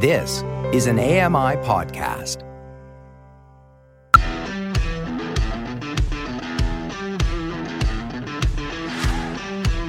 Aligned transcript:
This 0.00 0.44
is 0.72 0.86
an 0.86 1.00
AMI 1.00 1.56
podcast. 1.66 2.44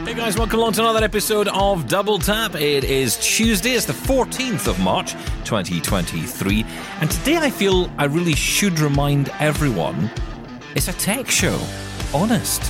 Hey 0.03 0.15
guys, 0.15 0.35
welcome 0.35 0.57
along 0.57 0.73
to 0.73 0.81
another 0.81 1.05
episode 1.05 1.47
of 1.49 1.87
Double 1.87 2.17
Tap. 2.17 2.55
It 2.55 2.85
is 2.85 3.17
Tuesday, 3.17 3.73
it's 3.73 3.85
the 3.85 3.93
14th 3.93 4.67
of 4.67 4.79
March 4.79 5.11
2023, 5.43 6.65
and 7.01 7.11
today 7.11 7.37
I 7.37 7.51
feel 7.51 7.91
I 7.99 8.05
really 8.05 8.33
should 8.33 8.79
remind 8.79 9.29
everyone 9.39 10.09
it's 10.73 10.87
a 10.87 10.93
tech 10.93 11.29
show. 11.29 11.61
Honest. 12.15 12.63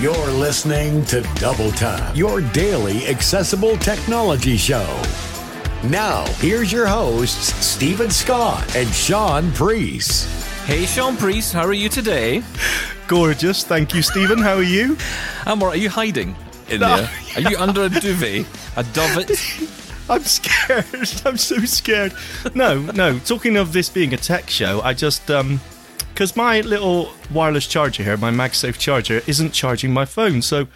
You're 0.00 0.26
listening 0.32 1.04
to 1.04 1.20
Double 1.36 1.70
Tap, 1.70 2.16
your 2.16 2.40
daily 2.40 3.06
accessible 3.06 3.76
technology 3.76 4.56
show. 4.56 5.27
Now, 5.84 6.26
here's 6.38 6.72
your 6.72 6.88
hosts, 6.88 7.54
Steven 7.64 8.10
Scott 8.10 8.74
and 8.74 8.88
Shaun 8.88 9.52
Preece. 9.52 10.24
Hey 10.64 10.84
Shaun 10.84 11.16
Preece, 11.16 11.52
how 11.52 11.64
are 11.64 11.72
you 11.72 11.88
today? 11.88 12.42
Gorgeous. 13.06 13.62
Thank 13.62 13.94
you, 13.94 14.02
Steven. 14.02 14.38
How 14.38 14.56
are 14.56 14.62
you? 14.62 14.96
I'm 15.46 15.62
alright. 15.62 15.78
Are 15.78 15.80
you 15.80 15.88
hiding 15.88 16.34
in 16.68 16.80
there? 16.80 17.08
Are 17.36 17.40
you 17.40 17.56
under 17.56 17.84
a 17.84 17.88
duvet? 17.88 18.44
A 18.76 18.82
dovet? 18.92 19.30
I'm 20.10 20.24
scared. 20.24 20.84
I'm 21.24 21.36
so 21.36 21.58
scared. 21.60 22.12
No, 22.56 22.80
no. 22.80 23.18
Talking 23.20 23.56
of 23.56 23.72
this 23.72 23.88
being 23.88 24.12
a 24.12 24.18
tech 24.18 24.50
show, 24.50 24.80
I 24.82 24.94
just 24.94 25.30
um 25.30 25.60
because 26.12 26.34
my 26.34 26.60
little 26.62 27.12
wireless 27.30 27.68
charger 27.68 28.02
here, 28.02 28.16
my 28.16 28.32
MagSafe 28.32 28.78
charger, 28.78 29.22
isn't 29.28 29.52
charging 29.52 29.92
my 29.92 30.04
phone, 30.04 30.42
so 30.42 30.66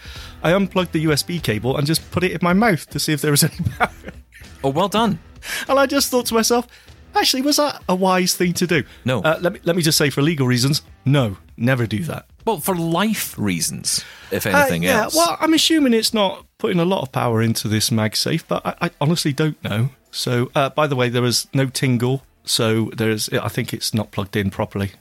I 0.44 0.52
unplugged 0.52 0.92
the 0.92 1.06
USB 1.06 1.42
cable 1.42 1.76
and 1.76 1.88
just 1.88 2.08
put 2.12 2.22
it 2.22 2.30
in 2.30 2.38
my 2.40 2.52
mouth 2.52 2.88
to 2.90 3.00
see 3.00 3.12
if 3.12 3.20
there 3.20 3.32
was 3.32 3.42
any 3.42 3.56
power. 3.78 3.90
Oh, 4.64 4.70
well 4.70 4.88
done. 4.88 5.18
And 5.68 5.78
I 5.78 5.86
just 5.86 6.10
thought 6.10 6.26
to 6.26 6.34
myself, 6.34 6.66
actually, 7.16 7.42
was 7.42 7.56
that 7.56 7.82
a 7.88 7.94
wise 7.94 8.34
thing 8.34 8.52
to 8.54 8.66
do? 8.66 8.84
No. 9.04 9.20
Uh, 9.22 9.38
let 9.40 9.52
me 9.52 9.60
let 9.64 9.74
me 9.76 9.82
just 9.82 9.98
say, 9.98 10.08
for 10.10 10.22
legal 10.22 10.46
reasons, 10.46 10.82
no, 11.04 11.36
never 11.56 11.86
do 11.86 12.04
that. 12.04 12.26
Well, 12.44 12.58
for 12.60 12.74
life 12.74 13.36
reasons, 13.38 14.04
if 14.30 14.46
Uh, 14.46 14.50
anything 14.50 14.82
yeah, 14.84 15.02
else. 15.04 15.14
well, 15.14 15.36
I'm 15.40 15.54
assuming 15.54 15.94
it's 15.94 16.14
not 16.14 16.44
putting 16.58 16.80
a 16.80 16.84
lot 16.84 17.02
of 17.02 17.12
power 17.12 17.42
into 17.42 17.68
this 17.68 17.90
MagSafe, 17.90 18.44
but 18.48 18.64
I, 18.66 18.86
I 18.86 18.90
honestly 19.00 19.32
don't 19.32 19.62
know. 19.64 19.90
So, 20.10 20.50
uh, 20.54 20.70
by 20.70 20.86
the 20.86 20.94
way, 20.96 21.08
there 21.08 21.22
was 21.22 21.46
no 21.54 21.66
tingle, 21.66 22.22
so 22.44 22.90
there's. 22.96 23.28
I 23.30 23.48
think 23.48 23.72
it's 23.72 23.92
not 23.94 24.10
plugged 24.10 24.36
in 24.36 24.50
properly. 24.50 24.92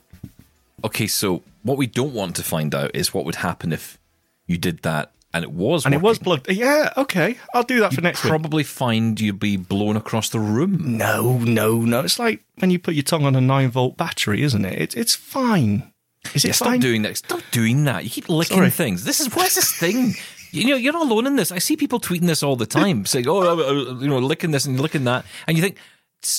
Okay, 0.83 1.05
so 1.07 1.43
what 1.63 1.77
we 1.77 1.85
don't 1.85 2.13
want 2.13 2.35
to 2.37 2.43
find 2.43 2.73
out 2.73 2.91
is 2.95 3.13
what 3.13 3.25
would 3.25 3.35
happen 3.35 3.71
if 3.71 3.99
you 4.47 4.57
did 4.57 4.81
that 4.81 5.11
and 5.33 5.43
it 5.43 5.51
was 5.51 5.85
And 5.85 5.93
it 5.93 6.01
was 6.01 6.17
working. 6.19 6.23
plugged. 6.43 6.51
Yeah, 6.51 6.91
okay, 6.97 7.37
I'll 7.53 7.63
do 7.63 7.79
that 7.81 7.93
for 7.93 8.01
next 8.01 8.23
week. 8.23 8.29
probably 8.29 8.63
find 8.63 9.19
you'd 9.19 9.39
be 9.39 9.57
blown 9.57 9.95
across 9.97 10.29
the 10.29 10.39
room. 10.39 10.97
No, 10.97 11.37
no, 11.39 11.79
no. 11.81 11.99
It's 12.01 12.19
like 12.19 12.43
when 12.59 12.71
you 12.71 12.79
put 12.79 12.93
your 12.95 13.03
tongue 13.03 13.25
on 13.25 13.35
a 13.35 13.41
nine 13.41 13.69
volt 13.71 13.97
battery, 13.97 14.41
isn't 14.43 14.65
it? 14.65 14.79
It's 14.81 14.95
it's 14.95 15.15
fine. 15.15 15.91
Is 16.35 16.45
it 16.45 16.53
stop 16.55 16.67
fine? 16.67 16.79
doing 16.79 17.01
that. 17.01 17.17
Stop 17.17 17.41
doing 17.51 17.85
that. 17.85 18.03
You 18.03 18.09
keep 18.09 18.29
licking 18.29 18.57
Sorry. 18.57 18.69
things. 18.69 19.03
This 19.05 19.19
is 19.19 19.33
what's 19.35 19.55
this 19.55 19.71
thing? 19.77 20.13
You 20.53 20.65
know, 20.67 20.75
you're 20.75 20.91
not 20.91 21.03
alone 21.09 21.27
in 21.27 21.37
this. 21.37 21.49
I 21.53 21.59
see 21.59 21.77
people 21.77 22.01
tweeting 22.01 22.27
this 22.27 22.43
all 22.43 22.57
the 22.57 22.65
time, 22.65 23.05
saying, 23.11 23.25
"Oh, 23.25 23.39
uh, 23.39 23.55
uh, 23.55 23.99
you 24.01 24.09
know, 24.09 24.19
licking 24.19 24.51
this 24.51 24.65
and 24.65 24.77
licking 24.81 25.05
that," 25.05 25.23
and 25.47 25.55
you 25.55 25.63
think, 25.63 25.77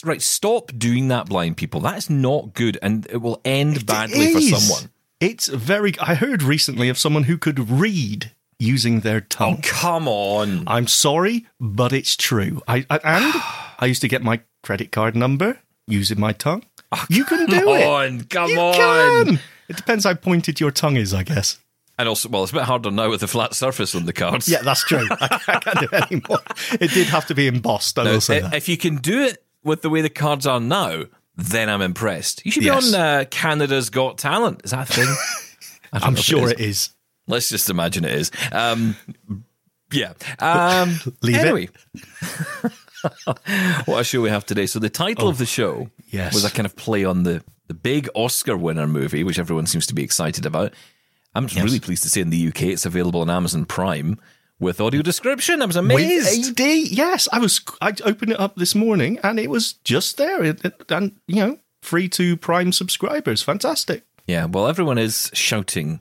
right, 0.05 0.21
stop 0.21 0.71
doing 0.77 1.09
that, 1.09 1.31
blind 1.31 1.57
people. 1.57 1.81
That 1.81 1.97
is 1.97 2.11
not 2.11 2.53
good, 2.53 2.77
and 2.83 3.07
it 3.09 3.23
will 3.23 3.41
end 3.43 3.87
badly 3.87 4.35
for 4.35 4.41
someone. 4.43 4.91
It's 5.19 5.47
very. 5.47 5.95
I 5.99 6.15
heard 6.15 6.43
recently 6.43 6.91
of 6.91 6.99
someone 6.99 7.23
who 7.23 7.39
could 7.39 7.71
read 7.71 8.33
using 8.63 9.01
their 9.01 9.21
tongue. 9.21 9.57
Oh, 9.59 9.61
Come 9.63 10.09
on. 10.09 10.65
I'm 10.67 10.87
sorry, 10.87 11.47
but 11.61 11.93
it's 11.93 12.17
true. 12.17 12.63
I, 12.69 12.87
I 12.89 12.97
and 13.05 13.35
I 13.81 13.87
used 13.87 14.01
to 14.03 14.09
get 14.09 14.23
my 14.23 14.41
credit 14.63 14.93
card 14.93 15.17
number 15.17 15.59
using 15.87 16.21
my 16.21 16.33
tongue. 16.33 16.65
you 17.09 17.25
can 17.25 17.47
do 17.47 17.61
Come 17.61 17.69
it. 17.69 17.87
on, 17.87 18.23
come 18.25 18.51
you 18.51 18.59
on. 18.61 18.75
Can. 19.27 19.41
It 19.69 19.77
depends 19.77 20.05
how 20.05 20.15
pointed 20.15 20.61
your 20.61 20.71
tongue 20.71 20.97
is, 20.97 21.13
I 21.15 21.23
guess. 21.25 21.59
And 21.99 22.09
also, 22.09 22.29
well, 22.29 22.43
it's 22.43 22.53
a 22.53 22.57
bit 22.57 22.65
harder 22.65 22.91
now 22.91 23.11
with 23.11 23.21
the 23.21 23.29
flat 23.29 23.55
surface 23.55 23.95
on 23.95 24.07
the 24.07 24.13
cards. 24.13 24.49
Yeah, 24.49 24.63
that's 24.63 24.83
true. 24.85 25.07
I, 25.11 25.39
I 25.47 25.59
can't 25.61 25.81
do 25.81 25.89
it 25.97 26.13
anymore. 26.13 26.39
It 26.81 26.91
did 26.93 27.07
have 27.09 27.27
to 27.27 27.35
be 27.35 27.47
embossed. 27.47 27.99
I 27.99 28.05
Now, 28.05 28.13
will 28.13 28.21
say 28.21 28.39
i- 28.39 28.41
that. 28.41 28.55
if 28.55 28.69
you 28.69 28.77
can 28.77 28.97
do 28.97 29.23
it 29.23 29.45
with 29.63 29.83
the 29.83 29.91
way 29.91 30.01
the 30.01 30.09
cards 30.11 30.47
are 30.47 30.59
now, 30.61 31.05
then 31.37 31.69
I'm 31.69 31.83
impressed. 31.83 32.45
You 32.45 32.51
should 32.53 32.61
be 32.61 32.67
Yes. 32.67 32.93
on 32.95 33.01
uh, 33.01 33.25
Canada's 33.31 33.91
Got 33.91 34.19
Talent. 34.19 34.63
Is 34.65 34.71
that 34.73 34.89
a 34.89 34.93
thing? 34.93 35.15
I'm 35.93 36.17
sure 36.17 36.49
it 36.51 36.61
is. 36.61 36.91
Let's 37.27 37.49
just 37.49 37.71
imagine 37.71 38.05
it 38.05 38.13
is. 38.13 38.31
Um, 38.51 38.97
yeah. 39.93 40.13
Um, 40.39 40.97
Leave 41.23 41.37
it. 41.37 41.71
what 43.87 44.01
a 44.01 44.05
show 44.05 44.21
we 44.21 44.31
have 44.31 44.47
today. 44.47 44.67
So 44.67 44.79
the 44.79 44.91
title 44.91 45.29
of 45.29 45.39
the 45.39 45.47
show 45.47 45.89
Oh, 45.89 45.91
yes. 46.11 46.35
was 46.35 46.45
a 46.45 46.51
kind 46.51 46.67
of 46.67 46.77
play 46.77 47.05
on 47.05 47.23
the, 47.23 47.43
the 47.69 47.75
big 47.75 48.09
Oscar 48.15 48.57
winner 48.57 48.87
movie, 48.87 49.25
which 49.25 49.39
everyone 49.39 49.67
seems 49.67 49.87
to 49.87 49.95
be 49.95 50.03
excited 50.03 50.47
about. 50.47 50.73
I'm 51.35 51.47
really 51.47 51.81
pleased 51.81 52.03
to 52.03 52.11
say 52.11 52.21
in 52.21 52.31
the 52.31 52.49
UK 52.49 52.63
it's 52.65 52.85
available 52.87 53.21
on 53.23 53.31
Amazon 53.31 53.65
Prime 53.65 54.21
with 54.61 54.81
audio 54.81 55.01
description. 55.03 55.63
I 55.63 55.67
was 55.67 55.77
amazed. 55.77 56.51
With 56.51 56.61
AD, 56.61 56.67
yes. 56.91 57.27
I 57.33 57.39
was. 57.39 57.61
I 57.81 57.95
opened 58.05 58.33
it 58.33 58.41
up 58.41 58.57
this 58.57 58.75
morning 58.75 59.19
and 59.23 59.41
it 59.41 59.49
was 59.49 59.75
just 59.85 60.19
there, 60.19 60.45
It- 60.45 60.65
it- 60.65 60.85
and 60.91 61.17
you 61.27 61.37
know, 61.37 61.59
free 61.81 62.09
to 62.11 62.37
Prime 62.37 62.71
subscribers. 62.73 63.43
Fantastic. 63.43 64.05
Yeah, 64.27 64.45
well, 64.45 64.69
everyone 64.69 64.99
is 64.99 65.31
shouting 65.33 66.01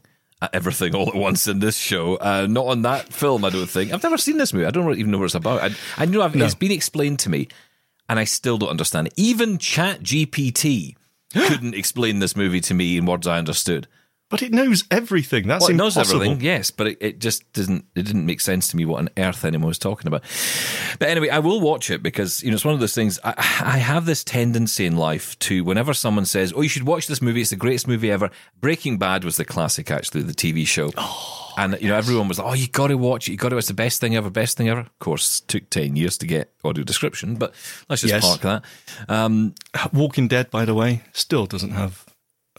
everything 0.53 0.95
all 0.95 1.07
at 1.07 1.15
once 1.15 1.47
in 1.47 1.59
this 1.59 1.77
show. 1.77 2.15
Uh, 2.15 2.47
not 2.49 2.65
on 2.65 2.81
that 2.83 3.13
film, 3.13 3.45
I 3.45 3.49
don't 3.49 3.69
think. 3.69 3.93
I've 3.93 4.03
never 4.03 4.17
seen 4.17 4.37
this 4.37 4.53
movie. 4.53 4.65
I 4.65 4.71
don't 4.71 4.97
even 4.97 5.11
know 5.11 5.19
what 5.19 5.25
it's 5.25 5.35
about. 5.35 5.61
I, 5.61 5.75
I 5.97 6.05
know 6.05 6.21
I've, 6.21 6.35
it's 6.35 6.55
been 6.55 6.71
explained 6.71 7.19
to 7.19 7.29
me, 7.29 7.47
and 8.09 8.19
I 8.19 8.23
still 8.23 8.57
don't 8.57 8.69
understand 8.69 9.07
it. 9.07 9.13
Even 9.17 9.57
Chat 9.57 10.01
GPT 10.01 10.95
couldn't 11.33 11.75
explain 11.75 12.19
this 12.19 12.35
movie 12.35 12.61
to 12.61 12.73
me 12.73 12.97
in 12.97 13.05
words 13.05 13.27
I 13.27 13.37
understood. 13.37 13.87
But 14.31 14.41
it 14.41 14.51
knows 14.53 14.85
everything. 14.89 15.47
That's 15.47 15.61
Well, 15.61 15.69
it 15.71 15.75
knows 15.75 15.97
everything, 15.97 16.41
yes, 16.41 16.71
but 16.71 16.87
it, 16.87 16.97
it 17.01 17.19
just 17.19 17.51
doesn't. 17.53 17.85
It 17.95 18.03
didn't 18.03 18.25
make 18.25 18.39
sense 18.41 18.69
to 18.69 18.77
me 18.77 18.85
what 18.85 18.99
on 18.99 19.09
earth 19.17 19.43
anyone 19.45 19.67
was 19.67 19.77
talking 19.77 20.07
about. 20.07 20.23
But 20.99 21.09
anyway, 21.09 21.29
I 21.29 21.39
will 21.39 21.59
watch 21.61 21.91
it 21.91 22.01
because 22.01 22.41
you 22.41 22.49
know 22.49 22.55
it's 22.55 22.65
one 22.65 22.73
of 22.73 22.79
those 22.79 22.95
things. 22.95 23.19
I, 23.23 23.33
I 23.37 23.77
have 23.77 24.05
this 24.05 24.23
tendency 24.23 24.85
in 24.85 24.95
life 24.95 25.37
to 25.39 25.63
whenever 25.63 25.93
someone 25.93 26.25
says, 26.25 26.53
"Oh, 26.55 26.61
you 26.61 26.69
should 26.69 26.83
watch 26.87 27.07
this 27.07 27.21
movie. 27.21 27.41
It's 27.41 27.49
the 27.49 27.55
greatest 27.57 27.87
movie 27.87 28.09
ever." 28.09 28.31
Breaking 28.59 28.97
Bad 28.97 29.23
was 29.23 29.35
the 29.37 29.45
classic, 29.45 29.91
actually, 29.91 30.23
the 30.23 30.33
TV 30.33 30.65
show. 30.65 30.91
And 31.57 31.77
you 31.81 31.89
know, 31.89 31.95
everyone 31.95 32.29
was 32.29 32.39
like, 32.39 32.47
"Oh, 32.47 32.53
you 32.53 32.67
got 32.69 32.87
to 32.87 32.95
watch 32.95 33.27
it. 33.27 33.33
You 33.33 33.37
got 33.37 33.49
to. 33.49 33.57
It's 33.57 33.67
the 33.67 33.73
best 33.73 33.99
thing 33.99 34.15
ever. 34.15 34.29
Best 34.29 34.55
thing 34.55 34.69
ever." 34.69 34.79
Of 34.81 34.99
course, 34.99 35.41
took 35.41 35.69
ten 35.69 35.97
years 35.97 36.17
to 36.19 36.25
get 36.25 36.53
audio 36.63 36.83
description, 36.85 37.35
but 37.35 37.53
let's 37.89 38.01
just 38.01 38.13
Yes. 38.13 38.25
park 38.25 38.41
that. 38.41 38.63
Um, 39.09 39.55
Walking 39.91 40.29
Dead, 40.29 40.49
by 40.49 40.63
the 40.63 40.73
way, 40.73 41.01
still 41.11 41.45
doesn't 41.45 41.71
have 41.71 42.05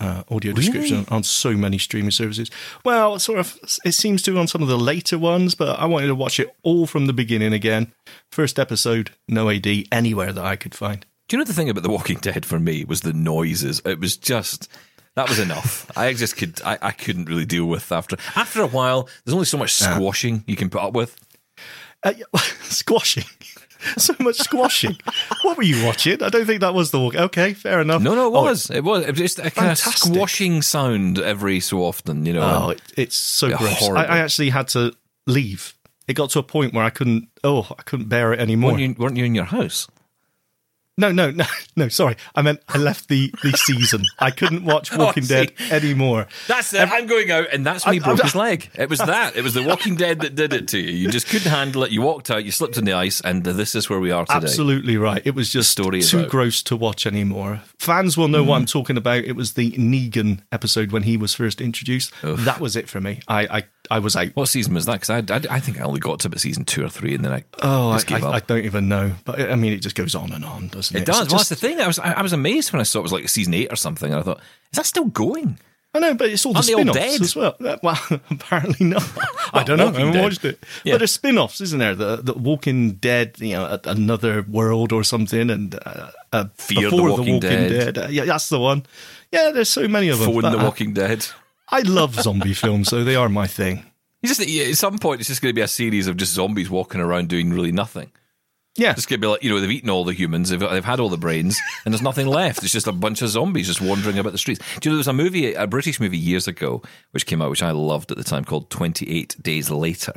uh, 0.03 0.25
audio 0.31 0.53
description 0.53 1.07
on 1.09 1.23
so 1.23 1.53
many 1.53 1.79
streaming 1.79 2.11
services. 2.11 2.51
Well, 2.85 3.19
sort 3.19 3.39
of, 3.39 3.59
it 3.85 3.93
seems 3.93 4.23
to 4.23 4.37
on 4.39 4.49
some 4.49 4.63
of 4.63 4.69
the 4.69 4.79
later 4.79 5.19
ones, 5.19 5.55
but 5.55 5.79
I 5.79 5.87
wanted 5.87 6.09
to 6.09 6.15
watch 6.15 6.41
it 6.41 6.55
all 6.63 6.87
from 6.87 7.07
the 7.07 7.13
beginning 7.13 7.53
again. 7.53 7.93
First 8.31 8.59
episode, 8.59 9.13
no 9.29 9.49
AD 9.49 9.67
anywhere 9.93 10.33
that 10.33 10.45
I 10.45 10.57
could 10.57 10.75
find. 10.75 11.07
Do 11.29 11.37
you 11.37 11.39
know 11.39 11.45
the 11.45 11.55
thing 11.55 11.71
about 11.71 11.83
The 11.83 11.91
Walking 11.91 12.19
Dead 12.19 12.45
for 12.45 12.59
me 12.59 12.85
was 12.85 13.03
the 13.03 13.13
noises? 13.13 13.81
It 13.85 14.01
was 14.01 14.17
just 14.17 14.69
that 15.15 15.29
was 15.29 15.39
enough. 15.39 15.91
I 15.97 16.13
just 16.15 16.37
could 16.37 16.61
I, 16.65 16.79
I 16.83 16.91
couldn't 16.91 17.27
really 17.27 17.47
deal 17.47 17.67
with 17.67 17.93
after 17.93 18.17
after 18.37 18.61
a 18.61 18.67
while. 18.67 19.09
There's 19.25 19.35
only 19.35 19.47
so 19.47 19.59
much 19.59 19.73
squashing 19.73 20.45
you 20.47 20.57
can 20.57 20.69
put 20.69 20.83
up 20.83 20.95
with. 20.95 21.17
Uh, 22.03 22.15
squashing. 22.63 23.25
so 23.99 24.15
much 24.21 24.37
squashing. 24.37 24.97
what 25.43 25.57
were 25.57 25.63
you 25.63 25.85
watching? 25.85 26.23
I 26.23 26.29
don't 26.29 26.47
think 26.47 26.61
that 26.61 26.75
was 26.75 26.91
the 26.91 27.01
walk. 27.01 27.15
Okay, 27.15 27.55
fair 27.55 27.81
enough. 27.81 28.03
No, 28.03 28.15
no, 28.15 28.27
it 28.27 28.37
Oh, 28.37 28.43
was. 28.43 28.71
It 28.71 28.85
was. 28.85 29.05
It 29.05 29.11
was 29.11 29.19
just 29.19 29.39
a 29.39 29.51
kind 29.51 29.71
of 29.71 29.79
squashing 29.79 30.63
sound 30.63 31.19
every 31.19 31.61
so 31.61 31.79
often. 31.85 32.25
You 32.27 32.35
know. 32.35 32.43
Oh, 32.67 32.71
it, 32.71 32.83
it's 32.97 33.17
so 33.17 33.57
gross. 33.57 33.83
I. 33.89 34.05
I 34.05 34.19
actually 34.19 34.51
had 34.51 34.69
to 34.69 34.93
leave. 35.27 35.75
It 36.09 36.15
got 36.15 36.31
to 36.31 36.39
a 36.41 36.43
point 36.43 36.75
where 36.75 36.85
I 36.85 36.91
couldn't. 36.91 37.29
Oh, 37.45 37.67
I 37.79 37.83
couldn't 37.83 38.09
bear 38.09 38.33
it 38.33 38.41
anymore. 38.41 38.73
weren't 38.73 38.83
you, 38.83 38.95
weren't 38.99 39.17
you 39.17 39.25
in 39.25 39.35
your 39.35 39.45
house? 39.45 39.87
No, 40.99 41.11
no, 41.11 41.31
no, 41.31 41.45
no. 41.77 41.89
Sorry, 41.89 42.17
I 42.35 42.43
meant 42.43 42.61
I 42.69 42.77
left 42.79 43.09
the 43.09 43.33
the 43.43 43.53
season. 43.53 44.05
I 44.19 44.31
couldn't 44.31 44.65
watch 44.65 44.93
oh, 44.93 44.99
Walking 44.99 45.25
Oh. 45.25 45.27
Dead 45.27 45.53
anymore. 45.71 46.27
That's 46.49 46.75
it. 46.75 46.81
I'm 46.91 47.07
going 47.07 47.31
out, 47.31 47.47
and 47.53 47.65
that's 47.65 47.87
when 47.87 47.95
he 47.95 48.01
broke 48.01 48.21
his 48.21 48.35
leg. 48.35 48.69
It 48.75 48.91
was 48.91 48.99
that. 48.99 49.35
It 49.37 49.43
was 49.43 49.55
The 49.55 49.63
Walking 49.63 49.95
Dead 49.97 50.21
that 50.21 50.35
did 50.35 50.53
it 50.53 50.69
to 50.69 50.79
you. 50.79 50.91
You 50.93 51.11
just 51.11 51.29
couldn't 51.29 51.51
handle 51.51 51.85
it. 51.85 51.93
You 51.93 52.03
walked 52.03 52.31
out. 52.31 52.45
You 52.45 52.51
slipped 52.51 52.77
in 52.77 52.85
the 52.85 52.93
ice, 52.93 53.21
and 53.23 53.43
this 53.45 53.75
is 53.75 53.89
where 53.89 54.01
we 54.01 54.11
are 54.11 54.27
today. 54.27 54.37
Absolutely 54.37 54.97
right. 54.99 55.23
It 55.25 55.35
was 55.35 55.51
just 55.51 55.71
story 55.71 56.03
too 56.03 56.27
gross 56.27 56.63
to 56.65 56.77
watch 56.77 57.07
anymore. 57.07 57.63
Fans 57.79 58.19
will 58.19 58.29
know 58.29 58.45
what 58.45 58.57
I'm 58.57 58.67
talking 58.67 58.97
about. 58.99 59.25
It 59.25 59.33
was 59.37 59.55
the 59.55 59.71
Negan 59.73 60.41
episode 60.53 60.93
when 60.93 61.05
he 61.05 61.17
was 61.17 61.35
first 61.35 61.61
introduced. 61.61 62.13
That 62.23 62.61
was 62.61 62.77
it 62.77 62.89
for 62.89 63.01
me. 63.01 63.21
I 63.29 63.43
I, 63.59 63.65
I 63.95 63.99
was 63.99 64.15
like, 64.15 64.33
What 64.35 64.47
season 64.47 64.75
was 64.75 64.87
that? 64.87 65.01
Because 65.01 65.11
I, 65.11 65.19
I, 65.19 65.57
I 65.57 65.61
think 65.61 65.81
I 65.81 65.85
only 65.85 66.01
got 66.01 66.21
to 66.21 66.29
about 66.29 66.41
season 66.41 66.65
two 66.65 66.85
or 66.85 66.89
three, 66.89 67.15
and 67.15 67.25
then 67.25 67.33
I 67.33 67.45
Oh, 67.63 67.91
I, 67.91 67.95
just 67.97 68.07
gave 68.07 68.25
I, 68.25 68.29
up. 68.29 68.35
I 68.35 68.41
don't 68.41 68.65
even 68.65 68.89
know. 68.89 69.13
But 69.25 69.41
I 69.41 69.55
mean, 69.55 69.73
it 69.73 69.79
just 69.81 69.97
goes 69.97 70.15
on 70.15 70.33
and 70.33 70.45
on, 70.45 70.69
doesn't 70.69 70.97
it? 70.97 71.01
It 71.03 71.07
does. 71.07 71.17
Well, 71.17 71.25
just- 71.27 71.49
that's 71.51 71.61
the 71.61 71.67
thing. 71.69 71.81
I 71.81 71.87
was 71.87 71.99
I, 71.99 72.13
I 72.13 72.23
was 72.23 72.33
amazed 72.33 72.73
when 72.73 72.81
I 72.81 72.85
saw 72.85 73.01
it 73.01 73.03
was 73.03 73.13
like 73.13 73.29
season 73.29 73.55
eight 73.55 73.73
or 73.73 73.77
something, 73.77 74.11
and 74.11 74.21
I 74.21 74.23
thought, 74.23 74.39
is 74.73 74.77
that 74.77 74.87
still 74.87 75.05
going? 75.07 75.59
I 75.95 75.99
know, 75.99 76.15
but 76.15 76.31
it's 76.31 76.47
all 76.47 76.55
the 76.55 76.61
Aren't 76.61 76.71
all 76.89 76.95
spin-offs 76.95 76.99
dead? 76.99 77.21
as 77.21 77.37
well. 77.37 77.55
Uh, 77.63 77.77
Well, 77.83 77.99
apparently 78.31 78.87
not. 78.87 79.03
I 79.53 79.63
don't 79.63 79.77
know. 79.77 79.89
I 79.89 79.93
haven't 79.93 80.13
Dead. 80.15 80.23
watched 80.23 80.43
it. 80.47 80.59
Yeah. 80.85 80.95
But 80.95 80.99
there's 81.01 81.13
spin-offs, 81.13 81.61
isn't 81.61 81.79
there? 81.79 81.95
The, 81.95 82.17
the 82.17 82.33
Walking 82.33 82.93
Dead, 82.93 83.35
you 83.41 83.53
know, 83.53 83.79
another 83.85 84.41
world 84.41 84.91
or 84.95 85.05
something, 85.05 85.51
and 85.51 85.75
uh, 85.85 86.11
uh, 86.33 86.45
Fear 86.55 86.89
the 86.89 86.97
before 86.97 87.11
Walking 87.11 87.41
Dead. 87.41 87.99
Uh, 87.99 88.07
yeah, 88.09 88.25
that's 88.25 88.49
the 88.49 88.59
one. 88.59 88.87
Yeah, 89.33 89.51
there's 89.51 89.69
so 89.69 89.87
many 89.87 90.09
of 90.09 90.19
them. 90.19 90.33
Phone 90.33 90.51
the 90.51 90.59
uh, 90.59 90.65
Walking 90.65 90.95
Dead. 90.95 91.27
I 91.73 91.81
love 91.81 92.15
zombie 92.15 92.55
films, 92.55 92.89
so 92.89 93.03
they 93.03 93.17
are 93.17 93.29
my 93.29 93.47
thing. 93.47 93.85
You 94.23 94.29
just 94.29 94.41
at 94.41 94.77
some 94.77 94.99
point 94.99 95.21
it's 95.21 95.29
just 95.29 95.43
going 95.43 95.51
to 95.51 95.55
be 95.55 95.63
a 95.63 95.69
series 95.69 96.07
of 96.07 96.17
just 96.17 96.35
zombies 96.35 96.71
walking 96.71 97.01
around 97.01 97.29
doing 97.29 97.51
really 97.51 97.73
nothing. 97.73 98.13
Yeah, 98.77 98.93
It's 98.93 99.05
going 99.05 99.21
to 99.21 99.27
be 99.27 99.31
like 99.31 99.43
you 99.43 99.51
know 99.51 99.61
they've 99.61 99.71
eaten 99.71 99.91
all 99.91 100.05
the 100.05 100.15
humans, 100.15 100.49
they've, 100.49 100.61
they've 100.61 100.85
had 100.85 100.99
all 101.01 101.11
the 101.11 101.19
brains, 101.19 101.61
and 101.85 101.93
there's 101.93 102.01
nothing 102.03 102.27
left. 102.27 102.63
It's 102.63 102.73
just 102.73 102.87
a 102.87 102.93
bunch 102.93 103.21
of 103.21 103.29
zombies 103.29 103.67
just 103.67 103.83
wandering 103.83 104.19
about 104.19 104.33
the 104.33 104.39
streets. 104.39 104.61
Do 104.81 104.89
you 104.89 104.93
know 104.93 104.97
there 104.97 105.01
was 105.01 105.09
a 105.09 105.13
movie, 105.13 105.53
a 105.53 105.67
British 105.67 105.99
movie 106.01 106.17
years 106.17 106.47
ago, 106.49 106.83
which 107.11 107.27
came 107.27 107.43
out, 107.43 107.51
which 107.51 107.63
I 107.63 107.73
loved 107.73 108.11
at 108.13 108.17
the 108.17 108.25
time, 108.25 108.45
called 108.45 108.71
Twenty 108.71 109.11
Eight 109.11 109.37
Days 109.43 109.71
Later, 109.71 110.15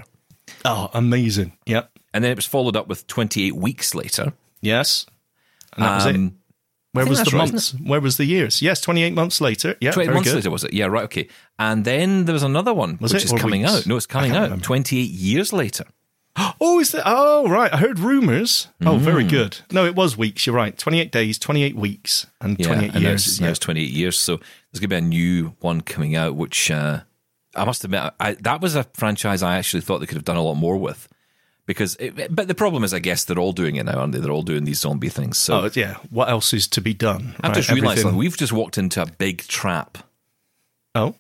oh, 0.64 0.90
amazing. 0.94 1.58
Yep. 1.66 1.90
and 2.14 2.24
then 2.24 2.32
it 2.32 2.38
was 2.38 2.46
followed 2.46 2.76
up 2.78 2.88
with 2.88 3.08
Twenty 3.08 3.46
Eight 3.48 3.56
Weeks 3.56 3.94
Later. 3.96 4.32
Yes. 4.62 5.06
And 5.76 5.84
that 5.84 5.96
was 5.96 6.06
it. 6.06 6.16
Um, 6.16 6.38
Where 6.96 7.06
was 7.06 7.24
the 7.24 7.32
right, 7.38 7.52
months? 7.52 7.72
Where 7.84 8.02
was 8.02 8.18
the 8.18 8.26
years? 8.26 8.62
Yes, 8.62 8.82
28 8.82 9.14
months 9.14 9.40
later. 9.42 9.76
Yeah, 9.82 9.92
28 9.92 10.06
very 10.06 10.14
months 10.16 10.30
good. 10.30 10.36
later 10.38 10.52
was 10.52 10.64
it? 10.64 10.74
Yeah, 10.74 10.86
right. 10.86 11.04
Okay, 11.06 11.28
and 11.60 11.86
then 11.86 12.26
there 12.26 12.34
was 12.34 12.44
another 12.44 12.74
one 12.74 12.98
Was 13.02 13.14
which 13.14 13.24
it? 13.24 13.34
is 13.34 13.40
coming 13.42 13.62
weeks? 13.62 13.74
out. 13.74 13.88
No, 13.88 13.96
it's 13.98 14.06
coming 14.08 14.32
out. 14.32 14.44
remember. 14.44 14.64
Twenty 14.66 15.00
eight 15.00 15.12
years 15.12 15.54
later. 15.54 15.86
Oh, 16.60 16.80
is 16.80 16.92
that? 16.92 17.04
Oh, 17.06 17.48
right. 17.48 17.74
I 17.74 17.78
heard 17.78 17.98
rumors. 18.00 18.68
Oh, 18.86 18.98
very 18.98 19.24
Mm. 19.24 19.30
good. 19.30 19.58
No, 19.72 19.86
it 19.86 19.96
was 19.96 20.18
weeks. 20.18 20.46
You're 20.46 20.56
right. 20.56 20.78
28 20.78 21.12
days, 21.12 21.38
28 21.40 21.76
weeks, 21.76 22.28
and 22.42 22.58
Yeah, 22.60 22.68
28 22.68 22.94
and 22.96 23.04
years. 23.04 23.40
now 23.42 23.50
it's 23.50 23.60
28 23.60 23.90
years. 23.90 24.18
So 24.20 24.38
there's 24.38 24.80
going 24.80 24.82
to 24.82 24.88
be 24.90 24.96
a 24.98 25.02
new 25.02 25.56
one 25.62 25.80
coming 25.82 26.16
out, 26.16 26.36
which 26.36 26.70
uh, 26.72 27.02
I 27.56 27.64
must 27.66 27.84
admit, 27.86 28.12
I, 28.20 28.34
that 28.42 28.60
was 28.62 28.76
a 28.76 28.84
franchise 28.96 29.44
I 29.44 29.58
actually 29.58 29.82
thought 29.82 30.00
they 30.00 30.06
could 30.08 30.18
have 30.18 30.26
done 30.26 30.36
a 30.38 30.42
lot 30.42 30.56
more 30.56 30.76
with. 30.78 31.08
Because, 31.68 31.96
it, 32.00 32.34
but 32.36 32.48
the 32.48 32.54
problem 32.54 32.84
is, 32.84 32.94
I 32.94 33.00
guess 33.00 33.24
they're 33.24 33.40
all 33.40 33.52
doing 33.52 33.78
it 33.78 33.86
now, 33.86 34.00
aren't 34.00 34.14
they? 34.14 34.20
They're 34.20 34.32
all 34.32 34.44
doing 34.44 34.66
these 34.66 34.80
zombie 34.82 35.10
things. 35.10 35.38
So 35.40 35.62
Oh, 35.62 35.70
yeah. 35.74 35.96
What 36.12 36.30
else 36.30 36.54
is 36.54 36.68
to 36.70 36.82
be 36.82 36.94
done? 36.94 37.34
I've 37.42 37.50
Right, 37.50 37.56
just 37.56 37.72
realised 37.72 38.00
everything- 38.00 38.18
we've 38.20 38.38
just 38.38 38.54
walked 38.54 38.78
into 38.78 39.02
a 39.02 39.08
big 39.08 39.40
trap. 39.48 39.98
Oh, 40.94 41.16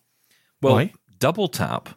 Well, 0.61 0.75
Why? 0.75 0.93
double 1.19 1.47
tap 1.47 1.89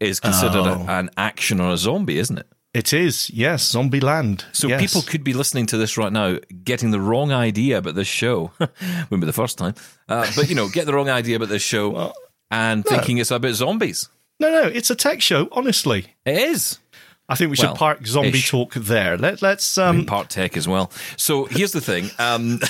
is 0.00 0.18
considered 0.20 0.56
Oh. 0.66 0.84
a, 0.88 0.98
an 0.98 1.10
action 1.16 1.60
on 1.60 1.70
a 1.72 1.76
zombie, 1.78 2.18
isn't 2.18 2.38
it? 2.38 2.46
it 2.74 2.92
is. 2.92 3.30
Yes, 3.30 3.62
Zombie 3.70 4.00
Land. 4.00 4.44
So 4.52 4.66
Yes. 4.66 4.80
people 4.80 5.02
could 5.02 5.22
be 5.22 5.32
listening 5.32 5.66
to 5.66 5.76
this 5.76 5.96
right 5.96 6.12
now, 6.12 6.38
getting 6.64 6.90
the 6.90 7.00
wrong 7.00 7.30
idea 7.30 7.78
about 7.78 7.94
this 7.94 8.08
show. 8.08 8.50
Wouldn't 8.58 9.20
be 9.20 9.26
the 9.26 9.32
first 9.32 9.58
time, 9.58 9.76
uh, 10.08 10.26
but 10.34 10.48
you 10.48 10.56
know, 10.56 10.68
get 10.68 10.86
the 10.86 10.92
wrong 10.92 11.08
idea 11.08 11.36
about 11.36 11.50
this 11.50 11.62
show 11.62 12.12
and 12.50 12.84
thinking 12.84 13.18
it's 13.18 13.30
about 13.30 13.54
zombies. 13.54 14.08
No, 14.40 14.50
no, 14.50 14.62
it's 14.66 14.90
a 14.90 14.96
tech 14.96 15.22
show. 15.22 15.48
Honestly, 15.52 16.06
It 16.26 16.36
is. 16.36 16.80
I 17.28 17.36
think 17.36 17.50
we 17.50 17.56
should 17.56 17.74
park 17.74 18.06
zombie 18.06 18.28
ish. 18.30 18.50
talk 18.50 18.74
there. 18.74 19.16
Let, 19.16 19.40
let's. 19.40 19.78
Um, 19.78 20.04
part 20.04 20.28
tech 20.28 20.56
as 20.56 20.68
well. 20.68 20.92
So 21.16 21.46
here's 21.46 21.72
the 21.72 21.80
thing. 21.80 22.10
Um, 22.18 22.60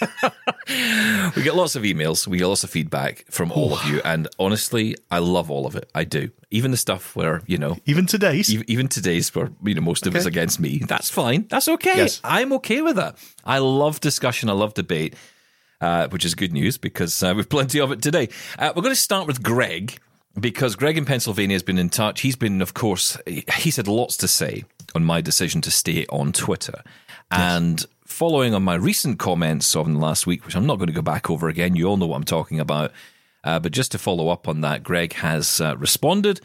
we 1.36 1.42
get 1.42 1.54
lots 1.54 1.74
of 1.74 1.82
emails. 1.82 2.26
We 2.26 2.38
get 2.38 2.46
lots 2.46 2.62
of 2.64 2.70
feedback 2.70 3.24
from 3.30 3.50
all 3.52 3.72
of 3.72 3.84
you. 3.86 4.00
And 4.04 4.28
honestly, 4.38 4.96
I 5.10 5.18
love 5.18 5.50
all 5.50 5.66
of 5.66 5.76
it. 5.76 5.88
I 5.94 6.04
do. 6.04 6.30
Even 6.50 6.70
the 6.72 6.76
stuff 6.76 7.16
where, 7.16 7.42
you 7.46 7.58
know, 7.58 7.76
even 7.86 8.06
today's. 8.06 8.54
e- 8.54 8.64
even 8.66 8.88
today's 8.88 9.34
where, 9.34 9.50
you 9.64 9.74
know, 9.74 9.80
most 9.80 10.06
of 10.06 10.14
it's 10.14 10.26
against 10.26 10.60
me. 10.60 10.78
That's 10.78 11.10
fine. 11.10 11.46
That's 11.48 11.68
okay. 11.68 11.96
Yes. 11.96 12.20
I'm 12.24 12.52
okay 12.54 12.82
with 12.82 12.96
that. 12.96 13.16
I 13.44 13.58
love 13.58 14.00
discussion. 14.00 14.50
I 14.50 14.52
love 14.52 14.74
debate, 14.74 15.14
uh, 15.80 16.08
which 16.08 16.24
is 16.24 16.34
good 16.34 16.52
news 16.52 16.76
because 16.76 17.22
uh, 17.22 17.32
we've 17.34 17.48
plenty 17.48 17.80
of 17.80 17.92
it 17.92 18.02
today. 18.02 18.28
Uh, 18.58 18.72
we're 18.76 18.82
going 18.82 18.94
to 18.94 19.00
start 19.00 19.26
with 19.26 19.42
Greg 19.42 19.98
because 20.40 20.76
Greg 20.76 20.98
in 20.98 21.04
Pennsylvania 21.04 21.54
has 21.54 21.62
been 21.62 21.78
in 21.78 21.88
touch. 21.88 22.20
He's 22.20 22.36
been, 22.36 22.62
of 22.62 22.74
course, 22.74 23.16
he's 23.26 23.76
had 23.76 23.88
lots 23.88 24.16
to 24.18 24.28
say 24.28 24.64
on 24.94 25.04
my 25.04 25.20
decision 25.20 25.60
to 25.62 25.70
stay 25.70 26.06
on 26.06 26.32
Twitter. 26.32 26.82
And 27.30 27.84
following 28.06 28.54
on 28.54 28.62
my 28.62 28.74
recent 28.74 29.18
comments 29.18 29.76
of 29.76 29.86
the 29.86 29.98
last 29.98 30.26
week, 30.26 30.46
which 30.46 30.56
I'm 30.56 30.66
not 30.66 30.76
going 30.76 30.86
to 30.86 30.94
go 30.94 31.02
back 31.02 31.28
over 31.28 31.48
again, 31.48 31.76
you 31.76 31.86
all 31.86 31.96
know 31.96 32.06
what 32.06 32.16
I'm 32.16 32.24
talking 32.24 32.58
about. 32.58 32.92
Uh, 33.44 33.58
but 33.58 33.72
just 33.72 33.92
to 33.92 33.98
follow 33.98 34.28
up 34.28 34.48
on 34.48 34.62
that, 34.62 34.82
Greg 34.82 35.12
has 35.14 35.60
uh, 35.60 35.76
responded. 35.76 36.40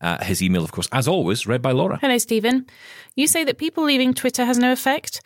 Uh, 0.00 0.22
his 0.24 0.42
email, 0.42 0.64
of 0.64 0.72
course, 0.72 0.88
as 0.92 1.06
always, 1.06 1.46
read 1.46 1.62
by 1.62 1.72
Laura. 1.72 1.98
Hello, 2.00 2.18
Steven. 2.18 2.66
You 3.14 3.26
say 3.26 3.44
that 3.44 3.58
people 3.58 3.84
leaving 3.84 4.12
Twitter 4.12 4.44
has 4.44 4.58
no 4.58 4.72
effect? 4.72 5.22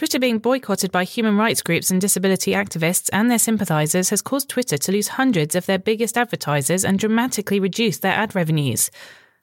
Twitter 0.00 0.18
being 0.18 0.38
boycotted 0.38 0.90
by 0.90 1.04
human 1.04 1.36
rights 1.36 1.60
groups 1.60 1.90
and 1.90 2.00
disability 2.00 2.52
activists 2.52 3.10
and 3.12 3.30
their 3.30 3.38
sympathisers 3.38 4.08
has 4.08 4.22
caused 4.22 4.48
Twitter 4.48 4.78
to 4.78 4.92
lose 4.92 5.08
hundreds 5.08 5.54
of 5.54 5.66
their 5.66 5.78
biggest 5.78 6.16
advertisers 6.16 6.86
and 6.86 6.98
dramatically 6.98 7.60
reduce 7.60 7.98
their 7.98 8.14
ad 8.14 8.34
revenues. 8.34 8.90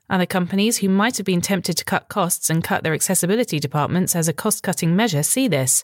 Other 0.09 0.25
companies 0.25 0.77
who 0.77 0.89
might 0.89 1.17
have 1.17 1.27
been 1.27 1.41
tempted 1.41 1.77
to 1.77 1.85
cut 1.85 2.09
costs 2.09 2.49
and 2.49 2.63
cut 2.63 2.81
their 2.81 2.95
accessibility 2.95 3.59
departments 3.59 4.15
as 4.15 4.27
a 4.27 4.33
cost 4.33 4.63
cutting 4.63 4.95
measure 4.95 5.21
see 5.21 5.47
this. 5.47 5.83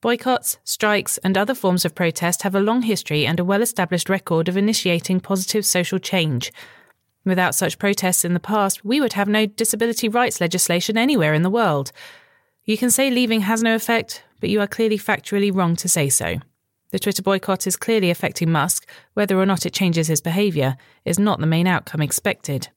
Boycotts, 0.00 0.58
strikes, 0.62 1.18
and 1.24 1.36
other 1.36 1.52
forms 1.52 1.84
of 1.84 1.96
protest 1.96 2.42
have 2.42 2.54
a 2.54 2.60
long 2.60 2.82
history 2.82 3.26
and 3.26 3.40
a 3.40 3.44
well 3.44 3.60
established 3.60 4.08
record 4.08 4.48
of 4.48 4.56
initiating 4.56 5.18
positive 5.18 5.66
social 5.66 5.98
change. 5.98 6.52
Without 7.24 7.56
such 7.56 7.80
protests 7.80 8.24
in 8.24 8.34
the 8.34 8.38
past, 8.38 8.84
we 8.84 9.00
would 9.00 9.14
have 9.14 9.26
no 9.26 9.46
disability 9.46 10.08
rights 10.08 10.40
legislation 10.40 10.96
anywhere 10.96 11.34
in 11.34 11.42
the 11.42 11.50
world. 11.50 11.90
You 12.64 12.78
can 12.78 12.90
say 12.90 13.10
leaving 13.10 13.40
has 13.40 13.62
no 13.62 13.74
effect, 13.74 14.22
but 14.40 14.48
you 14.48 14.60
are 14.60 14.68
clearly 14.68 14.98
factually 14.98 15.54
wrong 15.54 15.74
to 15.76 15.88
say 15.88 16.08
so. 16.08 16.36
The 16.92 16.98
Twitter 16.98 17.22
boycott 17.22 17.66
is 17.66 17.76
clearly 17.76 18.10
affecting 18.10 18.52
Musk. 18.52 18.88
Whether 19.14 19.38
or 19.38 19.46
not 19.46 19.66
it 19.66 19.72
changes 19.72 20.06
his 20.06 20.20
behaviour 20.20 20.76
is 21.04 21.18
not 21.18 21.40
the 21.40 21.46
main 21.46 21.66
outcome 21.66 22.02
expected. 22.02 22.68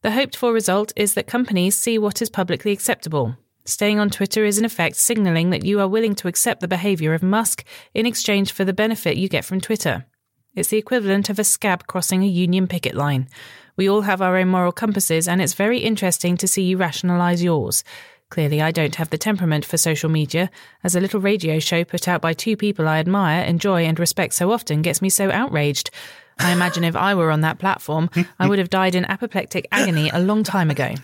The 0.00 0.12
hoped 0.12 0.36
for 0.36 0.52
result 0.52 0.92
is 0.96 1.14
that 1.14 1.26
companies 1.26 1.76
see 1.76 1.98
what 1.98 2.22
is 2.22 2.30
publicly 2.30 2.72
acceptable. 2.72 3.36
Staying 3.64 3.98
on 3.98 4.08
Twitter 4.08 4.44
is 4.44 4.58
in 4.58 4.64
effect 4.64 4.96
signalling 4.96 5.50
that 5.50 5.64
you 5.64 5.78
are 5.80 5.88
willing 5.88 6.14
to 6.16 6.28
accept 6.28 6.60
the 6.60 6.68
behaviour 6.68 7.12
of 7.12 7.22
Musk 7.22 7.64
in 7.92 8.06
exchange 8.06 8.52
for 8.52 8.64
the 8.64 8.72
benefit 8.72 9.16
you 9.16 9.28
get 9.28 9.44
from 9.44 9.60
Twitter. 9.60 10.06
It's 10.54 10.68
the 10.68 10.78
equivalent 10.78 11.30
of 11.30 11.38
a 11.38 11.44
scab 11.44 11.86
crossing 11.86 12.22
a 12.22 12.26
union 12.26 12.66
picket 12.66 12.94
line. 12.94 13.28
We 13.76 13.88
all 13.88 14.02
have 14.02 14.20
our 14.20 14.36
own 14.36 14.48
moral 14.48 14.72
compasses, 14.72 15.26
and 15.26 15.40
it's 15.40 15.54
very 15.54 15.78
interesting 15.78 16.36
to 16.36 16.48
see 16.48 16.62
you 16.62 16.76
rationalise 16.76 17.42
yours. 17.42 17.84
Clearly, 18.32 18.62
I 18.62 18.70
don't 18.70 18.94
have 18.94 19.10
the 19.10 19.18
temperament 19.18 19.62
for 19.66 19.76
social 19.76 20.08
media, 20.08 20.50
as 20.82 20.96
a 20.96 21.00
little 21.00 21.20
radio 21.20 21.58
show 21.58 21.84
put 21.84 22.08
out 22.08 22.22
by 22.22 22.32
two 22.32 22.56
people 22.56 22.88
I 22.88 22.98
admire, 22.98 23.44
enjoy, 23.44 23.82
and 23.84 24.00
respect 24.00 24.32
so 24.32 24.50
often 24.52 24.80
gets 24.80 25.02
me 25.02 25.10
so 25.10 25.30
outraged. 25.30 25.90
I 26.38 26.50
imagine 26.50 26.82
if 26.82 26.96
I 26.96 27.14
were 27.14 27.30
on 27.30 27.42
that 27.42 27.58
platform, 27.58 28.08
I 28.38 28.48
would 28.48 28.58
have 28.58 28.70
died 28.70 28.94
in 28.94 29.04
apoplectic 29.04 29.68
agony 29.70 30.08
a 30.08 30.18
long 30.18 30.44
time 30.44 30.70
ago. 30.70 30.94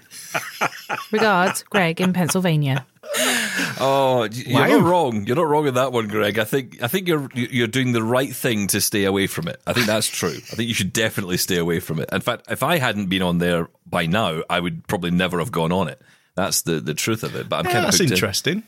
Regards, 1.12 1.64
Greg 1.64 2.00
in 2.00 2.14
Pennsylvania. 2.14 2.86
Oh, 3.78 4.26
you're 4.32 4.58
Wow. 4.60 4.66
not 4.68 4.82
wrong. 4.82 5.26
You're 5.26 5.36
not 5.36 5.48
wrong 5.48 5.66
in 5.66 5.74
that 5.74 5.92
one, 5.92 6.08
Greg. 6.08 6.38
I 6.38 6.44
think 6.44 6.82
I 6.82 6.88
think 6.88 7.08
you're 7.08 7.28
you're 7.34 7.66
doing 7.66 7.92
the 7.92 8.02
right 8.02 8.34
thing 8.34 8.68
to 8.68 8.80
stay 8.80 9.04
away 9.04 9.26
from 9.26 9.48
it. 9.48 9.60
I 9.66 9.74
think 9.74 9.84
that's 9.86 10.08
true. 10.08 10.30
I 10.50 10.56
think 10.56 10.66
you 10.68 10.74
should 10.74 10.94
definitely 10.94 11.36
stay 11.36 11.58
away 11.58 11.80
from 11.80 12.00
it. 12.00 12.08
In 12.10 12.22
fact, 12.22 12.46
if 12.50 12.62
I 12.62 12.78
hadn't 12.78 13.06
been 13.10 13.22
on 13.22 13.36
there 13.36 13.68
by 13.86 14.06
now, 14.06 14.42
I 14.48 14.60
would 14.60 14.86
probably 14.88 15.10
never 15.10 15.38
have 15.40 15.52
gone 15.52 15.72
on 15.72 15.88
it. 15.88 16.00
That's 16.38 16.62
the, 16.62 16.78
the 16.80 16.94
truth 16.94 17.22
of 17.24 17.34
it. 17.34 17.48
But 17.48 17.56
I'm 17.60 17.64
Yeah, 17.66 17.72
kind 17.72 17.84
of 17.84 17.90
that's 17.90 17.98
hooked 17.98 18.10
in. 18.10 18.14
interesting. 18.16 18.62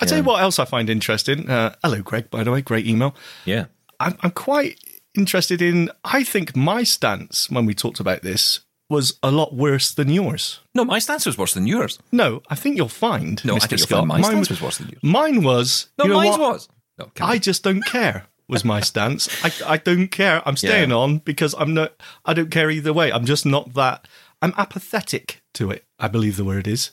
I 0.00 0.04
tell 0.06 0.18
you 0.18 0.24
what 0.24 0.40
else 0.42 0.58
I 0.58 0.64
find 0.64 0.88
interesting. 0.90 1.48
Uh, 1.50 1.74
hello, 1.82 2.02
Greg. 2.02 2.30
By 2.30 2.44
the 2.44 2.52
way, 2.52 2.60
great 2.62 2.86
email. 2.86 3.14
Yeah. 3.44 3.66
I'm, 3.98 4.16
I'm 4.20 4.30
quite 4.30 4.78
interested 5.14 5.60
in. 5.62 5.90
I 6.04 6.22
think 6.24 6.54
my 6.54 6.82
stance 6.84 7.50
when 7.50 7.64
we 7.66 7.74
talked 7.74 7.98
about 8.00 8.22
this 8.22 8.60
was 8.88 9.18
a 9.22 9.30
lot 9.30 9.54
worse 9.54 9.92
than 9.92 10.08
yours. 10.10 10.60
No, 10.74 10.84
my 10.84 10.98
stance 11.00 11.26
was 11.26 11.36
worse 11.36 11.54
than 11.54 11.66
yours. 11.66 11.98
No, 12.12 12.42
I 12.48 12.54
think 12.54 12.76
you'll 12.76 12.88
find. 12.88 13.44
No, 13.44 13.54
I 13.54 13.58
Mr. 13.58 13.68
think 13.68 13.80
you'll 13.90 13.98
find 13.98 14.08
my 14.08 14.20
mine 14.20 14.30
stance 14.30 14.50
was 14.50 14.62
worse 14.62 14.78
than 14.78 14.88
yours. 14.90 15.02
Mine 15.02 15.42
was. 15.42 15.88
No, 15.98 16.04
you 16.04 16.10
know 16.10 16.16
mine 16.18 16.38
was. 16.40 16.68
No, 16.98 17.10
I 17.20 17.38
just 17.38 17.64
don't 17.64 17.84
care. 17.84 18.26
Was 18.48 18.64
my 18.64 18.80
stance. 18.90 19.28
I, 19.44 19.50
I 19.74 19.76
don't 19.78 20.08
care. 20.08 20.40
I'm 20.46 20.56
staying 20.56 20.90
Yeah. 20.90 20.96
on 20.96 21.18
because 21.18 21.54
I'm 21.58 21.74
not. 21.74 21.94
I 22.24 22.32
don't 22.34 22.50
care 22.52 22.70
either 22.70 22.92
way. 22.92 23.10
I'm 23.10 23.24
just 23.24 23.44
not 23.44 23.74
that. 23.74 24.06
I'm 24.40 24.54
apathetic 24.56 25.42
to 25.54 25.70
it. 25.72 25.84
I 25.98 26.06
believe 26.08 26.36
the 26.36 26.44
word 26.44 26.68
is. 26.68 26.92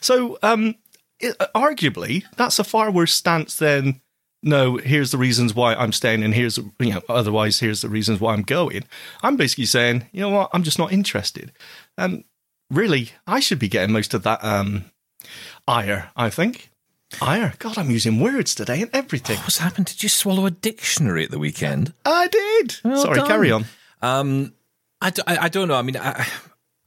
So, 0.00 0.38
um, 0.42 0.74
it, 1.20 1.36
arguably, 1.54 2.24
that's 2.36 2.58
a 2.58 2.64
far 2.64 2.90
worse 2.90 3.12
stance 3.14 3.56
than 3.56 4.00
no. 4.42 4.76
Here's 4.76 5.10
the 5.10 5.18
reasons 5.18 5.54
why 5.54 5.74
I'm 5.74 5.92
staying, 5.92 6.22
and 6.22 6.34
here's 6.34 6.58
you 6.58 6.90
know. 6.94 7.02
Otherwise, 7.08 7.60
here's 7.60 7.80
the 7.82 7.88
reasons 7.88 8.20
why 8.20 8.32
I'm 8.34 8.42
going. 8.42 8.84
I'm 9.22 9.36
basically 9.36 9.66
saying, 9.66 10.06
you 10.12 10.20
know 10.20 10.30
what? 10.30 10.50
I'm 10.52 10.62
just 10.62 10.78
not 10.78 10.92
interested. 10.92 11.52
And 11.96 12.24
really, 12.70 13.12
I 13.26 13.40
should 13.40 13.58
be 13.58 13.68
getting 13.68 13.92
most 13.92 14.12
of 14.14 14.22
that 14.24 14.42
um, 14.44 14.86
ire. 15.66 16.10
I 16.16 16.30
think 16.30 16.70
ire. 17.22 17.54
God, 17.58 17.78
I'm 17.78 17.90
using 17.90 18.18
words 18.20 18.54
today 18.54 18.82
and 18.82 18.90
everything. 18.92 19.38
What's 19.38 19.58
happened? 19.58 19.86
Did 19.86 20.02
you 20.02 20.08
swallow 20.08 20.46
a 20.46 20.50
dictionary 20.50 21.24
at 21.24 21.30
the 21.30 21.38
weekend? 21.38 21.94
I 22.04 22.26
did. 22.28 22.76
Well 22.84 23.00
Sorry, 23.02 23.16
done. 23.18 23.26
carry 23.28 23.50
on. 23.52 23.64
Um, 24.02 24.52
I, 25.00 25.10
d- 25.10 25.22
I- 25.26 25.38
I 25.44 25.48
don't 25.48 25.68
know. 25.68 25.76
I 25.76 25.82
mean, 25.82 25.96
I, 25.96 26.26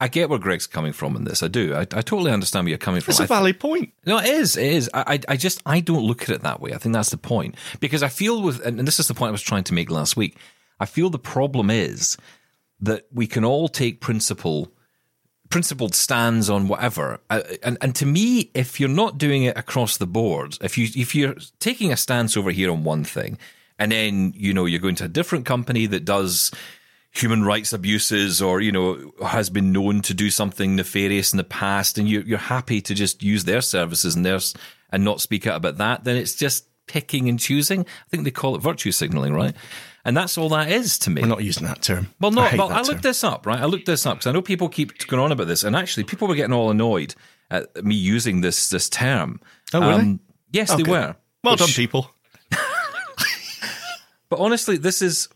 I 0.00 0.08
get 0.08 0.28
where 0.28 0.38
Greg's 0.38 0.66
coming 0.66 0.92
from 0.92 1.16
in 1.16 1.24
this. 1.24 1.42
I 1.42 1.48
do. 1.48 1.74
I, 1.74 1.80
I 1.80 2.02
totally 2.02 2.30
understand 2.30 2.64
where 2.64 2.70
you're 2.70 2.78
coming 2.78 3.00
from. 3.00 3.12
It's 3.12 3.20
a 3.20 3.24
I 3.24 3.26
th- 3.26 3.36
valid 3.36 3.60
point. 3.60 3.92
No, 4.06 4.18
it 4.18 4.26
is. 4.26 4.56
It 4.56 4.72
is. 4.72 4.90
I, 4.94 5.18
I, 5.28 5.36
just, 5.36 5.60
I 5.66 5.80
don't 5.80 6.04
look 6.04 6.22
at 6.22 6.30
it 6.30 6.42
that 6.42 6.60
way. 6.60 6.72
I 6.72 6.78
think 6.78 6.92
that's 6.92 7.10
the 7.10 7.16
point. 7.16 7.56
Because 7.80 8.02
I 8.02 8.08
feel 8.08 8.40
with, 8.40 8.64
and 8.64 8.78
this 8.86 9.00
is 9.00 9.08
the 9.08 9.14
point 9.14 9.30
I 9.30 9.32
was 9.32 9.42
trying 9.42 9.64
to 9.64 9.74
make 9.74 9.90
last 9.90 10.16
week. 10.16 10.36
I 10.78 10.86
feel 10.86 11.10
the 11.10 11.18
problem 11.18 11.68
is 11.68 12.16
that 12.80 13.06
we 13.12 13.26
can 13.26 13.44
all 13.44 13.68
take 13.68 14.00
principle 14.00 14.72
principled 15.50 15.94
stands 15.94 16.50
on 16.50 16.68
whatever. 16.68 17.20
And 17.30 17.78
and 17.80 17.94
to 17.96 18.06
me, 18.06 18.50
if 18.54 18.78
you're 18.78 18.88
not 18.88 19.18
doing 19.18 19.44
it 19.44 19.56
across 19.56 19.96
the 19.96 20.06
board, 20.06 20.58
if 20.60 20.76
you 20.78 20.88
if 20.94 21.14
you're 21.14 21.36
taking 21.58 21.92
a 21.92 21.96
stance 21.96 22.36
over 22.36 22.50
here 22.50 22.70
on 22.70 22.84
one 22.84 23.04
thing, 23.04 23.38
and 23.78 23.92
then 23.92 24.32
you 24.36 24.52
know 24.52 24.66
you're 24.66 24.80
going 24.80 24.94
to 24.96 25.04
a 25.04 25.08
different 25.08 25.46
company 25.46 25.86
that 25.86 26.04
does 26.04 26.50
human 27.10 27.42
rights 27.44 27.72
abuses 27.72 28.40
or 28.42 28.60
you 28.60 28.70
know 28.72 29.12
has 29.26 29.50
been 29.50 29.72
known 29.72 30.02
to 30.02 30.14
do 30.14 30.30
something 30.30 30.76
nefarious 30.76 31.32
in 31.32 31.36
the 31.36 31.44
past, 31.44 31.98
and 31.98 32.08
you, 32.08 32.20
you're 32.26 32.38
happy 32.38 32.80
to 32.82 32.94
just 32.94 33.22
use 33.22 33.44
their 33.44 33.60
services 33.60 34.14
and 34.14 34.24
theirs 34.24 34.54
and 34.90 35.04
not 35.04 35.20
speak 35.20 35.46
out 35.46 35.56
about 35.56 35.76
that, 35.78 36.04
then 36.04 36.16
it's 36.16 36.34
just 36.34 36.66
picking 36.86 37.28
and 37.28 37.38
choosing. 37.38 37.80
I 37.80 38.08
think 38.10 38.24
they 38.24 38.30
call 38.30 38.56
it 38.56 38.62
virtue 38.62 38.90
signaling, 38.92 39.34
right? 39.34 39.54
And 40.04 40.16
that's 40.16 40.38
all 40.38 40.48
that 40.50 40.70
is 40.72 40.98
to 41.00 41.10
me. 41.10 41.20
We're 41.20 41.28
not 41.28 41.44
using 41.44 41.66
that 41.66 41.82
term. 41.82 42.08
Well, 42.18 42.30
no, 42.30 42.40
I 42.42 42.56
I 42.56 42.80
looked 42.80 42.86
term. 42.88 43.00
this 43.02 43.22
up, 43.24 43.44
right? 43.44 43.60
I 43.60 43.66
looked 43.66 43.84
this 43.84 44.06
up 44.06 44.16
because 44.18 44.26
I 44.26 44.32
know 44.32 44.40
people 44.40 44.68
keep 44.70 45.06
going 45.06 45.22
on 45.22 45.32
about 45.32 45.48
this, 45.48 45.64
and 45.64 45.76
actually, 45.76 46.04
people 46.04 46.26
were 46.28 46.34
getting 46.34 46.54
all 46.54 46.70
annoyed 46.70 47.14
at 47.50 47.84
me 47.84 47.94
using 47.94 48.40
this 48.40 48.70
this 48.70 48.88
term. 48.88 49.40
Um, 49.74 49.82
Oh, 49.82 49.86
were 49.96 50.02
they? 50.02 50.18
Yes, 50.52 50.74
they 50.74 50.82
were. 50.82 51.14
Well 51.44 51.52
Which- 51.54 51.60
done, 51.60 51.68
people. 51.70 52.10
But 54.30 54.40
honestly, 54.40 54.76
this 54.76 55.00
is. 55.02 55.28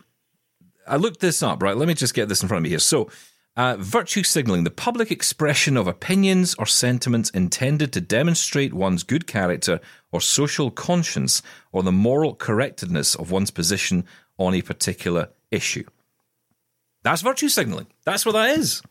I 0.87 0.97
looked 0.97 1.19
this 1.19 1.41
up, 1.43 1.61
right? 1.61 1.75
Let 1.75 1.87
me 1.87 1.93
just 1.93 2.13
get 2.13 2.29
this 2.29 2.41
in 2.41 2.47
front 2.47 2.59
of 2.59 2.63
me 2.63 2.69
here. 2.69 2.79
So, 2.79 3.09
uh, 3.55 3.75
virtue 3.77 4.23
signaling, 4.23 4.63
the 4.63 4.71
public 4.71 5.11
expression 5.11 5.77
of 5.77 5.87
opinions 5.87 6.55
or 6.55 6.65
sentiments 6.65 7.29
intended 7.29 7.93
to 7.93 8.01
demonstrate 8.01 8.73
one's 8.73 9.03
good 9.03 9.27
character 9.27 9.79
or 10.11 10.19
social 10.21 10.71
conscience 10.71 11.43
or 11.71 11.83
the 11.83 11.91
moral 11.91 12.33
correctness 12.33 13.13
of 13.13 13.29
one's 13.29 13.51
position 13.51 14.05
on 14.39 14.55
a 14.55 14.63
particular 14.63 15.29
issue. 15.51 15.85
That's 17.03 17.21
virtue 17.21 17.49
signaling. 17.49 17.87
That's 18.05 18.25
what 18.25 18.31
that 18.31 18.57
is. 18.57 18.81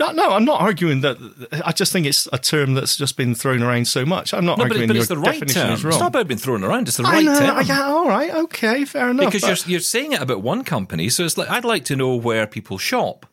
No, 0.00 0.10
no, 0.12 0.30
I'm 0.32 0.44
not 0.44 0.60
arguing 0.60 1.02
that. 1.02 1.16
I 1.64 1.72
just 1.72 1.92
think 1.92 2.06
it's 2.06 2.26
a 2.32 2.38
term 2.38 2.74
that's 2.74 2.96
just 2.96 3.16
been 3.16 3.34
thrown 3.34 3.62
around 3.62 3.86
so 3.86 4.04
much. 4.04 4.34
I'm 4.34 4.44
not 4.44 4.58
No, 4.58 4.64
but, 4.64 4.72
arguing 4.72 4.88
but 4.88 4.94
your 4.94 5.02
it's 5.02 5.08
the 5.08 5.16
right 5.18 5.32
definition 5.34 5.62
term. 5.62 5.72
is 5.74 5.84
wrong. 5.84 5.92
It's 5.92 6.00
not 6.00 6.08
about 6.08 6.26
being 6.28 6.38
thrown 6.38 6.64
around. 6.64 6.88
It's 6.88 6.96
the 6.96 7.04
I 7.04 7.12
right 7.12 7.24
know, 7.24 7.38
term. 7.38 7.56
I- 7.56 7.60
yeah, 7.60 7.82
all 7.84 8.08
right, 8.08 8.30
okay, 8.34 8.84
fair 8.84 9.10
enough. 9.10 9.26
because 9.26 9.42
but- 9.42 9.66
you're 9.66 9.72
you're 9.72 9.80
saying 9.80 10.12
it 10.12 10.20
about 10.22 10.42
one 10.42 10.64
company, 10.64 11.08
so 11.10 11.24
it's 11.24 11.38
like 11.38 11.48
I'd 11.50 11.64
like 11.64 11.84
to 11.86 11.96
know 11.96 12.16
where 12.16 12.46
people 12.46 12.78
shop, 12.78 13.26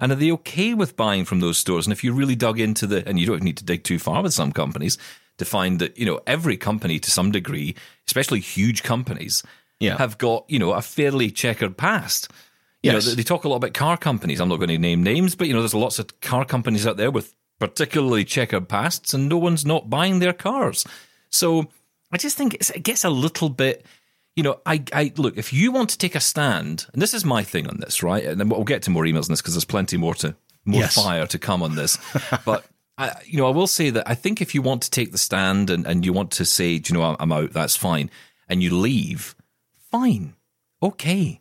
and 0.00 0.10
are 0.12 0.16
they 0.16 0.32
okay 0.32 0.72
with 0.74 0.96
buying 0.96 1.24
from 1.24 1.40
those 1.40 1.58
stores? 1.58 1.86
And 1.86 1.92
if 1.92 2.02
you 2.04 2.12
really 2.14 2.36
dug 2.36 2.58
into 2.58 2.86
the, 2.86 3.06
and 3.08 3.18
you 3.20 3.26
don't 3.26 3.42
need 3.42 3.56
to 3.58 3.64
dig 3.64 3.84
too 3.84 3.98
far 3.98 4.22
with 4.22 4.32
some 4.32 4.52
companies 4.52 4.96
to 5.38 5.44
find 5.44 5.78
that 5.80 5.98
you 5.98 6.06
know 6.06 6.20
every 6.26 6.56
company 6.56 6.98
to 7.00 7.10
some 7.10 7.30
degree, 7.32 7.74
especially 8.06 8.40
huge 8.40 8.82
companies, 8.82 9.42
Yeah. 9.80 9.98
have 9.98 10.18
got 10.18 10.44
you 10.48 10.58
know 10.58 10.72
a 10.72 10.82
fairly 10.82 11.30
checkered 11.30 11.76
past. 11.76 12.28
You 12.82 12.92
Yes. 12.92 13.06
know, 13.06 13.14
they- 13.14 13.22
talk 13.22 13.44
a 13.44 13.48
lot 13.48 13.56
about 13.56 13.74
car 13.74 13.96
companies. 13.96 14.40
I'm 14.40 14.48
not 14.48 14.56
going 14.56 14.68
to 14.70 14.78
name 14.78 15.02
names, 15.02 15.34
but 15.34 15.46
you 15.46 15.52
know, 15.54 15.60
there's 15.60 15.74
lots 15.74 15.98
of 15.98 16.20
car 16.20 16.44
companies 16.44 16.86
out 16.86 16.96
there 16.96 17.10
with 17.10 17.34
particularly 17.60 18.24
checkered 18.24 18.68
pasts, 18.68 19.14
and 19.14 19.28
no 19.28 19.38
one's 19.38 19.64
not 19.64 19.88
buying 19.88 20.18
their 20.18 20.32
cars. 20.32 20.84
So 21.30 21.68
I 22.10 22.16
just 22.16 22.36
think 22.36 22.54
it's, 22.54 22.70
it 22.70 22.82
gets 22.82 23.04
a 23.04 23.10
little 23.10 23.48
bit. 23.48 23.86
You 24.34 24.42
know, 24.42 24.60
I, 24.66 24.82
I 24.92 25.12
look 25.16 25.36
if 25.36 25.52
you 25.52 25.70
want 25.70 25.90
to 25.90 25.98
take 25.98 26.14
a 26.16 26.20
stand, 26.20 26.86
and 26.92 27.00
this 27.00 27.14
is 27.14 27.24
my 27.24 27.44
thing 27.44 27.68
on 27.68 27.78
this, 27.78 28.02
right? 28.02 28.24
And 28.24 28.40
then 28.40 28.48
we'll 28.48 28.64
get 28.64 28.82
to 28.82 28.90
more 28.90 29.04
emails 29.04 29.24
on 29.24 29.28
this 29.32 29.42
because 29.42 29.54
there's 29.54 29.64
plenty 29.64 29.96
more 29.96 30.14
to 30.16 30.34
more 30.64 30.80
Yes. 30.80 30.94
fire 30.94 31.26
to 31.26 31.38
come 31.38 31.62
on 31.62 31.76
this. 31.76 31.98
but 32.44 32.64
I, 32.98 33.12
you 33.26 33.36
know, 33.38 33.46
I 33.46 33.50
will 33.50 33.66
say 33.66 33.90
that 33.90 34.08
I 34.08 34.14
think 34.14 34.40
if 34.40 34.54
you 34.54 34.62
want 34.62 34.82
to 34.82 34.90
take 34.90 35.12
the 35.12 35.18
stand 35.18 35.70
and, 35.70 35.86
and 35.86 36.04
you 36.04 36.12
want 36.12 36.30
to 36.32 36.44
say, 36.44 36.78
do 36.78 36.92
you 36.92 36.98
know, 36.98 37.14
I'm 37.20 37.30
out, 37.32 37.52
that's 37.52 37.76
fine, 37.76 38.10
and 38.48 38.62
you 38.62 38.74
leave, 38.76 39.34
fine, 39.90 40.34
okay. 40.82 41.38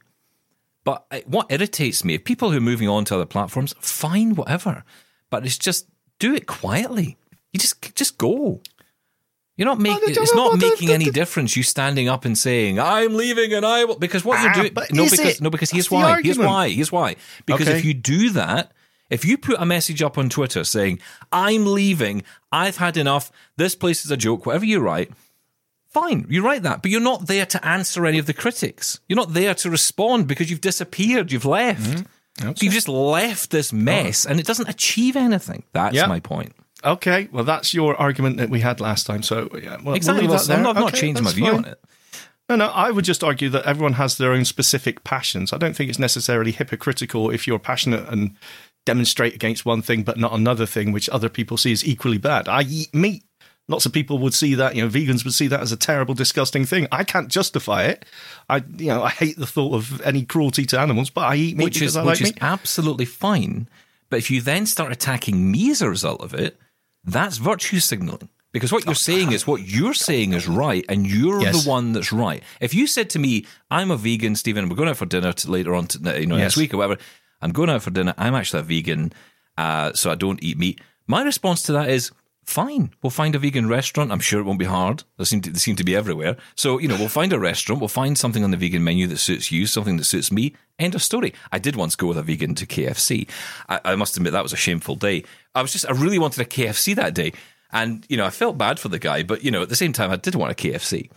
But 0.83 1.05
what 1.27 1.47
irritates 1.51 2.03
me, 2.03 2.15
if 2.15 2.23
people 2.23 2.51
who 2.51 2.57
are 2.57 2.61
moving 2.61 2.89
on 2.89 3.05
to 3.05 3.15
other 3.15 3.25
platforms, 3.25 3.73
fine, 3.79 4.35
whatever. 4.35 4.83
But 5.29 5.45
it's 5.45 5.57
just 5.57 5.87
do 6.19 6.33
it 6.33 6.47
quietly. 6.47 7.17
You 7.53 7.59
just 7.59 7.95
just 7.95 8.17
go. 8.17 8.61
You're 9.57 9.67
not 9.67 9.79
making. 9.79 10.09
It's 10.09 10.33
not 10.33 10.57
making 10.57 10.89
any 10.89 11.11
different. 11.11 11.55
You 11.55 11.61
standing 11.61 12.07
up 12.09 12.25
and 12.25 12.35
saying, 12.37 12.79
"I'm 12.79 13.13
leaving," 13.13 13.53
and 13.53 13.65
I 13.65 13.85
will 13.85 13.99
because 13.99 14.25
what 14.25 14.41
you're 14.41 14.49
Ah, 14.49 14.53
doing. 14.53 14.73
No, 14.91 15.03
because 15.03 15.19
it? 15.19 15.41
no, 15.41 15.49
because 15.51 15.69
here's 15.69 15.85
That's 15.89 15.91
why. 15.91 16.21
Here's 16.21 16.39
why. 16.39 16.69
Here's 16.69 16.91
why. 16.91 17.15
Because 17.45 17.67
Okay. 17.67 17.77
if 17.77 17.85
you 17.85 17.93
do 17.93 18.31
that, 18.31 18.71
if 19.11 19.23
you 19.23 19.37
put 19.37 19.57
a 19.59 19.65
message 19.65 20.01
up 20.01 20.17
on 20.17 20.29
Twitter 20.29 20.63
saying, 20.63 20.99
"I'm 21.31 21.65
leaving," 21.67 22.23
I've 22.51 22.77
had 22.77 22.97
enough. 22.97 23.31
This 23.57 23.75
place 23.75 24.03
is 24.03 24.09
a 24.09 24.17
joke. 24.17 24.45
Whatever 24.47 24.65
you 24.65 24.79
write, 24.79 25.11
Fine, 25.91 26.25
you 26.29 26.43
write 26.43 26.63
that, 26.63 26.81
but 26.81 26.89
you're 26.89 27.01
not 27.01 27.27
there 27.27 27.45
to 27.45 27.65
answer 27.67 28.05
any 28.05 28.17
of 28.17 28.25
the 28.25 28.33
critics. 28.33 28.99
You're 29.09 29.17
not 29.17 29.33
there 29.33 29.53
to 29.55 29.69
respond 29.69 30.27
because 30.27 30.49
you've 30.49 30.61
disappeared, 30.61 31.31
you've 31.31 31.45
left. 31.45 31.81
Mm-hmm. 31.81 32.53
So 32.53 32.63
you've 32.63 32.73
just 32.73 32.87
left 32.87 33.51
this 33.51 33.73
mess 33.73 34.25
and 34.25 34.39
it 34.39 34.45
doesn't 34.45 34.69
achieve 34.69 35.15
anything. 35.17 35.63
That's 35.73 35.95
Yeah. 35.95 36.07
my 36.07 36.19
point. 36.21 36.53
okay, 36.83 37.27
well, 37.31 37.43
that's 37.43 37.73
your 37.73 37.95
argument 37.97 38.37
that 38.37 38.49
we 38.49 38.61
had 38.61 38.79
last 38.79 39.05
time. 39.05 39.21
So 39.21 39.49
yeah, 39.61 39.77
well, 39.83 39.93
Exactly. 39.95 40.25
We'll 40.27 40.39
I'm 40.51 40.63
not, 40.63 40.77
I'm 40.77 40.81
not 40.83 40.93
changing 40.93 41.23
my 41.25 41.31
view 41.33 41.45
fine. 41.45 41.55
on 41.55 41.65
it. 41.65 41.83
No, 42.49 42.55
no, 42.55 42.67
I 42.67 42.89
would 42.91 43.05
just 43.05 43.23
argue 43.23 43.49
that 43.49 43.65
everyone 43.65 43.93
has 43.93 44.17
their 44.17 44.31
own 44.33 44.45
specific 44.45 45.03
passions. 45.03 45.53
I 45.53 45.57
don't 45.57 45.75
think 45.75 45.89
it's 45.89 45.99
necessarily 45.99 46.51
hypocritical 46.51 47.29
if 47.29 47.45
you're 47.47 47.59
passionate 47.59 48.07
and 48.09 48.35
demonstrate 48.85 49.35
against 49.35 49.65
one 49.65 49.81
thing 49.81 50.03
but 50.03 50.17
not 50.17 50.33
another 50.33 50.65
thing, 50.65 50.91
which 50.91 51.07
other 51.09 51.29
people 51.29 51.55
see 51.57 51.71
as 51.71 51.85
equally 51.85 52.17
bad. 52.17 52.47
I 52.47 52.61
eat 52.63 52.93
meat. 52.95 53.23
Lots 53.71 53.85
of 53.85 53.93
people 53.93 54.19
would 54.19 54.33
see 54.33 54.53
that, 54.55 54.75
you 54.75 54.81
know, 54.83 54.89
vegans 54.89 55.23
would 55.23 55.33
see 55.33 55.47
that 55.47 55.61
as 55.61 55.71
a 55.71 55.77
terrible, 55.77 56.13
disgusting 56.13 56.65
thing. 56.65 56.87
I 56.91 57.03
can't 57.03 57.29
justify 57.29 57.83
it. 57.85 58.05
I, 58.49 58.57
you 58.77 58.87
know, 58.87 59.01
I 59.01 59.09
hate 59.09 59.37
the 59.37 59.47
thought 59.47 59.73
of 59.75 60.01
any 60.01 60.25
cruelty 60.25 60.65
to 60.65 60.79
animals, 60.79 61.09
but 61.09 61.21
I 61.21 61.35
eat 61.35 61.57
meat 61.57 61.63
Which 61.63 61.73
because 61.75 61.89
is 61.91 61.97
I 61.97 62.03
which 62.03 62.19
like 62.19 62.21
is 62.21 62.35
meat. 62.35 62.43
absolutely 62.43 63.05
fine. 63.05 63.69
But 64.09 64.17
if 64.19 64.29
you 64.29 64.41
then 64.41 64.65
start 64.65 64.91
attacking 64.91 65.49
me 65.51 65.71
as 65.71 65.81
a 65.81 65.89
result 65.89 66.21
of 66.21 66.33
it, 66.33 66.59
that's 67.05 67.37
virtue 67.37 67.79
signaling. 67.79 68.27
Because 68.51 68.73
what 68.73 68.83
you're 68.85 68.95
saying 68.95 69.31
is 69.31 69.47
what 69.47 69.61
you're 69.61 69.93
saying 69.93 70.33
is 70.33 70.45
right, 70.49 70.83
and 70.89 71.07
you're 71.07 71.41
Yes. 71.41 71.63
the 71.63 71.69
one 71.69 71.93
that's 71.93 72.11
right. 72.11 72.43
If 72.59 72.73
you 72.73 72.85
said 72.85 73.09
to 73.11 73.19
me, 73.19 73.45
"I'm 73.71 73.89
a 73.91 73.95
vegan, 73.95 74.35
Steven. 74.35 74.67
We're 74.67 74.75
going 74.75 74.89
out 74.89 74.97
for 74.97 75.05
dinner 75.05 75.31
to, 75.31 75.49
later 75.49 75.73
on, 75.73 75.87
to, 75.87 76.19
you 76.19 76.25
know, 76.27 76.35
next 76.35 76.57
week 76.57 76.73
or 76.73 76.77
whatever," 76.77 76.97
I'm 77.41 77.53
going 77.53 77.69
out 77.69 77.81
for 77.83 77.91
dinner. 77.91 78.13
I'm 78.17 78.35
actually 78.35 78.59
a 78.59 78.63
vegan, 78.63 79.13
uh, 79.57 79.93
so 79.93 80.11
I 80.11 80.15
don't 80.15 80.43
eat 80.43 80.57
meat. 80.57 80.81
My 81.07 81.23
response 81.23 81.63
to 81.63 81.71
that 81.71 81.89
is, 81.89 82.11
"Fine. 82.45 82.91
We'll 83.01 83.11
find 83.11 83.35
a 83.35 83.39
vegan 83.39 83.67
restaurant. 83.67 84.11
I'm 84.11 84.19
sure 84.19 84.39
it 84.39 84.43
won't 84.43 84.59
be 84.59 84.65
hard. 84.65 85.03
They 85.17 85.23
seem 85.25 85.41
to, 85.41 85.51
they 85.51 85.59
seem 85.59 85.75
to 85.77 85.83
be 85.83 85.95
everywhere. 85.95 86.37
So 86.55 86.79
you 86.79 86.87
know, 86.87 86.95
we'll 86.95 87.07
find 87.07 87.31
a 87.33 87.39
restaurant. 87.39 87.81
We'll 87.81 87.87
find 87.87 88.17
something 88.17 88.43
on 88.43 88.51
the 88.51 88.57
vegan 88.57 88.83
menu 88.83 89.07
that 89.07 89.17
suits 89.17 89.51
you, 89.51 89.65
something 89.67 89.97
that 89.97 90.05
suits 90.05 90.31
me. 90.31 90.53
End 90.79 90.95
of 90.95 91.03
story. 91.03 91.33
I 91.51 91.59
did 91.59 91.75
once 91.75 91.95
go 91.95 92.07
with 92.07 92.17
a 92.17 92.23
vegan 92.23 92.55
to 92.55 92.65
KFC. 92.65 93.29
I, 93.69 93.79
I 93.85 93.95
must 93.95 94.17
admit 94.17 94.33
that 94.33 94.43
was 94.43 94.53
a 94.53 94.57
shameful 94.57 94.95
day. 94.95 95.23
I 95.53 95.61
was 95.61 95.71
just, 95.71 95.87
I 95.87 95.91
really 95.91 96.17
wanted 96.17 96.41
a 96.41 96.45
KFC 96.45 96.95
that 96.95 97.13
day. 97.13 97.33
And, 97.71 98.05
you 98.09 98.17
know, 98.17 98.25
I 98.25 98.31
felt 98.31 98.57
bad 98.57 98.79
for 98.79 98.89
the 98.89 98.99
guy, 98.99 99.23
but, 99.23 99.43
you 99.43 99.51
know, 99.51 99.61
at 99.61 99.69
the 99.69 99.75
same 99.75 99.93
time, 99.93 100.11
I 100.11 100.17
did 100.17 100.35
want 100.35 100.51
a 100.51 100.55
KFC. 100.55 101.09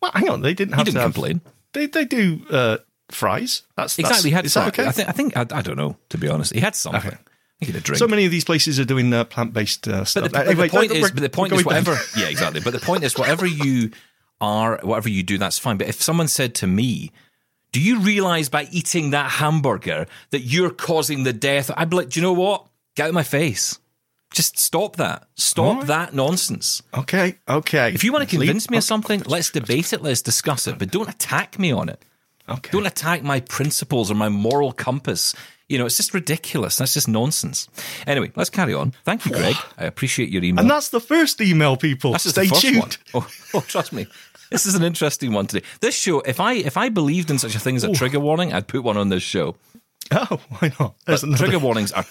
Well, 0.00 0.10
hang 0.14 0.30
on, 0.30 0.40
they 0.40 0.54
didn't 0.54 0.74
have 0.74 0.86
didn't 0.86 0.96
to 0.96 1.00
have, 1.02 1.12
complain. 1.12 1.40
They 1.72 1.86
they 1.86 2.04
do 2.04 2.40
uh, 2.50 2.78
fries. 3.10 3.62
That's 3.76 3.98
Exactly. 3.98 4.30
He 4.30 4.34
had 4.34 4.44
That's, 4.44 4.56
is 4.56 4.62
that 4.62 4.68
okay? 4.68 4.86
I 4.86 4.92
think, 4.92 5.08
I 5.08 5.12
think, 5.12 5.36
I, 5.36 5.58
I 5.58 5.62
don't 5.62 5.76
know, 5.76 5.96
to 6.10 6.18
be 6.18 6.28
honest. 6.28 6.54
He 6.54 6.60
had 6.60 6.74
something. 6.74 7.00
Okay. 7.00 7.16
Had 7.62 7.76
a 7.76 7.80
drink. 7.80 7.98
so 7.98 8.06
many 8.08 8.24
of 8.24 8.30
these 8.30 8.44
places 8.44 8.78
are 8.80 8.84
doing 8.84 9.12
uh, 9.12 9.24
plant 9.24 9.52
based 9.52 9.88
uh, 9.88 10.04
stuff. 10.04 10.24
But 10.24 10.32
the, 10.32 10.38
but 10.38 10.46
Anyway, 10.48 10.68
the 10.68 10.70
point 10.70 10.92
is, 10.92 11.10
but 11.10 11.22
the 11.22 11.28
point 11.28 11.52
is, 11.52 11.64
whatever. 11.64 11.96
yeah, 12.16 12.28
exactly. 12.28 12.60
But 12.60 12.72
the 12.72 12.80
point 12.80 13.04
is, 13.04 13.16
whatever 13.16 13.46
you 13.46 13.90
are, 14.40 14.80
whatever 14.82 15.08
you 15.08 15.22
do, 15.22 15.38
that's 15.38 15.58
fine. 15.58 15.76
But 15.76 15.88
if 15.88 16.02
someone 16.02 16.28
said 16.28 16.54
to 16.56 16.66
me, 16.66 17.12
"Do 17.72 17.80
you 17.80 18.00
realize 18.00 18.48
by 18.48 18.68
eating 18.70 19.10
that 19.10 19.32
hamburger 19.32 20.06
that 20.30 20.40
you're 20.40 20.70
causing 20.70 21.24
the 21.24 21.32
death?" 21.32 21.70
I'd 21.76 21.90
be 21.90 21.96
like, 21.96 22.10
"Do 22.10 22.20
you 22.20 22.26
know 22.26 22.32
what? 22.32 22.66
Get 22.96 23.04
out 23.04 23.08
of 23.10 23.14
my 23.14 23.22
face. 23.22 23.78
Just 24.32 24.58
stop 24.58 24.96
that. 24.96 25.28
Stop 25.34 25.84
that 25.86 26.14
nonsense." 26.14 26.82
Okay, 26.94 27.36
okay. 27.48 27.92
If 27.92 28.02
you 28.04 28.12
want 28.12 28.28
to 28.28 28.36
convince 28.36 28.70
me 28.70 28.78
of 28.78 28.84
something, 28.84 29.22
let's 29.26 29.50
debate 29.50 29.92
it. 29.92 30.02
Let's 30.02 30.22
discuss 30.22 30.66
it. 30.66 30.78
But 30.78 30.90
don't 30.90 31.08
attack 31.08 31.58
me 31.58 31.70
on 31.72 31.88
it. 31.88 32.02
Okay. 32.48 32.70
Don't 32.70 32.86
attack 32.86 33.22
my 33.22 33.40
principles 33.40 34.10
or 34.10 34.14
my 34.14 34.28
moral 34.28 34.72
compass. 34.72 35.34
You 35.68 35.78
know, 35.78 35.86
it's 35.86 35.96
just 35.96 36.12
ridiculous. 36.12 36.76
That's 36.76 36.92
just 36.92 37.08
nonsense. 37.08 37.68
Anyway, 38.06 38.32
let's 38.36 38.50
carry 38.50 38.74
on. 38.74 38.92
Thank 39.04 39.24
you, 39.24 39.32
Greg. 39.32 39.56
I 39.78 39.84
appreciate 39.84 40.28
your 40.28 40.44
email. 40.44 40.60
And 40.62 40.70
that's 40.70 40.90
the 40.90 41.00
first 41.00 41.40
email, 41.40 41.76
people. 41.76 42.12
That's 42.12 42.28
Stay 42.28 42.42
the 42.42 42.48
first 42.48 42.62
tuned. 42.62 42.78
one. 42.78 42.90
Oh, 43.14 43.28
oh, 43.54 43.60
trust 43.60 43.92
me. 43.92 44.06
This 44.50 44.66
is 44.66 44.74
an 44.74 44.82
interesting 44.82 45.32
one 45.32 45.46
today. 45.46 45.64
This 45.80 45.96
show, 45.96 46.20
if 46.20 46.38
I 46.38 46.54
if 46.54 46.76
I 46.76 46.90
believed 46.90 47.30
in 47.30 47.38
such 47.38 47.54
a 47.54 47.58
thing 47.58 47.74
as 47.76 47.84
a 47.84 47.92
trigger 47.92 48.20
warning, 48.20 48.52
I'd 48.52 48.68
put 48.68 48.82
one 48.82 48.98
on 48.98 49.08
this 49.08 49.22
show. 49.22 49.56
Oh, 50.10 50.40
why 50.58 50.72
not? 50.78 50.94
Another 51.06 51.38
trigger 51.38 51.58
warnings 51.58 51.90
are 51.92 52.04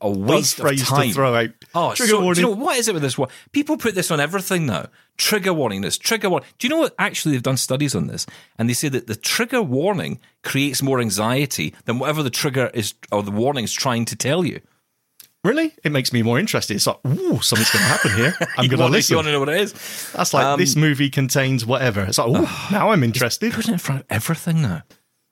a 0.00 0.10
waste 0.10 0.58
of 0.58 0.76
time. 0.78 1.08
to 1.08 1.14
throw 1.14 1.34
out. 1.34 1.50
Oh, 1.74 1.94
trigger 1.94 2.12
so, 2.12 2.20
warning. 2.20 2.34
Do 2.34 2.40
you 2.48 2.54
know 2.54 2.62
what 2.62 2.76
is 2.78 2.88
it 2.88 2.94
with 2.94 3.02
this 3.02 3.16
one? 3.18 3.28
People 3.52 3.76
put 3.76 3.94
this 3.94 4.10
on 4.10 4.20
everything 4.20 4.66
now. 4.66 4.86
Trigger 5.16 5.52
warning. 5.52 5.80
This 5.80 5.98
trigger 5.98 6.28
warning. 6.30 6.48
Do 6.58 6.66
you 6.66 6.74
know 6.74 6.80
what? 6.80 6.94
Actually, 6.98 7.32
they've 7.32 7.42
done 7.42 7.56
studies 7.56 7.94
on 7.94 8.06
this, 8.06 8.26
and 8.58 8.68
they 8.68 8.74
say 8.74 8.88
that 8.88 9.06
the 9.06 9.16
trigger 9.16 9.62
warning 9.62 10.20
creates 10.42 10.82
more 10.82 11.00
anxiety 11.00 11.74
than 11.84 11.98
whatever 11.98 12.22
the 12.22 12.30
trigger 12.30 12.70
is 12.74 12.94
or 13.10 13.22
the 13.22 13.30
warning 13.30 13.64
is 13.64 13.72
trying 13.72 14.04
to 14.06 14.16
tell 14.16 14.44
you. 14.44 14.60
really? 15.44 15.74
It 15.84 15.92
makes 15.92 16.12
me 16.12 16.22
more 16.22 16.38
interested. 16.40 16.74
It's 16.74 16.86
like, 16.88 16.98
ooh, 17.06 17.40
something's 17.40 17.70
going 17.70 17.82
to 17.84 17.88
happen 17.88 18.14
here. 18.16 18.34
I'm 18.58 18.66
going 18.68 18.80
to 18.80 18.86
listen. 18.88 19.12
you 19.14 19.16
want 19.18 19.26
to 19.26 19.32
know 19.32 19.40
what 19.40 19.48
it 19.48 19.60
is? 19.60 20.10
That's 20.12 20.34
like 20.34 20.44
Um, 20.44 20.58
this 20.58 20.74
movie 20.74 21.08
contains 21.08 21.64
whatever. 21.64 22.02
It's 22.02 22.18
like, 22.18 22.28
ooh, 22.28 22.48
now 22.72 22.90
I'm 22.90 23.04
interested. 23.04 23.52
Put 23.52 23.68
it 23.68 23.72
in 23.72 23.78
front 23.78 24.00
of 24.00 24.06
everything 24.10 24.60
now. 24.62 24.82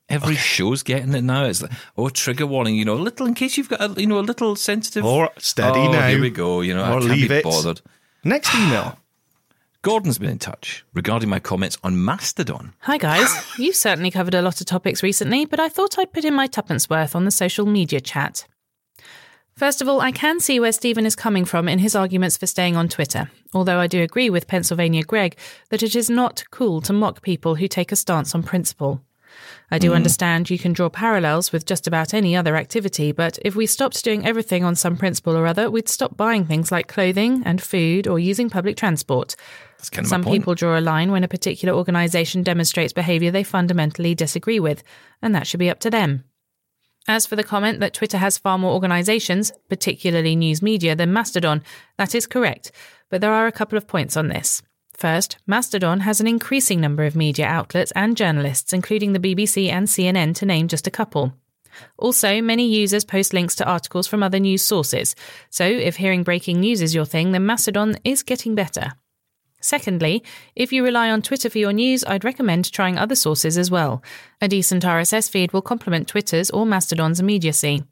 Every 0.09 0.37
show's 0.37 0.83
getting 0.83 1.15
it 1.15 1.23
now. 1.23 1.47
It's 1.47 1.63
like, 1.63 1.73
oh, 1.97 2.11
trigger 2.11 2.47
warning, 2.47 2.77
you 2.77 2.85
know, 2.85 2.95
a 2.95 3.01
little 3.01 3.27
in 3.27 3.35
case 3.35 3.57
you've 3.57 3.71
got 3.71 3.81
a, 3.81 4.01
you 4.01 4.07
know, 4.07 4.19
a 4.19 4.21
little 4.21 4.55
sensitive. 4.55 5.05
Or 5.05 5.31
steady 5.39 5.81
oh, 5.81 5.93
now. 5.93 6.09
Here 6.09 6.21
we 6.21 6.31
go. 6.31 6.61
You 6.61 6.75
know, 6.75 6.85
I 6.85 6.93
Or 6.93 7.01
can't 7.01 7.13
leave 7.13 7.29
be 7.31 7.37
it. 7.37 7.45
bothered. 7.45 7.81
Next 8.23 8.55
email. 8.55 8.99
Gordon's 9.83 10.19
been 10.19 10.31
in 10.31 10.39
touch 10.39 10.85
regarding 10.95 11.29
my 11.29 11.39
comments 11.41 11.77
on 11.83 12.05
Mastodon. 12.05 12.73
Hi, 12.81 12.97
guys. 12.97 13.31
You've 13.59 13.77
certainly 13.77 14.11
covered 14.11 14.35
a 14.35 14.43
lot 14.43 14.61
of 14.61 14.67
topics 14.67 15.03
recently, 15.03 15.45
but 15.47 15.61
I 15.61 15.69
thought 15.69 15.99
I'd 15.99 16.13
put 16.13 16.25
in 16.25 16.35
my 16.35 16.47
tuppence 16.47 16.89
worth 16.89 17.15
on 17.15 17.25
the 17.25 17.31
social 17.31 17.67
media 17.67 18.01
chat. 18.01 18.47
First 19.57 19.81
of 19.81 19.89
all, 19.89 20.01
I 20.01 20.11
can 20.11 20.41
see 20.41 20.59
where 20.59 20.73
Steven 20.73 21.07
is 21.07 21.15
coming 21.15 21.45
from 21.45 21.69
in 21.69 21.79
his 21.79 21.95
arguments 21.95 22.37
for 22.37 22.47
staying 22.47 22.77
on 22.77 22.89
Twitter, 22.89 23.31
although 23.53 23.79
I 23.79 23.87
do 23.87 24.03
agree 24.03 24.29
with 24.29 24.49
Pennsylvania 24.49 25.05
Greg 25.05 25.37
that 25.69 25.83
it 25.83 25.95
is 25.95 26.11
not 26.11 26.45
cool 26.51 26.81
to 26.81 26.93
mock 26.93 27.23
people 27.23 27.55
who 27.55 27.69
take 27.69 27.93
a 27.93 27.97
stance 27.97 28.35
on 28.35 28.43
principle. 28.43 29.01
I 29.71 29.79
do 29.79 29.95
understand 29.95 30.51
you 30.51 30.59
can 30.59 30.73
draw 30.73 30.89
parallels 30.89 31.51
with 31.51 31.67
just 31.67 31.87
about 31.87 32.15
any 32.15 32.37
other 32.37 32.57
activity, 32.57 33.13
but 33.13 33.39
if 33.43 33.57
we 33.57 33.67
stopped 33.67 34.05
doing 34.05 34.27
everything 34.27 34.63
on 34.63 34.75
some 34.75 34.97
principle 34.97 35.37
or 35.37 35.47
other, 35.47 35.71
we'd 35.71 35.89
stop 35.89 36.17
buying 36.17 36.45
things 36.45 36.71
like 36.71 36.87
clothing 36.87 37.43
and 37.45 37.63
food 37.63 38.07
or 38.07 38.19
using 38.19 38.51
public 38.51 38.77
transport. 38.77 39.37
Kind 39.91 40.05
of 40.05 40.09
Some 40.09 40.25
people 40.25 40.55
draw 40.55 40.79
a 40.79 40.81
line 40.81 41.13
when 41.13 41.25
a 41.25 41.29
particular 41.29 41.75
organisation 41.75 42.43
demonstrates 42.43 42.93
behaviour 42.93 43.31
they 43.31 43.43
fundamentally 43.43 44.15
disagree 44.15 44.61
with, 44.61 44.83
and 45.21 45.35
that 45.35 45.47
should 45.47 45.61
be 45.61 45.71
up 45.71 45.81
to 45.81 45.91
them. 45.91 46.25
As 47.07 47.27
for 47.27 47.37
the 47.37 47.45
comment 47.45 47.81
that 47.81 47.93
Twitter 47.93 48.17
has 48.17 48.39
far 48.39 48.57
more 48.57 48.73
organisations, 48.73 49.53
particularly 49.69 50.37
news 50.37 50.63
media, 50.63 50.97
than 50.97 51.13
Mastodon, 51.13 51.63
that 51.99 52.15
is 52.15 52.27
correct, 52.27 52.73
but 53.11 53.21
there 53.21 53.33
are 53.33 53.47
a 53.47 53.53
couple 53.53 53.77
of 53.77 53.87
points 53.87 54.17
on 54.17 54.29
this. 54.29 54.63
First, 54.95 55.39
Mastodon 55.47 56.01
has 56.01 56.21
an 56.21 56.27
increasing 56.27 56.81
number 56.81 57.05
of 57.05 57.17
media 57.17 57.47
outlets 57.47 57.93
and 57.93 58.17
journalists, 58.17 58.73
including 58.73 59.13
the 59.13 59.19
BBC 59.19 59.69
and 59.69 59.87
CNN, 59.87 60.35
to 60.37 60.47
name 60.47 60.69
just 60.69 60.87
a 60.87 60.91
couple. 60.91 61.35
Also, 61.99 62.41
many 62.41 62.67
users 62.67 63.05
post 63.05 63.33
links 63.33 63.57
to 63.57 63.65
articles 63.65 64.07
from 64.07 64.23
other 64.23 64.39
news 64.39 64.63
sources, 64.63 65.17
so 65.51 65.65
if 65.65 65.97
hearing 65.97 66.23
breaking 66.23 66.61
news 66.61 66.81
is 66.81 66.95
your 66.95 67.05
thing, 67.05 67.33
then 67.33 67.45
Mastodon 67.45 67.97
is 68.05 68.23
getting 68.23 68.55
better. 68.55 68.93
Secondly, 69.61 70.23
if 70.55 70.73
you 70.73 70.85
rely 70.85 71.11
on 71.11 71.23
Twitter 71.23 71.49
for 71.49 71.59
your 71.59 71.73
news, 71.73 72.05
I'd 72.05 72.23
recommend 72.23 72.71
trying 72.71 72.99
other 72.99 73.17
sources 73.17 73.57
as 73.57 73.71
well. 73.71 74.03
A 74.41 74.47
decent 74.47 74.85
RSS 74.85 75.31
feed 75.31 75.53
will 75.53 75.63
complement 75.63 76.07
Twitter's 76.07 76.51
or 76.51 76.67
Mastodon's 76.67 77.19
immediacy. 77.19 77.83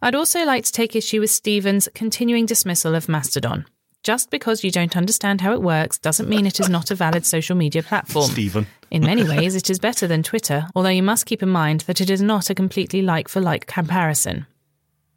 I'd 0.00 0.14
also 0.14 0.44
like 0.44 0.64
to 0.64 0.72
take 0.72 0.94
issue 0.94 1.20
with 1.20 1.30
Steven's 1.30 1.88
continuing 1.94 2.46
dismissal 2.46 2.94
of 2.94 3.08
Mastodon. 3.08 3.66
Just 4.02 4.30
because 4.30 4.62
you 4.62 4.70
don't 4.70 4.96
understand 4.96 5.40
how 5.40 5.52
it 5.52 5.62
works 5.62 5.98
doesn't 5.98 6.28
mean 6.28 6.46
it 6.46 6.60
is 6.60 6.68
not 6.68 6.90
a 6.90 6.94
valid 6.94 7.26
social 7.26 7.56
media 7.56 7.82
platform. 7.82 8.30
Steven. 8.30 8.66
In 8.90 9.02
many 9.02 9.24
ways, 9.24 9.56
it 9.56 9.68
is 9.68 9.80
better 9.80 10.06
than 10.06 10.22
Twitter, 10.22 10.68
although 10.74 10.88
you 10.88 11.02
must 11.02 11.26
keep 11.26 11.42
in 11.42 11.48
mind 11.48 11.80
that 11.82 12.00
it 12.00 12.08
is 12.08 12.22
not 12.22 12.48
a 12.48 12.54
completely 12.54 13.02
like 13.02 13.28
for 13.28 13.40
like 13.40 13.66
comparison. 13.66 14.46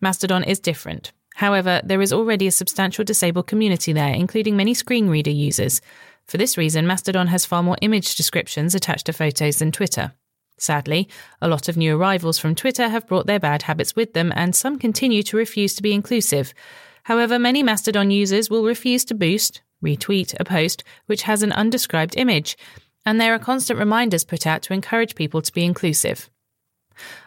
Mastodon 0.02 0.44
is 0.44 0.60
different. 0.60 1.12
However, 1.36 1.82
there 1.84 2.02
is 2.02 2.12
already 2.12 2.48
a 2.48 2.52
substantial 2.52 3.06
disabled 3.06 3.48
community 3.48 3.94
there, 3.94 4.14
including 4.14 4.58
many 4.58 4.74
screen 4.74 5.08
reader 5.08 5.32
users. 5.32 5.82
For 6.26 6.38
this 6.38 6.58
reason, 6.58 6.86
Mastodon 6.86 7.28
has 7.28 7.46
far 7.46 7.64
more 7.64 7.78
image 7.82 8.16
descriptions 8.16 8.76
attached 8.76 9.06
to 9.06 9.14
photos 9.14 9.60
than 9.60 9.72
Twitter. 9.72 10.14
Sadly, 10.58 11.08
a 11.42 11.48
lot 11.48 11.70
of 11.70 11.78
new 11.78 11.96
arrivals 11.96 12.38
from 12.38 12.56
Twitter 12.56 12.90
have 12.90 13.08
brought 13.08 13.26
their 13.26 13.40
bad 13.40 13.64
habits 13.64 13.96
with 13.96 14.14
them, 14.14 14.34
and 14.36 14.56
some 14.56 14.78
continue 14.78 15.24
to 15.24 15.38
refuse 15.38 15.74
to 15.76 15.82
be 15.82 15.94
inclusive. 15.94 16.54
However, 17.04 17.40
many 17.40 17.64
Mastodon 17.64 18.12
users 18.12 18.50
will 18.50 18.64
refuse 18.64 19.06
to 19.06 19.16
boost, 19.16 19.62
retweet 19.84 20.36
a 20.40 20.46
post 20.46 20.84
which 21.06 21.24
has 21.24 21.44
an 21.44 21.52
undescribed 21.52 22.16
image, 22.18 22.58
and 23.06 23.20
there 23.20 23.34
are 23.34 23.40
constant 23.40 23.80
reminders 23.80 24.24
put 24.24 24.46
out 24.46 24.62
to 24.64 24.74
encourage 24.74 25.16
people 25.16 25.42
to 25.42 25.54
be 25.54 25.64
inclusive. 25.64 26.30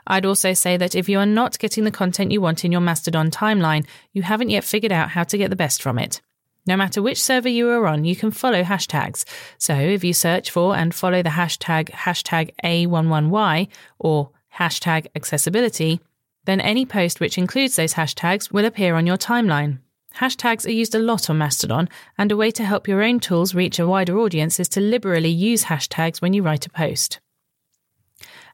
I'd 0.07 0.27
also 0.27 0.53
say 0.53 0.77
that 0.77 0.95
if 0.95 1.09
you 1.09 1.19
are 1.19 1.27
not 1.27 1.59
getting 1.59 1.85
the 1.85 1.91
content 1.91 2.33
you 2.33 2.41
want 2.41 2.65
in 2.65 2.73
your 2.73 2.81
Mastodon 2.81 3.31
timeline, 3.31 3.87
you 4.13 4.23
haven't 4.23 4.51
yet 4.51 4.65
figured 4.65 4.93
out 4.93 5.11
how 5.11 5.25
to 5.25 5.39
get 5.39 5.51
the 5.51 5.57
best 5.57 5.83
from 5.83 5.99
it. 5.99 6.21
No 6.67 6.77
matter 6.77 7.03
which 7.03 7.21
server 7.21 7.49
you 7.49 7.69
are 7.71 7.87
on, 7.89 8.05
you 8.05 8.15
can 8.15 8.31
follow 8.31 8.63
hashtags. 8.63 9.25
So 9.59 9.75
if 9.75 10.05
you 10.05 10.13
search 10.13 10.51
for 10.51 10.77
and 10.77 10.95
follow 10.95 11.23
the 11.23 11.31
hashtag 11.31 11.91
hashtag 11.91 12.51
A11Y 12.63 13.69
or 13.99 14.31
hashtag 14.57 15.07
accessibility, 15.17 16.01
then 16.45 16.61
any 16.61 16.85
post 16.85 17.21
which 17.21 17.39
includes 17.39 17.77
those 17.77 17.95
hashtags 17.95 18.53
will 18.53 18.65
appear 18.65 18.95
on 18.95 19.07
your 19.07 19.17
timeline. 19.17 19.79
Hashtags 20.17 20.67
are 20.67 20.71
used 20.71 20.95
a 20.95 20.99
lot 20.99 21.31
on 21.31 21.39
Mastodon, 21.39 21.89
and 22.19 22.31
a 22.31 22.37
way 22.37 22.51
to 22.51 22.65
help 22.65 22.87
your 22.87 23.03
own 23.03 23.21
tools 23.21 23.55
reach 23.55 23.79
a 23.79 23.87
wider 23.87 24.19
audience 24.19 24.61
is 24.61 24.69
to 24.71 24.81
liberally 24.81 25.31
use 25.31 25.65
hashtags 25.65 26.21
when 26.21 26.35
you 26.35 26.43
write 26.43 26.67
a 26.67 26.71
post. 26.71 27.21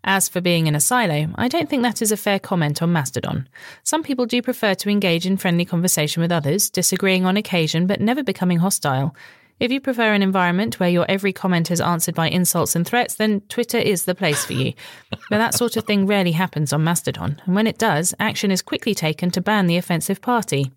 As 0.05 0.29
for 0.29 0.41
being 0.41 0.69
in 0.69 0.77
a 0.77 0.81
silo, 0.81 1.29
I 1.35 1.49
don't 1.49 1.69
think 1.69 1.83
that 1.83 2.01
is 2.01 2.13
a 2.13 2.17
fair 2.17 2.39
comment 2.39 2.81
on 2.81 2.93
Mastodon. 2.93 3.49
Some 3.83 4.05
people 4.05 4.27
do 4.27 4.41
prefer 4.41 4.75
to 4.77 4.89
engage 4.89 5.27
in 5.27 5.37
friendly 5.37 5.65
conversation 5.65 6.23
with 6.23 6.31
others, 6.31 6.71
disagreeing 6.71 7.27
on 7.27 7.37
occasion 7.37 7.87
but 7.87 8.01
never 8.01 8.23
becoming 8.23 8.59
hostile. 8.59 9.15
If 9.61 9.73
you 9.73 9.81
prefer 9.81 10.15
an 10.15 10.23
environment 10.23 10.79
where 10.79 10.89
your 10.89 11.05
every 11.09 11.33
comment 11.33 11.73
is 11.73 11.81
answered 11.81 12.15
by 12.15 12.29
insults 12.29 12.77
and 12.77 12.87
threats, 12.87 13.17
then 13.17 13.41
Twitter 13.49 13.79
is 13.79 14.05
the 14.05 14.15
place 14.15 14.45
for 14.45 14.53
you. 14.53 14.73
but 15.31 15.39
that 15.39 15.55
sort 15.55 15.77
of 15.77 15.85
thing 15.85 16.07
rarely 16.07 16.33
happens 16.33 16.73
on 16.73 16.85
Mastodon, 16.85 17.43
and 17.45 17.55
when 17.57 17.67
it 17.67 17.77
does, 17.77 18.15
action 18.21 18.53
is 18.53 18.63
quickly 18.63 18.95
taken 18.95 19.33
to 19.33 19.41
ban 19.41 19.67
the 19.67 19.77
offensive 19.77 20.21
party. 20.21 20.71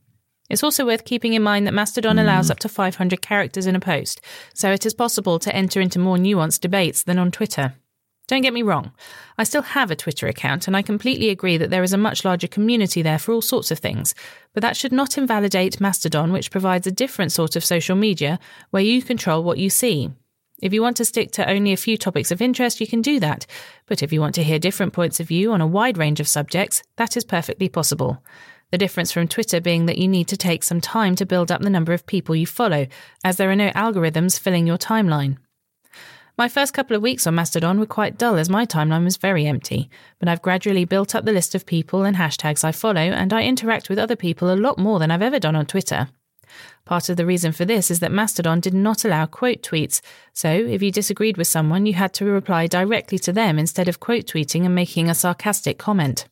It's 0.50 0.64
also 0.64 0.86
worth 0.86 1.06
keeping 1.06 1.34
in 1.34 1.44
mind 1.44 1.68
that 1.68 1.74
Mastodon 1.74 2.18
allows 2.18 2.50
up 2.50 2.60
to 2.60 2.70
500 2.70 3.22
characters 3.22 3.68
in 3.68 3.76
a 3.76 3.80
post, 3.80 4.20
so 4.54 4.72
it 4.72 4.86
is 4.86 4.96
possible 4.96 5.38
to 5.40 5.56
enter 5.56 5.80
into 5.80 6.00
more 6.00 6.18
nuanced 6.18 6.62
debates 6.62 7.04
than 7.04 7.20
on 7.20 7.32
Twitter. 7.32 7.76
Don't 8.28 8.42
get 8.42 8.54
me 8.54 8.62
wrong, 8.62 8.92
I 9.38 9.44
still 9.44 9.62
have 9.62 9.92
a 9.92 9.96
Twitter 9.96 10.28
account 10.28 10.68
and 10.68 10.78
I 10.78 10.82
completely 10.82 11.30
agree 11.30 11.58
that 11.58 11.70
there 11.70 11.84
is 11.84 11.92
a 11.92 11.98
much 11.98 12.24
larger 12.24 12.48
community 12.48 13.02
there 13.02 13.20
for 13.20 13.34
all 13.34 13.42
sorts 13.42 13.72
of 13.72 13.80
things, 13.80 14.16
but 14.54 14.62
that 14.62 14.78
should 14.78 14.94
not 14.94 15.18
invalidate 15.18 15.82
Mastodon, 15.82 16.32
which 16.32 16.52
provides 16.52 16.88
a 16.88 16.92
different 16.92 17.34
sort 17.34 17.56
of 17.56 17.66
social 17.66 17.96
media 17.96 18.40
where 18.70 18.84
you 18.84 19.02
control 19.02 19.44
what 19.44 19.58
you 19.58 19.70
see. 19.70 20.12
If 20.62 20.74
you 20.74 20.82
want 20.82 20.96
to 20.98 21.06
stick 21.06 21.32
to 21.32 21.50
only 21.50 21.74
a 21.74 21.78
few 21.78 21.98
topics 21.98 22.32
of 22.32 22.42
interest, 22.42 22.80
you 22.80 22.88
can 22.88 23.02
do 23.02 23.20
that, 23.20 23.48
but 23.88 24.04
if 24.04 24.14
you 24.14 24.22
want 24.22 24.36
to 24.36 24.44
hear 24.44 24.60
different 24.60 24.94
points 24.94 25.20
of 25.20 25.28
view 25.28 25.52
on 25.52 25.60
a 25.60 25.68
wide 25.68 25.98
range 25.98 26.20
of 26.20 26.28
subjects, 26.28 26.84
that 26.98 27.18
is 27.18 27.24
perfectly 27.24 27.68
possible. 27.68 28.24
The 28.72 28.78
difference 28.78 29.12
from 29.12 29.28
Twitter 29.28 29.60
being 29.60 29.88
that 29.88 29.98
you 29.98 30.08
need 30.08 30.28
to 30.30 30.38
take 30.38 30.64
some 30.64 30.80
time 30.80 31.16
to 31.18 31.26
build 31.26 31.52
up 31.52 31.62
the 31.62 31.70
number 31.70 31.92
of 31.92 32.06
people 32.06 32.36
you 32.36 32.46
follow, 32.46 32.88
as 33.24 33.38
there 33.38 33.52
are 33.52 33.56
no 33.56 33.72
algorithms 33.72 34.40
filling 34.40 34.68
your 34.68 34.78
timeline. 34.78 35.38
My 36.38 36.48
first 36.48 36.74
couple 36.74 36.96
of 36.96 37.02
weeks 37.02 37.28
on 37.28 37.36
Mastodon 37.36 37.80
were 37.80 37.86
quite 37.86 38.18
dull 38.18 38.38
as 38.38 38.50
my 38.50 38.66
timeline 38.66 39.04
was 39.04 39.18
very 39.18 39.46
empty, 39.46 39.90
but 40.18 40.30
I've 40.30 40.42
gradually 40.42 40.86
built 40.86 41.14
up 41.14 41.26
the 41.26 41.34
list 41.34 41.54
of 41.56 41.66
people 41.66 42.04
and 42.04 42.16
hashtags 42.16 42.64
I 42.64 42.72
follow, 42.72 43.02
and 43.02 43.34
I 43.34 43.44
interact 43.44 43.90
with 43.90 44.00
other 44.00 44.16
people 44.16 44.52
a 44.52 44.56
lot 44.56 44.78
more 44.78 44.98
than 44.98 45.12
I've 45.12 45.22
ever 45.22 45.40
done 45.40 45.56
on 45.56 45.66
Twitter. 45.66 46.08
Part 46.86 47.10
of 47.10 47.18
the 47.18 47.26
reason 47.26 47.52
for 47.52 47.66
this 47.66 47.92
is 47.92 48.00
that 48.00 48.12
Mastodon 48.12 48.60
did 48.60 48.74
not 48.74 49.06
allow 49.06 49.26
quote 49.26 49.62
tweets, 49.62 50.02
so 50.34 50.50
if 50.50 50.82
you 50.82 50.92
disagreed 50.92 51.38
with 51.38 51.48
someone, 51.48 51.86
you 51.86 51.94
had 51.94 52.14
to 52.16 52.26
reply 52.26 52.68
directly 52.68 53.20
to 53.20 53.32
them 53.32 53.60
instead 53.60 53.88
of 53.88 54.00
quote 54.00 54.26
tweeting 54.26 54.66
and 54.66 54.76
making 54.76 55.10
a 55.10 55.16
sarcastic 55.16 55.78
comment. 55.78 56.28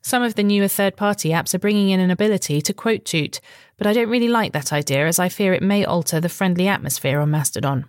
Some 0.00 0.22
of 0.22 0.34
the 0.34 0.42
newer 0.42 0.68
third 0.68 0.96
party 0.96 1.30
apps 1.30 1.54
are 1.54 1.60
bringing 1.60 1.90
in 1.90 2.00
an 2.00 2.10
ability 2.10 2.60
to 2.62 2.74
quote 2.74 3.04
tweet, 3.04 3.40
but 3.76 3.86
I 3.86 3.92
don't 3.92 4.10
really 4.10 4.28
like 4.28 4.52
that 4.52 4.72
idea 4.72 5.06
as 5.06 5.20
I 5.20 5.28
fear 5.28 5.52
it 5.52 5.62
may 5.62 5.84
alter 5.84 6.18
the 6.18 6.28
friendly 6.28 6.66
atmosphere 6.66 7.20
on 7.20 7.30
Mastodon. 7.30 7.84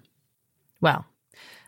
Well, 0.80 1.06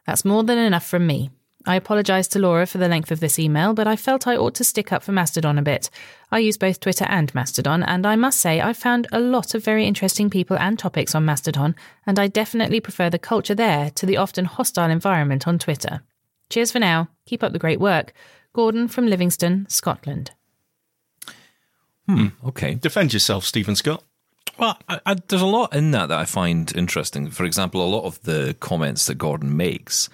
that's 0.05 0.25
more 0.25 0.43
than 0.43 0.57
enough 0.57 0.85
from 0.85 1.07
me. 1.07 1.29
I 1.67 1.75
apologise 1.75 2.27
to 2.29 2.39
Laura 2.39 2.67
for 2.67 2.77
the 2.77 2.87
length 2.87 3.09
of 3.11 3.19
this 3.19 3.39
email, 3.39 3.73
but 3.73 3.87
I 3.87 3.95
felt 3.95 4.27
I 4.27 4.35
ought 4.35 4.53
to 4.55 4.63
stick 4.63 4.91
up 4.91 5.01
for 5.01 5.11
Mastodon 5.11 5.57
a 5.57 5.63
bit. 5.63 5.89
I 6.31 6.37
use 6.37 6.57
both 6.57 6.79
Twitter 6.79 7.05
and 7.05 7.33
Mastodon, 7.33 7.81
and 7.81 8.05
I 8.05 8.15
must 8.15 8.39
say 8.39 8.61
I've 8.61 8.77
found 8.77 9.07
a 9.11 9.19
lot 9.19 9.55
of 9.55 9.63
very 9.63 9.85
interesting 9.85 10.29
people 10.29 10.57
and 10.59 10.77
topics 10.77 11.15
on 11.15 11.25
Mastodon, 11.25 11.75
and 12.05 12.19
I 12.19 12.27
definitely 12.27 12.79
prefer 12.79 13.09
the 13.09 13.17
culture 13.17 13.55
there 13.55 13.89
to 13.91 14.05
the 14.05 14.17
often 14.17 14.45
hostile 14.45 14.91
environment 14.91 15.47
on 15.47 15.57
Twitter. 15.57 16.03
Cheers 16.51 16.71
for 16.71 16.79
now. 16.79 17.09
Keep 17.25 17.41
up 17.41 17.51
the 17.51 17.59
great 17.59 17.79
work. 17.79 18.13
Gordon 18.53 18.87
from 18.87 19.07
Livingston, 19.07 19.65
Scotland. 19.67 20.31
Hmm, 22.07 22.27
okay. 22.45 22.75
Defend 22.75 23.11
yourself, 23.11 23.43
Steven 23.43 23.75
Scott. 23.75 24.03
Well, 24.57 24.77
I, 24.87 24.99
I, 25.05 25.13
there's 25.27 25.41
a 25.41 25.45
lot 25.45 25.73
in 25.75 25.91
that 25.91 26.07
that 26.07 26.17
I 26.19 26.25
find 26.25 26.71
interesting. 26.75 27.29
For 27.29 27.43
example, 27.45 27.83
a 27.83 27.87
lot 27.89 28.05
of 28.05 28.21
the 28.23 28.55
comments 28.59 29.05
that 29.07 29.15
Gordon 29.15 29.55
makes 29.57 30.09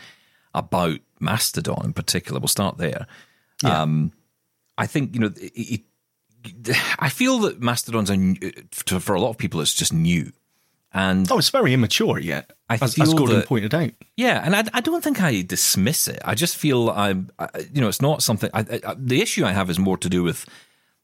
about 0.53 0.99
Mastodon 1.19 1.81
in 1.85 1.93
particular, 1.93 2.39
we'll 2.39 2.47
start 2.47 2.77
there. 2.77 3.07
Um, 3.63 4.11
I 4.77 4.87
think, 4.87 5.13
you 5.13 5.19
know, 5.21 5.31
it, 5.39 5.81
it, 6.65 6.77
I 6.97 7.09
feel 7.09 7.37
that 7.39 7.61
Mastodon's 7.61 8.09
a, 8.09 8.17
new- 8.17 8.51
to- 8.85 8.99
for 8.99 9.13
a 9.13 9.21
lot 9.21 9.29
of 9.29 9.37
people, 9.37 9.61
it's 9.61 9.73
just 9.73 9.93
new. 9.93 10.31
And 10.93 11.31
Oh, 11.31 11.37
it's 11.37 11.49
very 11.49 11.73
immature 11.73 12.19
yet, 12.19 12.51
I 12.69 12.77
as, 12.81 12.95
feel 12.95 13.03
as 13.03 13.13
Gordon 13.13 13.37
that- 13.37 13.47
pointed 13.47 13.73
out. 13.73 13.91
Yeah, 14.17 14.41
and 14.43 14.55
I, 14.55 14.63
I 14.73 14.81
don't 14.81 15.03
think 15.03 15.21
I 15.21 15.41
dismiss 15.43 16.07
it. 16.07 16.19
I 16.25 16.33
just 16.35 16.57
feel 16.57 16.89
I'm, 16.89 17.29
I, 17.39 17.47
you 17.71 17.79
know, 17.79 17.87
it's 17.87 18.01
not 18.01 18.23
something. 18.23 18.49
I, 18.53 18.59
I, 18.85 18.95
the 18.97 19.21
issue 19.21 19.45
I 19.45 19.51
have 19.53 19.69
is 19.69 19.79
more 19.79 19.97
to 19.99 20.09
do 20.09 20.23
with 20.23 20.45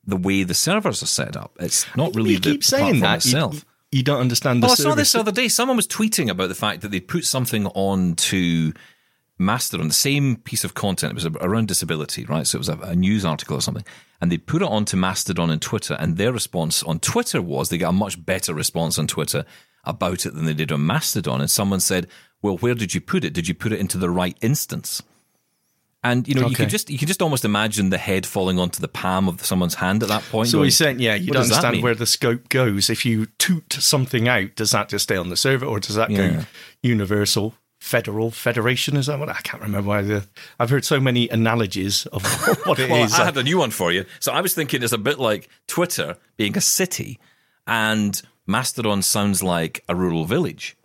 the 0.07 0.17
way 0.17 0.43
the 0.43 0.53
servers 0.53 1.03
are 1.03 1.07
set 1.07 1.35
up. 1.35 1.55
It's 1.59 1.85
not 1.95 2.15
really 2.15 2.31
you 2.31 2.39
the 2.39 2.51
keep 2.51 2.63
saying 2.63 3.01
that. 3.01 3.25
You- 3.25 3.29
itself. 3.29 3.65
You, 3.91 4.03
don't 4.03 4.19
understand 4.19 4.61
the 4.61 4.67
Well, 4.67 4.73
I 4.73 4.75
saw 4.75 4.95
this 4.95 5.13
the 5.13 5.19
other 5.19 5.31
day. 5.31 5.47
Someone 5.47 5.77
was 5.77 5.87
tweeting 5.87 6.29
about 6.29 6.49
the 6.49 6.55
fact 6.55 6.81
that 6.81 6.91
they'd 6.91 7.07
put 7.07 7.23
something 7.23 7.67
on 7.67 8.15
to 8.15 8.73
Mastodon, 9.39 9.87
the 9.87 9.93
same 9.93 10.37
piece 10.37 10.63
of 10.63 10.73
content, 10.73 11.11
it 11.11 11.15
was 11.15 11.25
around 11.25 11.67
disability, 11.67 12.25
right? 12.25 12.45
So 12.47 12.57
it 12.57 12.59
was 12.59 12.69
a, 12.69 12.77
a 12.79 12.95
news 12.95 13.23
article 13.23 13.55
or 13.57 13.61
something, 13.61 13.85
and 14.19 14.31
they 14.31 14.37
put 14.37 14.61
it 14.61 14.67
onto 14.67 14.97
Mastodon 14.97 15.49
and 15.49 15.61
Twitter, 15.61 15.95
and 15.99 16.17
their 16.17 16.33
response 16.33 16.83
on 16.83 16.99
Twitter 16.99 17.41
was 17.41 17.69
they 17.69 17.77
got 17.77 17.89
a 17.89 17.93
much 17.93 18.23
better 18.25 18.53
response 18.53 18.97
on 18.97 19.07
Twitter 19.07 19.45
about 19.83 20.25
it 20.25 20.33
than 20.33 20.45
they 20.45 20.53
did 20.53 20.71
on 20.71 20.85
Mastodon. 20.85 21.39
And 21.39 21.49
someone 21.49 21.79
said, 21.79 22.07
"Well, 22.41 22.57
where 22.57 22.73
did 22.73 22.93
you 22.93 23.01
put 23.01 23.23
it? 23.23 23.33
Did 23.33 23.47
you 23.47 23.53
put 23.53 23.71
it 23.71 23.79
into 23.79 23.97
the 23.97 24.09
right 24.09 24.37
instance?" 24.41 25.03
And 26.03 26.27
you 26.27 26.35
know, 26.35 26.47
you 26.47 26.55
can 26.55 26.69
just 26.69 26.89
you 26.89 26.97
can 26.97 27.07
just 27.07 27.21
almost 27.21 27.43
imagine 27.43 27.89
the 27.89 27.97
head 27.97 28.25
falling 28.25 28.59
onto 28.59 28.79
the 28.79 28.87
palm 28.87 29.27
of 29.27 29.43
someone's 29.43 29.75
hand 29.75 30.03
at 30.03 30.09
that 30.09 30.23
point. 30.23 30.47
So 30.49 30.59
going, 30.59 30.65
he's 30.65 30.77
saying, 30.77 30.99
yeah, 30.99 31.15
you 31.15 31.31
don't 31.31 31.41
understand 31.43 31.81
where 31.81 31.95
the 31.95 32.05
scope 32.05 32.49
goes. 32.49 32.89
If 32.89 33.05
you 33.05 33.25
toot 33.39 33.73
something 33.73 34.27
out, 34.27 34.55
does 34.55 34.71
that 34.71 34.89
just 34.89 35.03
stay 35.03 35.17
on 35.17 35.29
the 35.29 35.35
server, 35.35 35.65
or 35.65 35.79
does 35.79 35.95
that 35.95 36.11
Yeah. 36.11 36.17
go 36.29 36.45
universal, 36.83 37.55
federal, 37.81 38.29
federation? 38.31 38.95
Is 38.95 39.07
that 39.07 39.17
what 39.19 39.27
I 39.29 39.39
can't 39.43 39.61
remember? 39.63 39.87
Why 39.89 40.01
the, 40.03 40.27
I've 40.59 40.69
heard 40.69 40.85
so 40.85 40.99
many 40.99 41.27
analogies 41.29 42.05
of 42.07 42.23
what 42.65 42.77
it 42.79 42.83
is. 42.85 43.11
Well, 43.11 43.21
I 43.21 43.25
had 43.25 43.35
a 43.37 43.43
new 43.43 43.57
one 43.57 43.71
for 43.71 43.91
you. 43.91 44.05
So 44.19 44.31
I 44.31 44.41
was 44.41 44.53
thinking 44.53 44.83
it's 44.83 44.93
a 44.93 44.97
bit 44.99 45.19
like 45.19 45.49
Twitter 45.67 46.15
being 46.37 46.55
a 46.55 46.61
city, 46.61 47.19
and 47.65 48.21
Mastodon 48.45 49.01
sounds 49.01 49.41
like 49.43 49.83
a 49.89 49.95
rural 49.95 50.25
village. 50.25 50.76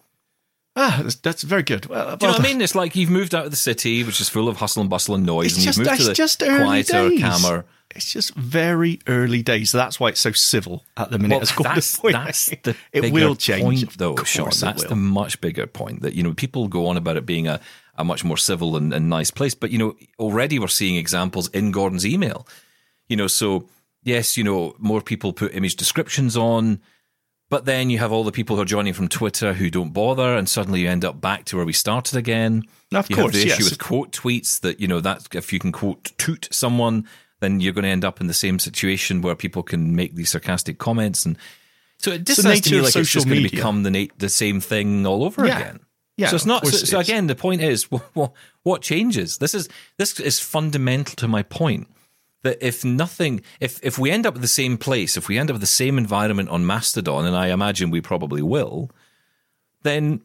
Ah, 0.74 1.00
that's, 1.02 1.16
that's 1.16 1.42
very 1.42 1.62
good. 1.62 1.86
Well, 1.86 2.16
Do 2.16 2.26
you 2.26 2.32
know 2.32 2.38
what 2.38 2.46
I 2.46 2.48
mean? 2.50 2.62
It's 2.62 2.74
like 2.74 2.96
you've 2.96 3.10
moved 3.10 3.34
out 3.34 3.44
of 3.44 3.50
the 3.50 3.56
city, 3.56 4.02
which 4.04 4.20
is 4.20 4.28
full 4.28 4.48
of 4.48 4.56
hustle 4.56 4.80
and 4.80 4.88
bustle 4.88 5.14
and 5.14 5.26
noise, 5.26 5.48
It's 5.48 5.56
and 5.56 5.64
just, 5.64 5.78
you've 5.78 5.86
moved 5.86 6.00
to 6.00 6.06
the 6.08 6.14
just 6.14 6.38
quieter, 6.38 7.08
days. 7.10 7.20
calmer. 7.20 7.64
It's 7.94 8.10
just 8.10 8.34
very 8.34 8.98
early 9.06 9.42
days. 9.42 9.68
So 9.70 9.76
that's 9.76 10.00
why 10.00 10.08
it's 10.08 10.20
so 10.20 10.32
civil 10.32 10.82
at 10.96 11.10
the 11.10 11.18
minute. 11.18 11.36
Well, 11.40 11.46
called 11.46 11.66
that's, 11.76 11.92
the 11.92 12.00
point. 12.00 12.12
that's 12.14 12.46
the 12.46 12.74
it 12.90 13.02
bigger 13.02 13.12
will 13.12 13.36
change, 13.36 13.62
point, 13.84 13.98
though, 13.98 14.16
Shaun. 14.24 14.48
That's 14.58 14.84
the 14.84 14.96
much 14.96 15.42
bigger 15.42 15.66
point 15.66 16.00
that 16.00 16.14
you 16.14 16.22
know 16.22 16.32
people 16.32 16.68
go 16.68 16.86
on 16.86 16.96
about 16.96 17.18
it 17.18 17.26
being 17.26 17.48
a, 17.48 17.60
a 17.96 18.02
much 18.04 18.24
more 18.24 18.38
civil 18.38 18.76
and, 18.76 18.94
and 18.94 19.10
nice 19.10 19.30
place, 19.30 19.54
but 19.54 19.70
you 19.70 19.76
know 19.78 19.94
already 20.18 20.58
we're 20.58 20.68
seeing 20.68 20.96
examples 20.96 21.48
in 21.48 21.70
Gordon's 21.70 22.06
email. 22.06 22.46
You 23.08 23.16
know, 23.18 23.26
so 23.26 23.68
yes, 24.02 24.38
you 24.38 24.44
know 24.44 24.74
more 24.78 25.02
people 25.02 25.34
put 25.34 25.54
image 25.54 25.76
descriptions 25.76 26.34
on, 26.34 26.80
but 27.52 27.66
then 27.66 27.90
you 27.90 27.98
have 27.98 28.12
all 28.12 28.24
the 28.24 28.32
people 28.32 28.56
who 28.56 28.62
are 28.62 28.64
joining 28.64 28.94
from 28.94 29.08
Twitter 29.08 29.52
who 29.52 29.68
don't 29.68 29.92
bother, 29.92 30.36
and 30.38 30.48
suddenly 30.48 30.80
you 30.80 30.88
end 30.88 31.04
up 31.04 31.20
back 31.20 31.44
to 31.44 31.56
where 31.58 31.66
we 31.66 31.74
started 31.74 32.16
again. 32.16 32.62
Of 32.94 33.10
you 33.10 33.16
course, 33.16 33.26
have 33.26 33.32
the 33.34 33.40
issue 33.46 33.62
yes. 33.64 33.70
with 33.70 33.78
quote 33.78 34.10
tweets 34.10 34.58
that 34.62 34.80
you 34.80 34.88
know 34.88 35.00
that 35.00 35.28
if 35.34 35.52
you 35.52 35.58
can 35.58 35.70
quote 35.70 36.12
toot 36.16 36.48
someone, 36.50 37.06
then 37.40 37.60
you're 37.60 37.74
going 37.74 37.82
to 37.82 37.90
end 37.90 38.06
up 38.06 38.22
in 38.22 38.26
the 38.26 38.32
same 38.32 38.58
situation 38.58 39.20
where 39.20 39.34
people 39.34 39.62
can 39.62 39.94
make 39.94 40.14
these 40.14 40.30
sarcastic 40.30 40.78
comments, 40.78 41.26
and 41.26 41.36
so 41.98 42.12
it 42.12 42.24
just 42.24 42.40
sounds 42.40 42.62
to 42.62 42.70
me 42.70 42.80
like 42.80 42.96
it's 42.96 43.12
just 43.12 43.28
going 43.28 43.42
to 43.42 43.50
become 43.50 43.82
the 43.82 43.90
na- 43.90 44.14
the 44.16 44.30
same 44.30 44.58
thing 44.62 45.04
all 45.04 45.22
over 45.22 45.44
Yeah. 45.46 45.58
again. 45.58 45.80
Yeah, 46.16 46.28
so 46.28 46.36
it's 46.36 46.46
not. 46.46 46.66
So, 46.66 46.78
so 46.78 47.00
again, 47.00 47.26
the 47.26 47.34
point 47.34 47.60
is, 47.60 47.84
what, 48.14 48.32
what 48.62 48.80
changes? 48.80 49.36
This 49.36 49.54
is 49.54 49.68
this 49.98 50.18
is 50.18 50.40
fundamental 50.40 51.16
to 51.16 51.28
my 51.28 51.42
point 51.42 51.86
that 52.42 52.58
if 52.60 52.84
nothing, 52.84 53.42
if 53.60 53.80
if 53.82 53.98
we 53.98 54.10
end 54.10 54.26
up 54.26 54.36
at 54.36 54.42
the 54.42 54.48
same 54.48 54.76
place, 54.76 55.16
if 55.16 55.28
we 55.28 55.38
end 55.38 55.50
up 55.50 55.54
with 55.54 55.60
the 55.60 55.66
same 55.66 55.98
environment 55.98 56.48
on 56.48 56.66
Mastodon, 56.66 57.24
and 57.24 57.36
I 57.36 57.48
imagine 57.48 57.90
we 57.90 58.00
probably 58.00 58.42
will, 58.42 58.90
then 59.82 60.22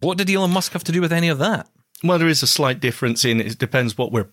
what 0.00 0.18
did 0.18 0.30
Elon 0.30 0.50
Musk 0.50 0.72
have 0.72 0.84
to 0.84 0.92
do 0.92 1.00
with 1.00 1.12
any 1.12 1.28
of 1.28 1.38
that? 1.38 1.68
Well, 2.02 2.18
there 2.18 2.28
is 2.28 2.42
a 2.42 2.46
slight 2.46 2.80
difference 2.80 3.24
in 3.24 3.40
it 3.40 3.58
depends 3.58 3.96
what 3.96 4.12
we're 4.12 4.28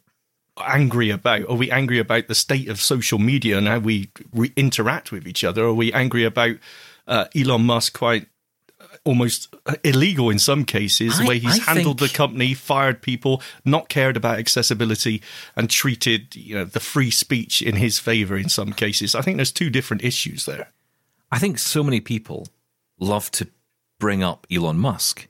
angry 0.65 1.10
about. 1.10 1.50
Are 1.50 1.56
we 1.56 1.72
angry 1.72 2.00
about 2.00 2.28
the 2.28 2.36
state 2.36 2.70
of 2.70 2.82
social 2.82 3.20
media 3.20 3.58
and 3.58 3.67
how 3.67 3.80
we 3.80 4.12
re- 4.34 4.54
interact 4.56 5.12
with 5.12 5.28
each 5.28 5.43
other? 5.43 5.65
Are 5.65 5.74
we 5.74 5.93
angry 5.93 6.24
about 6.24 6.58
uh, 7.08 7.26
Elon 7.36 7.63
Musk 7.63 7.98
quite 7.98 8.28
almost 9.08 9.54
illegal 9.84 10.30
in 10.30 10.38
some 10.39 10.65
cases, 10.65 11.17
the 11.17 11.26
way 11.26 11.39
he's 11.39 11.60
I 11.67 11.74
handled 11.74 12.00
think- 12.00 12.12
the 12.12 12.17
company, 12.17 12.54
fired 12.54 13.02
people, 13.02 13.41
not 13.65 13.89
cared 13.89 14.17
about 14.17 14.38
accessibility, 14.39 15.22
and 15.56 15.70
treated 15.70 16.36
you 16.36 16.56
know 16.56 16.65
the 16.65 16.80
free 16.80 17.10
speech 17.12 17.62
in 17.62 17.76
his 17.78 17.98
favor 18.00 18.38
in 18.38 18.50
some 18.50 18.74
cases? 18.74 19.15
I 19.15 19.22
think 19.22 19.38
there's 19.38 19.52
two 19.52 19.70
different 19.70 20.04
issues 20.04 20.46
there. 20.46 20.72
I 21.32 21.39
think 21.39 21.58
so 21.60 21.84
many 21.84 22.00
people 22.02 22.48
love 23.00 23.32
to 23.32 23.48
bring 24.00 24.22
up 24.24 24.46
Elon 24.52 24.78
Musk. 24.78 25.28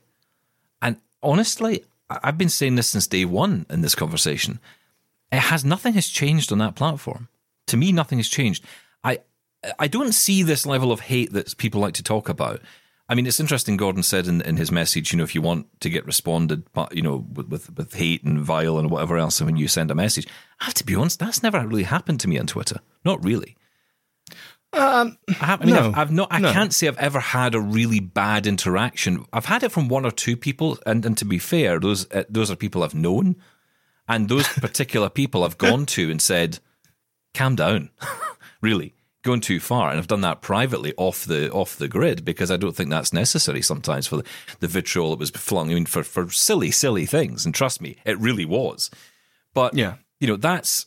And 0.82 0.96
honestly, 1.22 1.84
I- 2.10 2.20
I've 2.24 2.38
been 2.38 2.48
saying 2.50 2.74
this 2.76 2.88
since 2.88 3.06
day 3.06 3.24
one 3.24 3.64
in 3.70 3.80
this 3.80 3.94
conversation. 3.94 4.58
It 5.32 5.40
has 5.40 5.64
nothing 5.64 5.94
has 5.94 6.08
changed 6.08 6.52
on 6.52 6.58
that 6.58 6.74
platform. 6.74 7.28
To 7.66 7.76
me, 7.76 7.92
nothing 7.92 8.18
has 8.18 8.28
changed. 8.28 8.64
I 9.04 9.18
I 9.78 9.88
don't 9.88 10.12
see 10.12 10.42
this 10.44 10.64
level 10.66 10.92
of 10.92 11.00
hate 11.00 11.32
that 11.32 11.56
people 11.58 11.80
like 11.80 11.94
to 11.94 12.02
talk 12.02 12.28
about. 12.28 12.60
I 13.08 13.14
mean, 13.14 13.26
it's 13.26 13.40
interesting. 13.40 13.78
Gordon 13.78 14.02
said 14.02 14.26
in, 14.26 14.42
in 14.42 14.58
his 14.58 14.70
message, 14.70 15.12
you 15.12 15.16
know, 15.16 15.24
if 15.24 15.34
you 15.34 15.40
want 15.40 15.80
to 15.80 15.88
get 15.88 16.04
responded, 16.04 16.70
but 16.72 16.94
you 16.94 17.00
know, 17.00 17.26
with, 17.32 17.48
with 17.48 17.76
with 17.76 17.94
hate 17.94 18.22
and 18.22 18.40
vile 18.40 18.78
and 18.78 18.90
whatever 18.90 19.16
else, 19.16 19.40
when 19.40 19.56
you 19.56 19.66
send 19.66 19.90
a 19.90 19.94
message, 19.94 20.26
I 20.60 20.66
have 20.66 20.74
to 20.74 20.84
be 20.84 20.94
honest, 20.94 21.18
that's 21.18 21.42
never 21.42 21.66
really 21.66 21.84
happened 21.84 22.20
to 22.20 22.28
me 22.28 22.38
on 22.38 22.46
Twitter. 22.46 22.80
Not 23.04 23.24
really. 23.24 23.56
I, 24.70 25.12
have, 25.40 25.62
I 25.62 25.64
mean, 25.64 25.74
no, 25.74 25.88
I've, 25.88 25.98
I've 25.98 26.12
not. 26.12 26.28
I 26.30 26.40
no. 26.40 26.52
can't 26.52 26.74
say 26.74 26.88
I've 26.88 26.98
ever 26.98 27.20
had 27.20 27.54
a 27.54 27.60
really 27.60 28.00
bad 28.00 28.46
interaction. 28.46 29.24
I've 29.32 29.46
had 29.46 29.62
it 29.62 29.72
from 29.72 29.88
one 29.88 30.04
or 30.04 30.10
two 30.10 30.36
people, 30.36 30.78
and, 30.84 31.04
and 31.06 31.16
to 31.18 31.24
be 31.24 31.38
fair, 31.38 31.80
those 31.80 32.10
uh, 32.12 32.24
those 32.28 32.50
are 32.50 32.56
people 32.56 32.82
I've 32.82 32.94
known, 32.94 33.36
and 34.06 34.28
those 34.28 34.46
particular 34.60 35.08
people 35.08 35.44
I've 35.44 35.58
gone 35.58 35.86
to 35.86 36.10
and 36.10 36.20
said, 36.20 36.58
"Calm 37.32 37.56
down, 37.56 37.90
really." 38.60 38.94
Going 39.28 39.40
too 39.42 39.60
far, 39.60 39.90
and 39.90 39.98
I've 39.98 40.06
done 40.06 40.22
that 40.22 40.40
privately 40.40 40.94
off 40.96 41.26
the 41.26 41.50
off 41.52 41.76
the 41.76 41.86
grid 41.86 42.24
because 42.24 42.50
I 42.50 42.56
don't 42.56 42.74
think 42.74 42.88
that's 42.88 43.12
necessary 43.12 43.60
sometimes 43.60 44.06
for 44.06 44.16
the, 44.16 44.24
the 44.60 44.68
vitriol 44.68 45.10
that 45.10 45.18
was 45.18 45.28
flung. 45.30 45.70
I 45.70 45.74
mean, 45.74 45.84
for 45.84 46.02
for 46.02 46.30
silly, 46.30 46.70
silly 46.70 47.04
things, 47.04 47.44
and 47.44 47.54
trust 47.54 47.82
me, 47.82 47.96
it 48.06 48.18
really 48.18 48.46
was. 48.46 48.90
But 49.52 49.74
Yeah. 49.74 49.96
you 50.18 50.26
know, 50.28 50.36
that's 50.36 50.86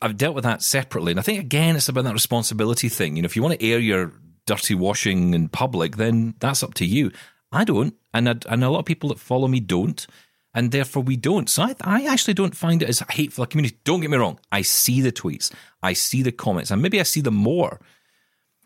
I've 0.00 0.16
dealt 0.16 0.36
with 0.36 0.44
that 0.44 0.62
separately, 0.62 1.10
and 1.10 1.18
I 1.18 1.22
think 1.24 1.40
again 1.40 1.74
it's 1.74 1.88
about 1.88 2.04
that 2.04 2.12
responsibility 2.12 2.88
thing. 2.88 3.16
You 3.16 3.22
know, 3.22 3.26
if 3.26 3.34
you 3.34 3.42
want 3.42 3.58
to 3.58 3.66
air 3.68 3.80
your 3.80 4.12
dirty 4.46 4.74
washing 4.76 5.34
in 5.34 5.48
public, 5.48 5.96
then 5.96 6.34
that's 6.38 6.62
up 6.62 6.74
to 6.74 6.86
you. 6.86 7.10
I 7.50 7.64
don't, 7.64 7.94
and 8.12 8.28
I, 8.28 8.34
and 8.48 8.62
a 8.62 8.70
lot 8.70 8.78
of 8.80 8.84
people 8.84 9.08
that 9.08 9.18
follow 9.18 9.48
me 9.48 9.58
don't, 9.58 10.06
and 10.54 10.70
therefore 10.70 11.02
we 11.02 11.16
don't. 11.16 11.48
So 11.50 11.62
I, 11.62 11.74
I 11.80 12.04
actually 12.06 12.34
don't 12.34 12.56
find 12.56 12.82
it 12.82 12.88
as 12.88 13.02
hateful 13.10 13.44
a 13.44 13.46
community. 13.46 13.78
Don't 13.84 14.00
get 14.00 14.10
me 14.10 14.16
wrong. 14.16 14.38
I 14.52 14.62
see 14.62 15.00
the 15.00 15.12
tweets, 15.12 15.52
I 15.82 15.92
see 15.92 16.22
the 16.22 16.32
comments, 16.32 16.70
and 16.70 16.80
maybe 16.82 17.00
I 17.00 17.04
see 17.04 17.20
them 17.20 17.34
more 17.34 17.80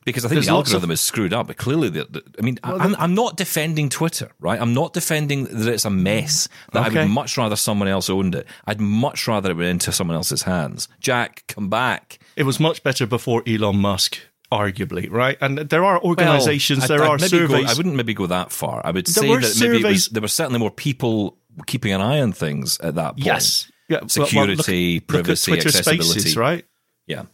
because 0.04 0.24
I 0.24 0.28
think 0.28 0.36
There's 0.36 0.46
the 0.46 0.54
lots 0.54 0.70
of- 0.70 0.74
algorithm 0.76 0.90
is 0.92 1.00
screwed 1.00 1.34
up. 1.34 1.48
But 1.48 1.58
clearly, 1.58 1.90
the, 1.90 2.04
the, 2.04 2.22
I 2.38 2.42
mean, 2.42 2.58
I, 2.64 2.72
I'm, 2.72 2.96
I'm 2.96 3.14
not 3.14 3.36
defending 3.36 3.90
Twitter, 3.90 4.30
right? 4.40 4.58
I'm 4.58 4.72
not 4.72 4.94
defending 4.94 5.44
that 5.44 5.68
it's 5.70 5.84
a 5.84 5.90
mess. 5.90 6.48
That 6.72 6.86
I 6.86 6.88
would 7.02 7.10
much 7.10 7.36
rather 7.36 7.56
someone 7.56 7.88
else 7.88 8.08
owned 8.08 8.34
it. 8.34 8.46
I'd 8.66 8.80
much 8.80 9.28
rather 9.28 9.50
it 9.50 9.56
went 9.58 9.68
into 9.68 9.92
someone 9.92 10.16
else's 10.16 10.42
hands. 10.42 10.88
Jack, 11.00 11.44
come 11.48 11.68
back. 11.68 12.20
It 12.36 12.44
was 12.44 12.58
much 12.58 12.82
better 12.82 13.06
before 13.06 13.42
Elon 13.46 13.76
Musk, 13.80 14.18
arguably, 14.50 15.10
right? 15.10 15.36
And 15.42 15.58
there 15.58 15.84
are 15.84 16.00
organizations, 16.02 16.80
Well, 16.80 16.88
there 16.88 17.02
I'd- 17.02 17.08
are 17.10 17.14
I'd 17.16 17.20
maybe 17.20 17.38
go- 17.46 17.46
surveys. 17.48 17.70
I 17.70 17.74
wouldn't 17.74 17.96
maybe 17.96 18.14
go 18.14 18.26
that 18.28 18.50
far. 18.50 18.80
I 18.84 18.92
would 18.92 19.06
There 19.06 19.12
say 19.12 19.28
that 19.36 19.56
maybe 19.60 19.80
it 19.86 19.90
was, 19.92 20.08
there 20.08 20.22
were 20.22 20.28
certainly 20.28 20.58
more 20.60 20.70
people 20.70 21.37
keeping 21.66 21.92
an 21.92 22.00
eye 22.00 22.20
on 22.20 22.32
things 22.32 22.78
at 22.80 22.94
that 22.96 23.12
point. 23.14 23.24
yes. 23.26 23.70
Yeah, 23.88 23.96
well, 23.96 24.00
well, 24.18 24.26
Security, 24.26 24.54
look- 24.56 24.68
look 24.68 25.06
privacy, 25.24 25.52
Twitter 25.52 25.68
accessibility. 25.68 26.20
Spaces, 26.20 26.36
right? 26.36 26.64
Yeah. 27.06 27.24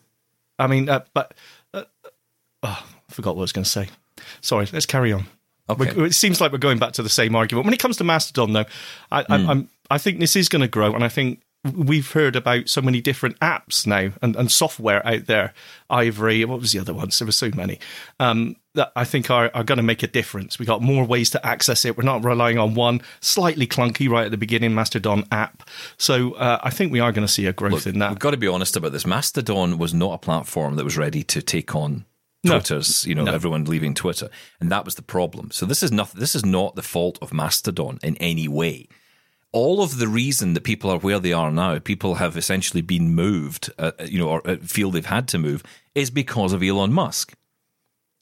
I 0.58 0.68
mean, 0.68 0.88
uh, 0.88 1.00
but 1.12 1.34
uh, 1.72 1.82
oh, 2.62 2.84
I 3.08 3.12
forgot 3.12 3.34
what 3.34 3.40
I 3.40 3.42
was 3.42 3.52
going 3.52 3.64
to 3.64 3.70
say. 3.70 3.88
Sorry, 4.40 4.68
let's 4.72 4.86
carry 4.86 5.12
on. 5.12 5.26
Okay. 5.68 5.92
We're- 5.94 6.06
It 6.06 6.14
seems 6.14 6.40
like 6.40 6.52
we're 6.52 6.58
going 6.58 6.78
back 6.78 6.92
to 6.92 7.02
the 7.02 7.08
same 7.08 7.34
argument. 7.34 7.64
When 7.64 7.74
it 7.74 7.80
comes 7.80 7.96
to 7.96 8.04
Mastodon, 8.04 8.52
though, 8.52 8.64
I, 9.10 9.22
Hmm. 9.24 9.32
I, 9.32 9.50
I'm, 9.50 9.68
I 9.90 9.98
think 9.98 10.20
this 10.20 10.36
is 10.36 10.48
going 10.48 10.62
to 10.62 10.68
grow, 10.68 10.94
and 10.94 11.02
I 11.02 11.08
think 11.08 11.40
we've 11.72 12.12
heard 12.12 12.36
about 12.36 12.68
so 12.68 12.82
many 12.82 13.00
different 13.00 13.38
apps 13.40 13.86
now 13.86 14.12
and, 14.20 14.36
and 14.36 14.50
software 14.50 15.06
out 15.06 15.26
there. 15.26 15.54
Ivory, 15.88 16.44
what 16.44 16.60
was 16.60 16.72
the 16.72 16.78
other 16.78 16.94
ones? 16.94 17.18
There 17.18 17.26
were 17.26 17.32
so 17.32 17.50
many 17.54 17.78
um, 18.20 18.56
that 18.74 18.92
I 18.96 19.04
think 19.04 19.30
are, 19.30 19.50
are 19.54 19.64
going 19.64 19.76
to 19.76 19.82
make 19.82 20.02
a 20.02 20.06
difference. 20.06 20.58
We 20.58 20.66
got 20.66 20.82
more 20.82 21.04
ways 21.04 21.30
to 21.30 21.46
access 21.46 21.84
it. 21.84 21.96
We're 21.96 22.04
not 22.04 22.24
relying 22.24 22.58
on 22.58 22.74
one 22.74 23.00
slightly 23.20 23.66
clunky 23.66 24.08
right 24.08 24.26
at 24.26 24.30
the 24.30 24.36
beginning 24.36 24.74
Mastodon 24.74 25.24
app. 25.30 25.68
So 25.96 26.32
uh, 26.32 26.58
I 26.62 26.70
think 26.70 26.92
we 26.92 27.00
are 27.00 27.12
going 27.12 27.26
to 27.26 27.32
see 27.32 27.46
a 27.46 27.52
growth 27.52 27.86
in 27.86 27.98
that. 28.00 28.10
We've 28.10 28.18
got 28.18 28.32
to 28.32 28.36
be 28.36 28.48
honest 28.48 28.76
about 28.76 28.92
this. 28.92 29.06
Mastodon 29.06 29.78
was 29.78 29.94
not 29.94 30.14
a 30.14 30.18
platform 30.18 30.76
that 30.76 30.84
was 30.84 30.96
ready 30.98 31.22
to 31.24 31.40
take 31.40 31.74
on 31.74 32.04
No. 32.42 32.52
Twitter's, 32.52 33.06
you 33.06 33.14
know, 33.14 33.24
everyone 33.26 33.64
leaving 33.64 33.94
Twitter, 33.94 34.28
and 34.60 34.70
that 34.70 34.84
was 34.84 34.96
the 34.96 35.02
problem. 35.02 35.50
So 35.50 35.64
this 35.64 35.82
is 35.82 35.92
nothing. 35.92 36.20
This 36.20 36.34
is 36.34 36.44
not 36.44 36.74
the 36.74 36.82
fault 36.82 37.18
of 37.22 37.32
Mastodon 37.32 37.98
in 38.02 38.16
any 38.16 38.48
way. 38.48 38.88
All 39.54 39.82
of 39.82 39.98
the 39.98 40.08
reason 40.08 40.54
that 40.54 40.64
people 40.64 40.90
are 40.90 40.98
where 40.98 41.20
they 41.20 41.32
are 41.32 41.50
now, 41.50 41.78
people 41.78 42.16
have 42.16 42.36
essentially 42.36 42.82
been 42.82 43.14
moved, 43.14 43.72
uh, 43.78 43.92
you 44.04 44.18
know, 44.18 44.28
or 44.28 44.42
uh, 44.46 44.56
feel 44.56 44.90
they've 44.90 45.06
had 45.06 45.28
to 45.28 45.38
move, 45.38 45.62
is 45.94 46.10
because 46.10 46.52
of 46.52 46.62
Elon 46.62 46.92
Musk. 46.92 47.34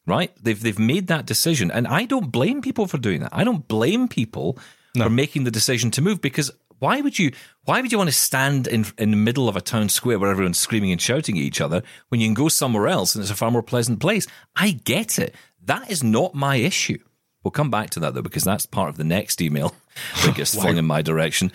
Right? 0.06 0.30
They've 0.42 0.60
they've 0.60 0.78
made 0.78 1.06
that 1.06 1.26
decision, 1.26 1.70
and 1.70 1.86
I 1.88 2.04
don't 2.04 2.30
blame 2.30 2.60
people 2.60 2.86
for 2.86 2.98
doing 2.98 3.20
that. 3.20 3.30
I 3.32 3.44
don't 3.44 3.66
blame 3.66 4.08
people 4.08 4.58
for 4.96 5.08
making 5.08 5.44
the 5.44 5.50
decision 5.50 5.90
to 5.92 6.02
move 6.02 6.20
because 6.20 6.50
why 6.82 7.00
would 7.00 7.18
you 7.18 7.32
why 7.64 7.80
would 7.80 7.92
you 7.92 7.98
want 7.98 8.10
to 8.10 8.16
stand 8.16 8.66
in 8.66 8.84
in 8.98 9.12
the 9.12 9.16
middle 9.16 9.48
of 9.48 9.56
a 9.56 9.60
town 9.60 9.88
square 9.88 10.18
where 10.18 10.30
everyone's 10.30 10.58
screaming 10.58 10.92
and 10.92 11.00
shouting 11.00 11.38
at 11.38 11.44
each 11.44 11.60
other 11.60 11.82
when 12.08 12.20
you 12.20 12.26
can 12.26 12.34
go 12.34 12.48
somewhere 12.48 12.88
else 12.88 13.14
and 13.14 13.22
it's 13.22 13.30
a 13.30 13.36
far 13.36 13.52
more 13.52 13.62
pleasant 13.62 14.00
place? 14.00 14.26
I 14.56 14.72
get 14.72 15.18
it. 15.18 15.34
That 15.64 15.90
is 15.90 16.02
not 16.02 16.34
my 16.34 16.56
issue. 16.56 16.98
We'll 17.44 17.50
come 17.50 17.70
back 17.70 17.90
to 17.90 18.00
that 18.00 18.14
though, 18.14 18.22
because 18.22 18.44
that's 18.44 18.66
part 18.66 18.88
of 18.88 18.96
the 18.96 19.05
next 19.05 19.42
email 19.42 19.74
that 20.24 20.35
gets 20.37 20.55
flung 20.55 20.76
in 20.76 20.85
my 20.87 21.02
direction. 21.02 21.50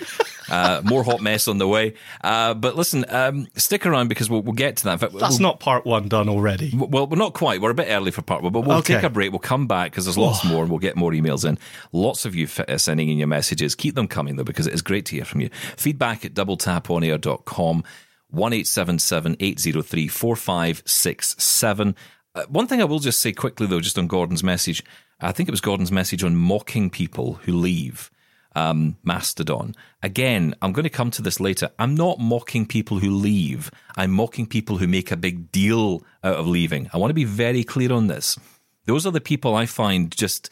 Uh, 0.50 0.82
more 0.84 1.04
hot 1.04 1.22
mess 1.22 1.48
on 1.48 1.58
the 1.60 1.68
way. 1.68 1.94
Uh, 2.22 2.54
but 2.54 2.76
listen, 2.76 3.06
um, 3.10 3.48
stick 3.56 3.86
around 3.86 4.10
because 4.10 4.30
we'll, 4.30 4.42
we'll 4.42 4.54
get 4.54 4.76
to 4.78 4.84
that. 4.86 4.94
In 4.94 5.00
fact, 5.00 5.14
That's 5.14 5.40
we'll, 5.40 5.48
not 5.50 5.60
part 5.62 5.86
one 5.86 6.08
done 6.10 6.28
already. 6.30 6.72
well, 6.76 7.08
we're 7.08 7.16
not 7.18 7.34
quite. 7.34 7.62
We're 7.62 7.72
a 7.72 7.74
bit 7.74 7.88
early 7.90 8.12
for 8.12 8.22
part 8.22 8.44
one, 8.44 8.52
but 8.52 8.62
we'll 8.62 8.78
Okay. 8.80 8.96
take 8.96 9.04
a 9.04 9.10
break. 9.10 9.32
We'll 9.32 9.40
come 9.40 9.66
back 9.68 9.92
because 9.92 10.06
there's 10.06 10.18
lots 10.18 10.44
more 10.44 10.62
and 10.62 10.70
we'll 10.70 10.80
get 10.80 10.96
more 10.98 11.12
emails 11.12 11.48
in. 11.48 11.58
Lots 11.94 12.26
of 12.26 12.36
you 12.36 12.48
uh, 12.68 12.78
sending 12.78 13.10
in 13.10 13.18
your 13.18 13.28
messages. 13.28 13.74
Keep 13.76 13.96
them 13.96 14.08
coming 14.08 14.36
though, 14.36 14.44
because 14.44 14.68
it 14.68 14.74
is 14.74 14.82
great 14.82 15.06
to 15.08 15.16
hear 15.16 15.26
from 15.26 15.40
you. 15.42 15.50
Feedback 15.78 16.26
at 16.26 16.34
doubletaponair.com, 16.34 17.84
1 18.32 18.54
803 18.54 20.08
4567. 20.08 21.96
Uh, 22.36 22.44
one 22.50 22.68
thing 22.68 22.82
I 22.82 22.86
will 22.86 23.00
just 23.00 23.20
say 23.22 23.32
quickly 23.32 23.68
though, 23.68 23.80
just 23.80 23.98
on 23.98 24.08
Gordon's 24.08 24.44
message, 24.44 24.84
I 25.20 25.32
think 25.32 25.50
it 25.50 25.52
was 25.52 25.62
Gordon's 25.62 25.92
message 25.92 26.24
on 26.24 26.36
mocking 26.36 26.90
people 26.90 27.36
who 27.44 27.54
leave 27.54 28.12
um, 28.56 28.98
Mastodon. 29.04 29.76
Again, 30.04 30.56
I'm 30.62 30.74
going 30.74 30.84
to 30.84 30.90
come 30.90 31.12
to 31.12 31.22
this 31.22 31.40
later. 31.40 31.70
I'm 31.80 31.96
not 31.96 32.20
mocking 32.20 32.66
people 32.66 33.00
who 33.00 33.12
leave. 33.12 33.72
I'm 33.96 34.12
mocking 34.12 34.46
people 34.48 34.78
who 34.78 34.88
make 34.88 35.12
a 35.12 35.18
big 35.18 35.52
deal 35.52 36.04
out 36.24 36.36
of 36.38 36.48
leaving. 36.48 36.90
I 36.94 36.98
want 36.98 37.10
to 37.12 37.16
be 37.16 37.24
very 37.24 37.64
clear 37.64 37.92
on 37.92 38.08
this. 38.08 38.38
Those 38.86 39.06
are 39.06 39.12
the 39.12 39.22
people 39.22 39.56
I 39.56 39.66
find 39.66 40.16
just 40.16 40.52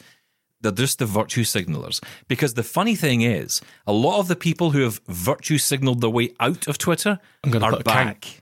they're 0.62 0.72
just 0.72 0.98
the 0.98 1.06
virtue 1.06 1.44
signalers. 1.44 2.02
Because 2.28 2.54
the 2.54 2.62
funny 2.62 2.96
thing 2.96 3.20
is, 3.22 3.60
a 3.86 3.92
lot 3.92 4.18
of 4.20 4.28
the 4.28 4.36
people 4.36 4.70
who 4.70 4.80
have 4.80 5.00
virtue 5.06 5.58
signaled 5.58 6.00
their 6.00 6.10
way 6.10 6.30
out 6.40 6.66
of 6.66 6.78
Twitter 6.78 7.18
I'm 7.44 7.50
gonna 7.50 7.66
are 7.76 7.82
back. 7.82 8.20
count. 8.22 8.40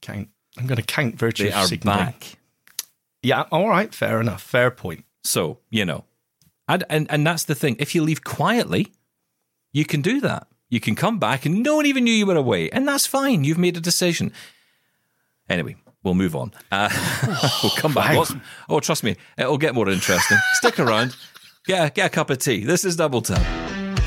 Count. 0.00 0.28
I'm 0.58 0.66
going 0.66 0.76
to 0.76 0.82
count 0.82 1.18
virtue 1.18 1.44
They 1.44 1.52
are 1.52 1.66
signaling. 1.66 1.98
back. 1.98 2.38
Yeah, 3.22 3.44
all 3.50 3.68
right, 3.68 3.94
fair 3.94 4.20
enough. 4.20 4.42
Fair 4.42 4.70
point. 4.70 5.04
So, 5.24 5.58
you 5.70 5.84
know, 5.84 6.04
and, 6.68 6.84
and, 6.88 7.06
and 7.10 7.26
that's 7.26 7.44
the 7.44 7.54
thing. 7.54 7.76
If 7.78 7.94
you 7.94 8.02
leave 8.02 8.24
quietly, 8.24 8.92
you 9.72 9.84
can 9.84 10.02
do 10.02 10.20
that. 10.20 10.46
You 10.68 10.80
can 10.80 10.94
come 10.94 11.18
back 11.18 11.44
and 11.44 11.62
no 11.62 11.76
one 11.76 11.86
even 11.86 12.04
knew 12.04 12.12
you 12.12 12.26
were 12.26 12.36
away. 12.36 12.70
And 12.70 12.88
that's 12.88 13.06
fine. 13.06 13.44
You've 13.44 13.58
made 13.58 13.76
a 13.76 13.80
decision. 13.80 14.32
Anyway, 15.48 15.76
we'll 16.02 16.14
move 16.14 16.34
on. 16.34 16.52
Uh, 16.70 16.88
we'll 17.62 17.72
come 17.72 17.92
back. 17.92 18.10
Wow. 18.12 18.18
Lots- 18.18 18.34
oh, 18.68 18.80
trust 18.80 19.04
me, 19.04 19.16
it'll 19.36 19.58
get 19.58 19.74
more 19.74 19.88
interesting. 19.88 20.38
Stick 20.54 20.78
around. 20.78 21.14
Get 21.66 21.86
a, 21.86 21.90
get 21.92 22.06
a 22.06 22.08
cup 22.08 22.30
of 22.30 22.38
tea. 22.38 22.64
This 22.64 22.84
is 22.84 22.96
Double 22.96 23.22
Tap. 23.22 23.40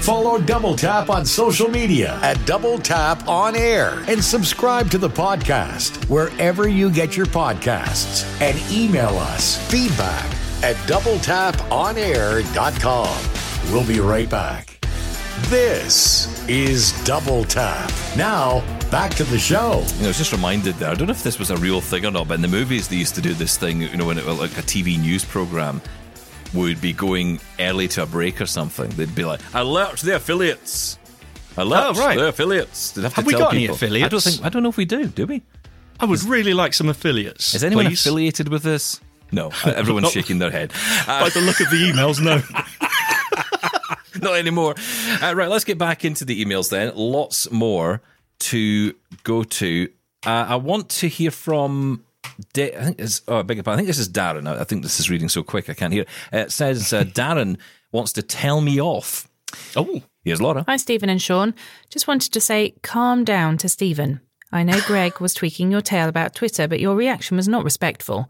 Follow 0.01 0.39
Double 0.39 0.75
Tap 0.75 1.09
on 1.09 1.25
social 1.25 1.69
media 1.69 2.19
at 2.21 2.43
Double 2.45 2.77
Tap 2.77 3.27
On 3.27 3.55
Air 3.55 4.03
and 4.07 4.23
subscribe 4.23 4.91
to 4.91 4.97
the 4.97 5.09
podcast 5.09 6.09
wherever 6.09 6.67
you 6.67 6.91
get 6.91 7.15
your 7.15 7.25
podcasts 7.25 8.23
and 8.41 8.59
email 8.71 9.17
us 9.17 9.57
feedback 9.71 10.44
at 10.65 10.75
doubletaponair.com. 10.87 13.71
We'll 13.71 13.85
be 13.87 13.99
right 13.99 14.27
back. 14.27 14.79
This 15.49 16.43
is 16.49 16.91
Double 17.03 17.43
Tap. 17.43 17.91
Now, 18.17 18.61
back 18.89 19.13
to 19.15 19.23
the 19.25 19.37
show. 19.37 19.83
You 19.97 19.99
know, 19.99 20.05
I 20.05 20.07
was 20.07 20.17
just 20.17 20.31
reminded 20.31 20.73
there. 20.75 20.89
I 20.89 20.95
don't 20.95 21.05
know 21.05 21.11
if 21.11 21.21
this 21.21 21.37
was 21.37 21.51
a 21.51 21.57
real 21.57 21.81
thing 21.81 22.03
or 22.03 22.09
not, 22.09 22.27
but 22.27 22.33
in 22.33 22.41
the 22.41 22.47
movies 22.47 22.87
they 22.87 22.95
used 22.95 23.13
to 23.13 23.21
do 23.21 23.35
this 23.35 23.57
thing. 23.57 23.81
You 23.81 23.95
know, 23.95 24.07
when 24.07 24.17
it 24.17 24.25
was 24.25 24.39
like 24.39 24.57
a 24.57 24.63
TV 24.63 24.99
news 24.99 25.23
program 25.23 25.83
would 26.55 26.81
be 26.81 26.93
going 26.93 27.39
early 27.59 27.87
to 27.89 28.01
a 28.01 28.07
break 28.07 28.41
or 28.41 28.47
something. 28.47 28.89
They'd 28.91 29.13
be 29.13 29.23
like, 29.25 29.41
"Alert 29.53 29.99
the 29.99 30.15
affiliates! 30.15 30.97
Alert 31.57 31.95
Oh, 31.95 31.99
right. 31.99 32.17
the 32.17 32.29
affiliates!" 32.29 32.89
They'd 32.91 33.03
have, 33.03 33.11
to 33.11 33.15
Have 33.17 33.27
we 33.27 33.33
tell 33.33 33.41
got 33.41 33.53
any 33.53 33.67
affiliates? 33.67 34.05
I 34.05 34.09
don't 34.09 34.23
think. 34.23 34.43
I 34.43 34.49
don't 34.49 34.63
know 34.63 34.69
if 34.69 34.77
we 34.77 34.85
do. 34.85 35.05
Do 35.05 35.27
we? 35.27 35.43
I 35.99 36.05
would 36.05 36.23
really 36.23 36.55
like 36.55 36.73
some 36.73 36.89
affiliates. 36.89 37.53
Is 37.53 37.63
anyone 37.63 37.85
please. 37.85 37.99
affiliated 37.99 38.47
with 38.47 38.63
this? 38.63 38.99
No, 39.31 39.51
everyone's 39.65 40.11
shaking 40.11 40.39
their 40.39 40.51
head. 40.51 40.71
By 41.07 41.29
the 41.33 41.41
look 41.41 41.59
of 41.59 41.69
the 41.69 41.91
emails, 41.91 42.21
no. 42.21 42.41
Not 44.21 44.35
anymore. 44.37 44.75
Uh, 45.21 45.33
right, 45.35 45.49
let's 45.49 45.65
get 45.65 45.77
back 45.77 46.05
into 46.05 46.23
the 46.25 46.43
emails 46.43 46.69
then. 46.69 46.93
Lots 46.95 47.51
more 47.51 48.01
to 48.39 48.93
go 49.23 49.43
to. 49.43 49.89
Uh, 50.25 50.45
I 50.49 50.55
want 50.55 50.89
to 50.89 51.07
hear 51.07 51.31
from. 51.31 52.03
Da- 52.53 52.75
I 52.75 52.83
think 52.85 52.99
it's. 52.99 53.21
Oh, 53.27 53.39
I 53.39 53.41
beg 53.41 53.57
your 53.57 53.63
pardon. 53.63 53.79
I 53.79 53.81
think 53.81 53.87
this 53.87 53.99
is 53.99 54.09
Darren. 54.09 54.47
I 54.47 54.61
I 54.61 54.63
think 54.63 54.83
this 54.83 54.99
is 54.99 55.09
reading 55.09 55.27
so 55.29 55.43
quick 55.43 55.69
I 55.69 55.73
can't 55.73 55.91
hear. 55.93 56.05
Uh, 56.33 56.37
it 56.39 56.51
says 56.51 56.93
uh, 56.93 57.03
Darren 57.03 57.57
wants 57.91 58.13
to 58.13 58.21
tell 58.21 58.61
me 58.61 58.79
off. 58.81 59.27
oh, 59.75 60.01
Here's 60.23 60.41
Laura. 60.41 60.63
Hi, 60.67 60.77
Steven 60.77 61.09
and 61.09 61.21
Shaun. 61.21 61.53
Just 61.89 62.07
wanted 62.07 62.31
to 62.33 62.41
say, 62.41 62.73
calm 62.81 63.23
down 63.25 63.57
to 63.59 63.69
Steven. 63.69 64.21
I 64.51 64.63
know 64.63 64.79
Greg 64.87 65.19
was 65.19 65.33
tweaking 65.35 65.69
your 65.69 65.81
tail 65.81 66.07
about 66.09 66.33
Twitter, 66.33 66.67
but 66.67 66.79
your 66.79 66.95
reaction 66.95 67.37
was 67.37 67.47
not 67.47 67.63
respectful. 67.63 68.27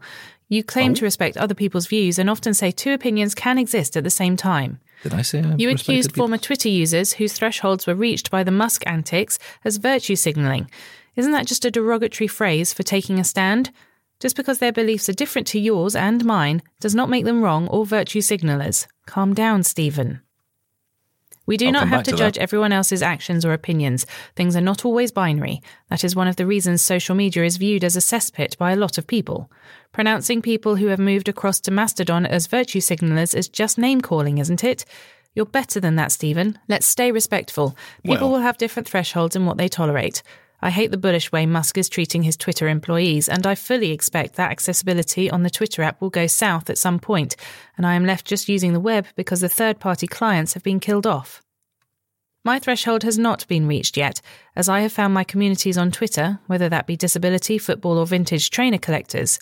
You 0.48 0.62
claim 0.62 0.94
to 0.94 1.04
respect 1.04 1.36
other 1.36 1.54
people's 1.54 1.86
views 1.88 2.18
and 2.18 2.30
often 2.30 2.54
say 2.54 2.70
two 2.70 2.92
opinions 2.92 3.34
can 3.34 3.58
exist 3.58 3.96
at 3.96 4.04
the 4.04 4.10
same 4.10 4.36
time. 4.36 4.78
Did 5.02 5.12
I 5.14 5.22
say 5.22 5.40
I 5.42 5.56
You 5.56 5.70
accused 5.70 6.10
people? 6.10 6.22
former 6.22 6.38
Twitter 6.38 6.68
users 6.68 7.14
whose 7.14 7.32
thresholds 7.32 7.86
were 7.86 7.94
reached 7.94 8.30
by 8.30 8.44
the 8.44 8.50
Musk 8.52 8.84
antics 8.86 9.38
as 9.64 9.78
virtue 9.78 10.14
signalling. 10.16 10.70
Isn't 11.16 11.32
that 11.32 11.46
just 11.46 11.64
a 11.64 11.70
derogatory 11.70 12.28
phrase 12.28 12.72
for 12.72 12.82
taking 12.84 13.18
a 13.18 13.24
stand? 13.24 13.72
Just 14.20 14.36
because 14.36 14.60
their 14.60 14.72
beliefs 14.72 15.08
are 15.08 15.12
different 15.14 15.46
to 15.48 15.58
yours 15.60 15.96
and 15.96 16.24
mine 16.24 16.62
does 16.80 16.94
not 16.94 17.10
make 17.10 17.24
them 17.24 17.42
wrong 17.42 17.68
or 17.68 17.84
virtue 17.84 18.20
signalers. 18.20 18.86
Calm 19.06 19.34
down, 19.34 19.62
Steven. 19.62 20.20
We 21.46 21.56
do 21.56 21.66
I'll 21.66 21.72
not 21.72 21.88
have 21.88 22.02
to 22.04 22.10
to 22.10 22.16
judge 22.16 22.38
everyone 22.38 22.72
else's 22.72 23.02
actions 23.02 23.44
or 23.44 23.52
opinions. 23.52 24.04
Things 24.34 24.56
are 24.56 24.60
not 24.60 24.84
always 24.84 25.12
binary. 25.12 25.62
That 25.88 26.04
is 26.04 26.16
one 26.16 26.28
of 26.28 26.36
the 26.36 26.46
reasons 26.46 26.82
social 26.82 27.14
media 27.14 27.44
is 27.44 27.56
viewed 27.56 27.84
as 27.84 27.96
a 27.96 28.00
cesspit 28.00 28.58
by 28.58 28.72
a 28.72 28.76
lot 28.76 28.98
of 28.98 29.06
people. 29.06 29.50
Pronouncing 29.92 30.42
people 30.42 30.76
who 30.76 30.88
have 30.88 30.98
moved 30.98 31.28
across 31.28 31.60
to 31.60 31.70
Mastodon 31.70 32.26
as 32.26 32.48
virtue 32.48 32.80
signalers 32.80 33.34
is 33.34 33.48
just 33.48 33.78
name 33.78 34.00
calling, 34.00 34.38
isn't 34.38 34.64
it? 34.64 34.84
You're 35.34 35.46
better 35.46 35.78
than 35.78 35.96
that, 35.96 36.12
Steven. 36.12 36.58
Let's 36.66 36.86
stay 36.86 37.12
respectful. 37.12 37.76
People 38.02 38.28
Well- 38.28 38.38
will 38.38 38.44
have 38.44 38.58
different 38.58 38.88
thresholds 38.88 39.36
in 39.36 39.46
what 39.46 39.58
they 39.58 39.68
tolerate. 39.68 40.22
I 40.66 40.70
hate 40.70 40.90
the 40.90 40.96
bullish 40.96 41.30
way 41.30 41.46
Musk 41.46 41.78
is 41.78 41.88
treating 41.88 42.24
his 42.24 42.36
Twitter 42.36 42.66
employees, 42.66 43.28
and 43.28 43.46
I 43.46 43.54
fully 43.54 43.92
expect 43.92 44.34
that 44.34 44.50
accessibility 44.50 45.30
on 45.30 45.44
the 45.44 45.48
Twitter 45.48 45.80
app 45.80 46.00
will 46.00 46.10
go 46.10 46.26
south 46.26 46.68
at 46.68 46.76
some 46.76 46.98
point, 46.98 47.36
and 47.76 47.86
I 47.86 47.94
am 47.94 48.04
left 48.04 48.26
just 48.26 48.48
using 48.48 48.72
the 48.72 48.80
web 48.80 49.06
because 49.14 49.42
the 49.42 49.48
third 49.48 49.78
party 49.78 50.08
clients 50.08 50.54
have 50.54 50.64
been 50.64 50.80
killed 50.80 51.06
off. 51.06 51.40
My 52.44 52.58
threshold 52.58 53.04
has 53.04 53.16
not 53.16 53.46
been 53.46 53.68
reached 53.68 53.96
yet, 53.96 54.20
as 54.56 54.68
I 54.68 54.80
have 54.80 54.90
found 54.92 55.14
my 55.14 55.22
communities 55.22 55.78
on 55.78 55.92
Twitter, 55.92 56.40
whether 56.48 56.68
that 56.68 56.88
be 56.88 56.96
disability, 56.96 57.58
football, 57.58 57.96
or 57.96 58.04
vintage 58.04 58.50
trainer 58.50 58.78
collectors. 58.78 59.38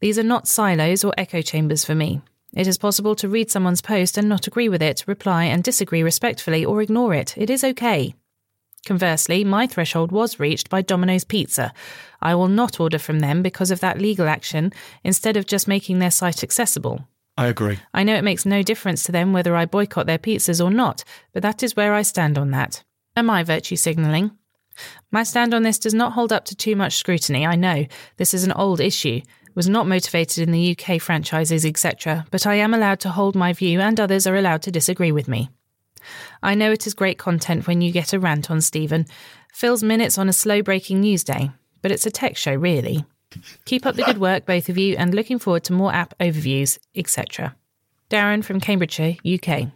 These 0.00 0.18
are 0.18 0.22
not 0.22 0.48
silos 0.48 1.04
or 1.04 1.12
echo 1.18 1.42
chambers 1.42 1.84
for 1.84 1.94
me. 1.94 2.22
It 2.54 2.66
is 2.66 2.78
possible 2.78 3.14
to 3.16 3.28
read 3.28 3.50
someone's 3.50 3.82
post 3.82 4.16
and 4.16 4.30
not 4.30 4.46
agree 4.46 4.70
with 4.70 4.80
it, 4.80 5.04
reply 5.06 5.44
and 5.44 5.62
disagree 5.62 6.02
respectfully, 6.02 6.64
or 6.64 6.80
ignore 6.80 7.12
it. 7.12 7.36
It 7.36 7.50
is 7.50 7.64
okay. 7.64 8.14
Conversely, 8.84 9.44
my 9.44 9.66
threshold 9.66 10.12
was 10.12 10.38
reached 10.38 10.68
by 10.68 10.82
Domino's 10.82 11.24
Pizza. 11.24 11.72
I 12.20 12.34
will 12.34 12.48
not 12.48 12.80
order 12.80 12.98
from 12.98 13.20
them 13.20 13.42
because 13.42 13.70
of 13.70 13.80
that 13.80 13.98
legal 13.98 14.28
action, 14.28 14.72
instead 15.02 15.36
of 15.36 15.46
just 15.46 15.68
making 15.68 15.98
their 15.98 16.10
site 16.10 16.42
accessible. 16.42 17.06
I 17.36 17.46
agree. 17.46 17.78
I 17.92 18.04
know 18.04 18.14
it 18.14 18.24
makes 18.24 18.46
no 18.46 18.62
difference 18.62 19.02
to 19.04 19.12
them 19.12 19.32
whether 19.32 19.56
I 19.56 19.64
boycott 19.64 20.06
their 20.06 20.18
pizzas 20.18 20.64
or 20.64 20.70
not, 20.70 21.02
but 21.32 21.42
that 21.42 21.62
is 21.62 21.74
where 21.74 21.94
I 21.94 22.02
stand 22.02 22.38
on 22.38 22.50
that. 22.52 22.84
Am 23.16 23.30
I 23.30 23.42
virtue 23.42 23.76
signalling? 23.76 24.30
My 25.10 25.22
stand 25.22 25.54
on 25.54 25.62
this 25.62 25.78
does 25.78 25.94
not 25.94 26.12
hold 26.12 26.32
up 26.32 26.44
to 26.46 26.56
too 26.56 26.76
much 26.76 26.96
scrutiny, 26.96 27.46
I 27.46 27.56
know. 27.56 27.86
This 28.16 28.34
is 28.34 28.44
an 28.44 28.52
old 28.52 28.80
issue, 28.80 29.20
was 29.54 29.68
not 29.68 29.86
motivated 29.86 30.46
in 30.46 30.52
the 30.52 30.76
UK 30.76 31.00
franchises, 31.00 31.64
etc., 31.64 32.26
but 32.30 32.46
I 32.46 32.56
am 32.56 32.74
allowed 32.74 33.00
to 33.00 33.10
hold 33.10 33.34
my 33.34 33.52
view 33.52 33.80
and 33.80 33.98
others 33.98 34.26
are 34.26 34.36
allowed 34.36 34.62
to 34.62 34.70
disagree 34.70 35.12
with 35.12 35.28
me. 35.28 35.50
I 36.42 36.54
know 36.54 36.72
it 36.72 36.86
is 36.86 36.94
great 36.94 37.18
content 37.18 37.66
when 37.66 37.80
you 37.80 37.92
get 37.92 38.12
a 38.12 38.20
rant 38.20 38.50
on 38.50 38.60
Steven. 38.60 39.06
Phil's 39.52 39.82
minutes 39.82 40.18
on 40.18 40.28
a 40.28 40.32
slow 40.32 40.62
breaking 40.62 41.00
news 41.00 41.24
day, 41.24 41.50
but 41.82 41.90
it's 41.90 42.06
a 42.06 42.10
tech 42.10 42.36
show, 42.36 42.54
really. 42.54 43.04
Keep 43.64 43.86
up 43.86 43.96
the 43.96 44.04
good 44.04 44.18
work, 44.18 44.46
both 44.46 44.68
of 44.68 44.78
you, 44.78 44.96
and 44.96 45.14
looking 45.14 45.38
forward 45.38 45.64
to 45.64 45.72
more 45.72 45.92
app 45.92 46.16
overviews, 46.18 46.78
etc. 46.94 47.54
Darren 48.10 48.44
from 48.44 48.60
Cambridgeshire, 48.60 49.16
UK. 49.24 49.68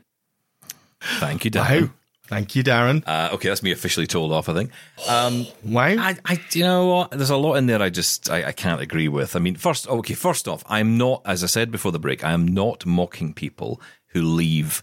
Thank 1.01 1.45
you, 1.45 1.51
Darren. 1.51 1.83
Wow. 1.83 1.91
Thank 2.29 2.55
you, 2.55 2.63
Darren. 2.63 3.03
Uh, 3.07 3.31
okay, 3.33 3.49
that's 3.49 3.63
me 3.63 3.73
officially 3.73 4.07
told 4.07 4.33
off. 4.33 4.49
I 4.49 4.55
think. 4.55 4.71
Um, 5.09 5.47
Wow. 5.65 5.87
I, 5.99 6.17
I, 6.25 6.41
you 6.53 6.63
know 6.63 6.87
what? 6.87 7.11
There's 7.11 7.31
a 7.31 7.37
lot 7.37 7.55
in 7.55 7.67
there 7.67 7.81
I 7.81 7.89
just 7.89 8.31
I, 8.31 8.49
I 8.49 8.53
can't 8.53 8.81
agree 8.81 9.09
with. 9.09 9.35
I 9.35 9.39
mean, 9.39 9.57
first, 9.57 9.89
okay, 9.89 10.15
first 10.15 10.47
off, 10.47 10.63
I'm 10.67 10.99
not, 10.99 11.23
as 11.25 11.43
I 11.43 11.47
said 11.47 11.71
before 11.71 11.93
the 11.93 11.99
break, 11.99 12.25
I 12.25 12.33
am 12.33 12.47
not 12.47 12.85
mocking 12.85 13.33
people 13.33 13.81
who 14.09 14.23
leave 14.23 14.83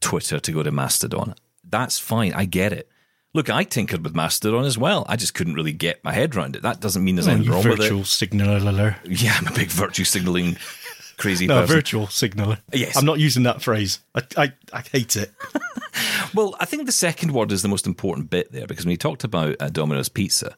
Twitter 0.00 0.38
to 0.40 0.52
go 0.52 0.62
to 0.62 0.70
Mastodon. 0.70 1.34
That's 1.68 1.98
fine. 1.98 2.32
I 2.32 2.44
get 2.46 2.72
it. 2.72 2.88
Look, 3.32 3.48
I 3.48 3.62
tinkered 3.62 4.02
with 4.02 4.14
Mastodon 4.14 4.64
as 4.64 4.76
well. 4.76 5.06
I 5.08 5.14
just 5.16 5.34
couldn't 5.34 5.54
really 5.54 5.72
get 5.72 6.02
my 6.02 6.12
head 6.12 6.34
around 6.34 6.56
it. 6.56 6.62
That 6.62 6.80
doesn't 6.80 7.04
mean 7.04 7.14
there's 7.14 7.28
Oh, 7.28 7.32
anything 7.32 7.52
wrong 7.52 7.62
virtual 7.62 7.98
with 7.98 8.08
signaler. 8.08 8.96
it. 9.04 9.22
Yeah, 9.22 9.34
I'm 9.38 9.46
a 9.46 9.52
big 9.52 9.68
virtue 9.68 10.02
signaling 10.04 10.56
crazy 11.16 11.46
No, 11.48 11.60
person. 11.60 11.76
virtual 11.76 12.06
signaler. 12.08 12.58
Yes. 12.72 12.96
I'm 12.96 13.04
not 13.04 13.20
using 13.20 13.44
that 13.44 13.62
phrase. 13.62 14.00
I, 14.16 14.22
I, 14.36 14.52
I 14.72 14.80
hate 14.80 15.16
it. 15.16 15.32
Well, 16.32 16.54
I 16.60 16.64
think 16.64 16.86
the 16.86 16.92
second 16.92 17.32
word 17.32 17.50
is 17.50 17.62
the 17.62 17.68
most 17.68 17.86
important 17.88 18.30
bit 18.30 18.52
there 18.52 18.66
because 18.66 18.84
when 18.84 18.92
he 18.92 18.96
talked 18.96 19.24
about 19.24 19.56
uh, 19.58 19.68
Domino's 19.68 20.08
Pizza 20.08 20.56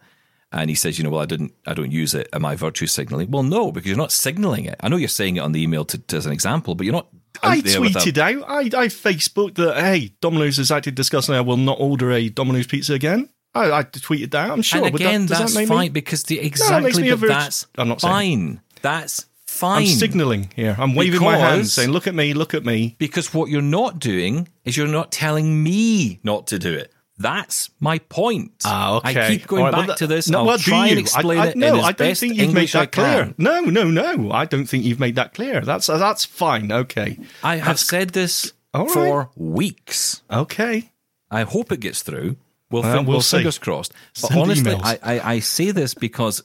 and 0.53 0.69
he 0.69 0.77
says, 0.77 0.99
you 0.99 1.05
know, 1.05 1.09
well, 1.11 1.23
I 1.23 1.27
didn't, 1.27 1.55
I 1.67 1.73
don't 1.73 1.91
use 1.91 2.13
it. 2.15 2.29
Am 2.35 2.45
I 2.45 2.57
virtue 2.57 2.87
signaling? 2.87 3.31
Well, 3.31 3.43
no, 3.43 3.73
because 3.73 3.89
you're 3.89 3.97
not 3.97 4.13
signaling 4.13 4.67
it. 4.67 4.77
I 4.81 4.89
know 4.91 4.97
you're 4.97 5.09
saying 5.09 5.37
it 5.37 5.41
on 5.41 5.53
the 5.53 5.63
email 5.63 5.87
to, 5.87 5.97
to, 5.99 6.17
as 6.19 6.27
an 6.27 6.33
example, 6.33 6.75
but 6.75 6.85
you're 6.85 6.93
not 6.93 7.09
I 7.42 7.61
there 7.61 7.81
with 7.81 7.97
a- 7.97 7.99
tweeted 7.99 8.18
out, 8.18 8.45
I, 8.49 8.61
I 8.61 8.87
Facebooked 8.88 9.55
that, 9.57 9.77
hey, 9.77 10.12
Domino's 10.21 10.57
has 10.59 10.71
acted 10.71 10.95
disgustingly. 10.95 11.38
I 11.38 11.42
will 11.42 11.57
not 11.57 11.79
order 11.81 12.11
a 12.12 12.29
Domino's 12.29 12.66
pizza 12.66 12.95
again. 12.95 13.29
I, 13.55 13.71
I 13.71 13.83
tweeted 13.85 14.31
that. 14.33 14.51
I'm 14.51 14.62
sure. 14.62 14.85
and 14.87 14.95
again, 14.95 15.27
that, 15.27 15.38
that's 15.40 15.55
that 15.55 15.68
fine 15.68 15.81
Me, 15.81 15.88
because 15.90 16.23
the 16.25 16.40
exactly, 16.40 17.09
a 17.11 17.16
but 17.16 17.29
that's 17.29 17.66
I'm 17.77 17.88
not 17.88 18.01
saying- 18.01 18.57
fine. 18.57 18.61
That's 18.81 19.27
fine. 19.47 19.83
I'm 19.83 19.87
signalling 19.88 20.51
here. 20.57 20.75
I'm 20.79 20.95
waving 20.95 21.21
my 21.23 21.37
hand, 21.37 21.59
Because- 21.61 21.73
saying, 21.75 21.90
"Look 21.90 22.07
at 22.07 22.14
me, 22.14 22.33
look 22.35 22.55
at 22.55 22.64
me." 22.64 22.97
Because 22.99 23.33
what 23.35 23.51
you're 23.51 23.61
not 23.62 23.99
doing 23.99 24.49
is 24.64 24.77
you're 24.77 24.88
not 24.88 25.12
telling 25.12 25.62
me 25.62 26.18
not 26.23 26.47
to 26.49 26.59
do 26.59 26.73
it. 26.73 26.92
That's 27.18 27.70
my 27.79 27.98
point. 27.98 28.53
Ah, 28.64 28.96
okay. 28.96 29.27
I 29.27 29.29
keep 29.29 29.46
going 29.46 29.64
right, 29.64 29.72
back 29.72 29.87
that- 29.88 29.96
to 29.98 30.07
this. 30.07 30.29
No, 30.29 30.40
I'll 30.40 30.46
well, 30.46 30.59
try 30.59 30.88
and 30.88 30.98
explain 30.98 31.38
I, 31.38 31.44
I, 31.44 31.46
it 31.48 31.57
no, 31.57 31.75
in 31.75 31.79
as 31.81 31.85
I 31.85 31.92
don't 31.92 32.18
think 32.18 32.35
you've 32.35 32.48
English 32.48 32.75
made 32.75 32.81
that 32.81 32.92
clear. 32.92 33.35
No, 33.38 33.61
no, 33.61 33.90
no. 33.90 34.33
I 34.33 34.46
don't 34.46 34.66
think 34.66 34.85
you've 34.85 34.98
made 34.98 35.16
that 35.16 35.35
clear. 35.35 35.61
That's 35.61 35.88
uh, 35.88 35.98
that's 35.98 36.25
fine. 36.25 36.72
Okay. 36.72 37.18
I 37.42 37.57
have 37.57 37.79
said 37.79 38.11
this 38.11 38.53
right. 38.75 38.90
for 38.90 39.31
weeks. 39.37 40.22
Okay. 40.31 40.90
I 41.31 41.42
hope 41.42 41.70
it 41.70 41.81
gets 41.81 42.03
through. 42.03 42.37
We'll, 42.70 42.83
Well, 42.83 42.94
think, 42.94 43.07
we'll 43.07 43.16
well 43.16 43.22
see. 43.22 43.37
fingers 43.38 43.59
crossed. 43.59 43.92
But 44.20 44.29
Send 44.29 44.40
honestly. 44.40 44.75
I, 44.83 44.98
I, 45.03 45.33
I 45.35 45.38
say 45.40 45.70
this 45.70 45.92
because, 45.94 46.42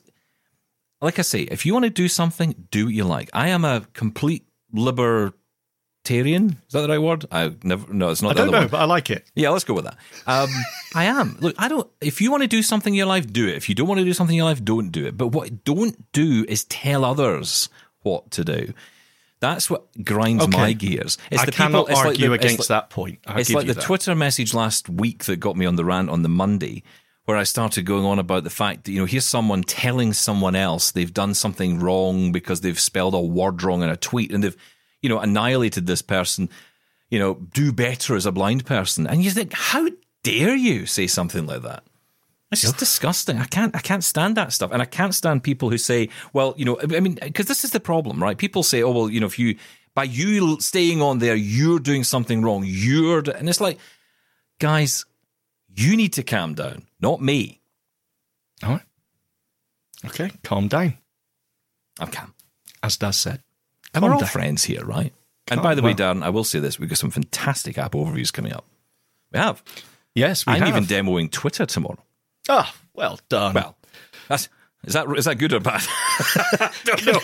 like 1.01 1.19
I 1.19 1.21
say, 1.21 1.41
if 1.43 1.65
you 1.65 1.73
want 1.73 1.85
to 1.85 1.89
do 1.89 2.09
something, 2.09 2.67
do 2.69 2.85
what 2.85 2.93
you 2.93 3.05
like. 3.05 3.29
I 3.33 3.49
am 3.49 3.63
a 3.63 3.87
complete 3.93 4.45
Is 6.07 6.73
that 6.73 6.81
the 6.81 6.87
right 6.87 7.01
word? 7.01 7.25
I 7.31 7.53
never. 7.63 7.91
No, 7.93 8.09
it's 8.09 8.21
not. 8.21 8.31
I 8.31 8.33
don't 8.35 8.51
know, 8.51 8.59
one. 8.59 8.67
but 8.69 8.79
I 8.81 8.85
like 8.85 9.09
it. 9.09 9.25
Yeah, 9.35 9.49
let's 9.49 9.63
go 9.65 9.73
with 9.73 9.85
that. 9.85 9.97
Um, 10.25 10.49
I 10.95 11.05
am. 11.05 11.37
Look, 11.39 11.55
I 11.57 11.67
don't. 11.67 11.89
If 12.01 12.21
you 12.21 12.31
want 12.31 12.43
to 12.43 12.47
do 12.47 12.61
something 12.63 12.93
in 12.93 12.97
your 12.97 13.07
life, 13.07 13.31
do 13.31 13.47
it. 13.47 13.55
If 13.55 13.69
you 13.69 13.75
don't 13.75 13.87
want 13.87 13.99
to 13.99 14.05
do 14.05 14.13
something 14.13 14.33
in 14.35 14.37
your 14.37 14.45
life, 14.49 14.63
don't 14.63 14.91
do 14.91 15.05
it. 15.05 15.17
But 15.17 15.27
what 15.27 15.63
don't 15.63 16.11
do 16.13 16.45
is 16.47 16.63
tell 16.65 17.03
others 17.05 17.69
what 18.03 18.31
to 18.31 18.43
do. 18.43 18.73
That's 19.39 19.69
what 19.69 19.85
grinds 20.03 20.43
Okay. 20.45 20.57
my 20.57 20.73
gears. 20.73 21.17
It's 21.29 21.41
I 21.43 21.45
the 21.45 21.51
cannot 21.51 21.85
people, 21.85 21.87
it's 21.87 21.97
like 21.97 22.05
argue 22.07 22.27
the- 22.29 22.33
against 22.33 22.59
like- 22.59 22.67
that 22.69 22.89
point. 22.89 23.19
I 23.27 23.39
it's 23.39 23.51
like 23.51 23.67
the 23.67 23.73
that. 23.75 23.83
Twitter 23.83 24.15
message 24.15 24.53
last 24.53 24.89
week 24.89 25.25
that 25.25 25.37
got 25.37 25.55
me 25.55 25.65
on 25.67 25.75
the 25.75 25.85
rant 25.85 26.09
on 26.09 26.23
the 26.23 26.29
Monday, 26.29 26.81
where 27.25 27.37
I 27.37 27.43
started 27.43 27.85
going 27.85 28.03
on 28.03 28.17
about 28.17 28.43
the 28.45 28.49
fact 28.49 28.85
that, 28.85 28.91
you 28.93 28.99
know, 28.99 29.05
here's 29.05 29.25
someone 29.25 29.61
telling 29.61 30.13
someone 30.13 30.55
else 30.55 30.89
they've 30.89 31.13
done 31.13 31.35
something 31.35 31.79
wrong 31.79 32.31
because 32.31 32.61
they've 32.61 32.79
spelled 32.79 33.13
a 33.13 33.19
word 33.19 33.61
wrong 33.61 33.83
in 33.83 33.89
a 33.89 33.97
tweet 33.97 34.31
and 34.31 34.43
they've, 34.43 34.57
you 35.07 35.13
know, 35.13 35.21
annihilated 35.21 35.87
this 35.87 36.01
person, 36.01 36.49
you 37.09 37.17
know, 37.17 37.35
do 37.53 37.71
better 37.71 38.17
as 38.17 38.25
a 38.25 38.31
blind 38.33 38.65
person. 38.65 39.07
And 39.07 39.23
you 39.23 39.31
think, 39.31 39.53
how 39.53 39.87
dare 40.21 40.53
you 40.53 40.85
say 40.85 41.07
something 41.07 41.45
like 41.45 41.61
that? 41.61 41.83
It's 42.51 42.61
just 42.61 42.77
disgusting. 42.77 43.37
I 43.37 43.45
can't. 43.45 43.73
I 43.73 43.79
can't 43.79 44.03
stand 44.03 44.35
that 44.35 44.51
stuff, 44.51 44.71
and 44.71 44.81
I 44.81 44.85
can't 44.85 45.15
stand 45.15 45.43
people 45.43 45.69
who 45.69 45.77
say, 45.77 46.09
"Well, 46.31 46.53
you 46.57 46.63
know," 46.63 46.77
I 46.81 46.99
mean, 46.99 47.17
because 47.21 47.45
this 47.45 47.63
is 47.65 47.71
the 47.71 47.79
problem, 47.79 48.23
right? 48.23 48.37
People 48.37 48.63
say, 48.63 48.83
"Oh, 48.83 48.91
well, 48.91 49.09
you 49.09 49.19
know, 49.19 49.25
if 49.25 49.37
you 49.37 49.57
by 49.93 50.05
you 50.05 50.57
staying 50.61 51.01
on 51.01 51.19
there, 51.19 51.35
you're 51.35 51.79
doing 51.79 52.05
something 52.05 52.41
wrong. 52.41 52.63
You're," 52.65 53.21
d-" 53.21 53.33
and 53.35 53.49
it's 53.49 53.59
like, 53.59 53.77
guys, 54.59 55.05
you 55.75 55.97
need 55.97 56.13
to 56.13 56.23
calm 56.23 56.53
down, 56.53 56.83
not 57.01 57.21
me. 57.21 57.59
All 58.63 58.69
right. 58.71 58.87
Okay, 60.05 60.31
calm 60.41 60.69
down, 60.69 60.97
I'm 61.99 62.11
calm, 62.11 62.33
as 62.81 62.95
Daz 62.95 63.17
said. 63.17 63.41
And 63.93 64.03
we're 64.03 64.13
all 64.13 64.25
friends 64.25 64.63
here, 64.63 64.83
right? 64.85 65.13
And 65.49 65.61
by 65.61 65.75
the 65.75 65.81
way, 65.81 65.93
well- 65.97 66.13
Darren, 66.15 66.23
I 66.23 66.29
will 66.29 66.43
say 66.43 66.59
this: 66.59 66.79
we've 66.79 66.89
got 66.89 66.97
some 66.97 67.11
fantastic 67.11 67.77
app 67.77 67.93
overviews 67.93 68.31
coming 68.33 68.53
up. 68.53 68.65
We 69.31 69.39
have. 69.39 69.63
Yes, 70.15 70.45
we 70.45 70.53
I'm 70.53 70.59
have. 70.61 70.69
even 70.69 70.83
demoing 70.85 71.31
Twitter 71.31 71.65
tomorrow. 71.65 72.03
Ah, 72.49 72.73
well 72.93 73.19
done. 73.29 73.53
Well, 73.53 73.77
that's 74.27 74.49
is 74.83 74.93
that 74.93 75.07
is 75.17 75.25
that 75.25 75.35
good 75.37 75.53
or 75.53 75.59
bad? 75.59 75.81
I 75.87 76.71
don't 76.85 77.05
know. 77.05 77.19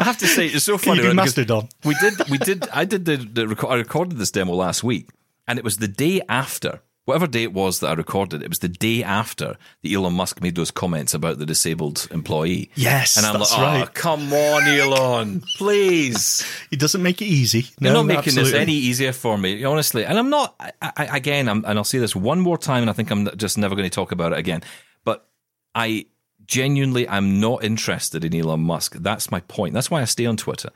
I 0.00 0.04
have 0.04 0.18
to 0.18 0.26
say 0.26 0.46
it's 0.46 0.64
so 0.64 0.78
Can 0.78 0.96
funny. 0.96 1.00
you 1.02 1.06
right, 1.08 1.16
because 1.16 1.36
Mastodon? 1.36 1.68
We 1.84 1.94
did. 2.00 2.28
We 2.30 2.38
did. 2.38 2.68
I 2.72 2.84
did 2.84 3.04
the. 3.04 3.16
the 3.16 3.42
reco- 3.46 3.70
I 3.70 3.76
recorded 3.76 4.18
this 4.18 4.30
demo 4.30 4.54
last 4.54 4.82
week, 4.82 5.08
and 5.46 5.58
it 5.58 5.64
was 5.64 5.76
the 5.78 5.88
day 5.88 6.20
after. 6.28 6.80
Whatever 7.04 7.26
day 7.26 7.42
it 7.42 7.52
was 7.52 7.80
that 7.80 7.88
I 7.88 7.94
recorded, 7.94 8.44
it 8.44 8.48
was 8.48 8.60
the 8.60 8.68
day 8.68 9.02
after 9.02 9.56
that 9.82 9.92
Elon 9.92 10.12
Musk 10.12 10.40
made 10.40 10.54
those 10.54 10.70
comments 10.70 11.14
about 11.14 11.38
the 11.38 11.46
disabled 11.46 12.06
employee. 12.12 12.70
Yes, 12.76 13.16
and 13.16 13.26
I'm 13.26 13.38
that's 13.38 13.50
like, 13.50 13.60
oh, 13.60 13.80
right. 13.80 13.94
come 13.94 14.32
on, 14.32 14.62
Elon, 14.68 15.42
please. 15.56 16.44
He 16.70 16.76
doesn't 16.76 17.02
make 17.02 17.20
it 17.20 17.26
easy. 17.26 17.66
You're 17.80 17.92
no, 17.92 18.00
not 18.00 18.06
making 18.06 18.18
absolutely. 18.18 18.52
this 18.52 18.60
any 18.60 18.72
easier 18.72 19.12
for 19.12 19.36
me, 19.36 19.62
honestly. 19.64 20.06
And 20.06 20.18
I'm 20.18 20.30
not. 20.30 20.54
I, 20.58 20.92
I, 20.96 21.16
again, 21.16 21.48
I'm, 21.48 21.64
and 21.66 21.76
I'll 21.76 21.84
say 21.84 21.98
this 21.98 22.16
one 22.16 22.40
more 22.40 22.56
time, 22.56 22.82
and 22.82 22.88
I 22.88 22.94
think 22.94 23.10
I'm 23.10 23.28
just 23.36 23.58
never 23.58 23.74
going 23.74 23.88
to 23.88 23.94
talk 23.94 24.10
about 24.10 24.32
it 24.32 24.38
again. 24.38 24.62
But 25.04 25.28
I 25.74 26.06
genuinely, 26.46 27.08
I'm 27.08 27.40
not 27.40 27.64
interested 27.64 28.24
in 28.24 28.34
Elon 28.34 28.60
Musk. 28.60 28.94
That's 28.94 29.30
my 29.30 29.40
point. 29.40 29.74
That's 29.74 29.90
why 29.90 30.00
I 30.00 30.04
stay 30.04 30.24
on 30.24 30.36
Twitter. 30.36 30.70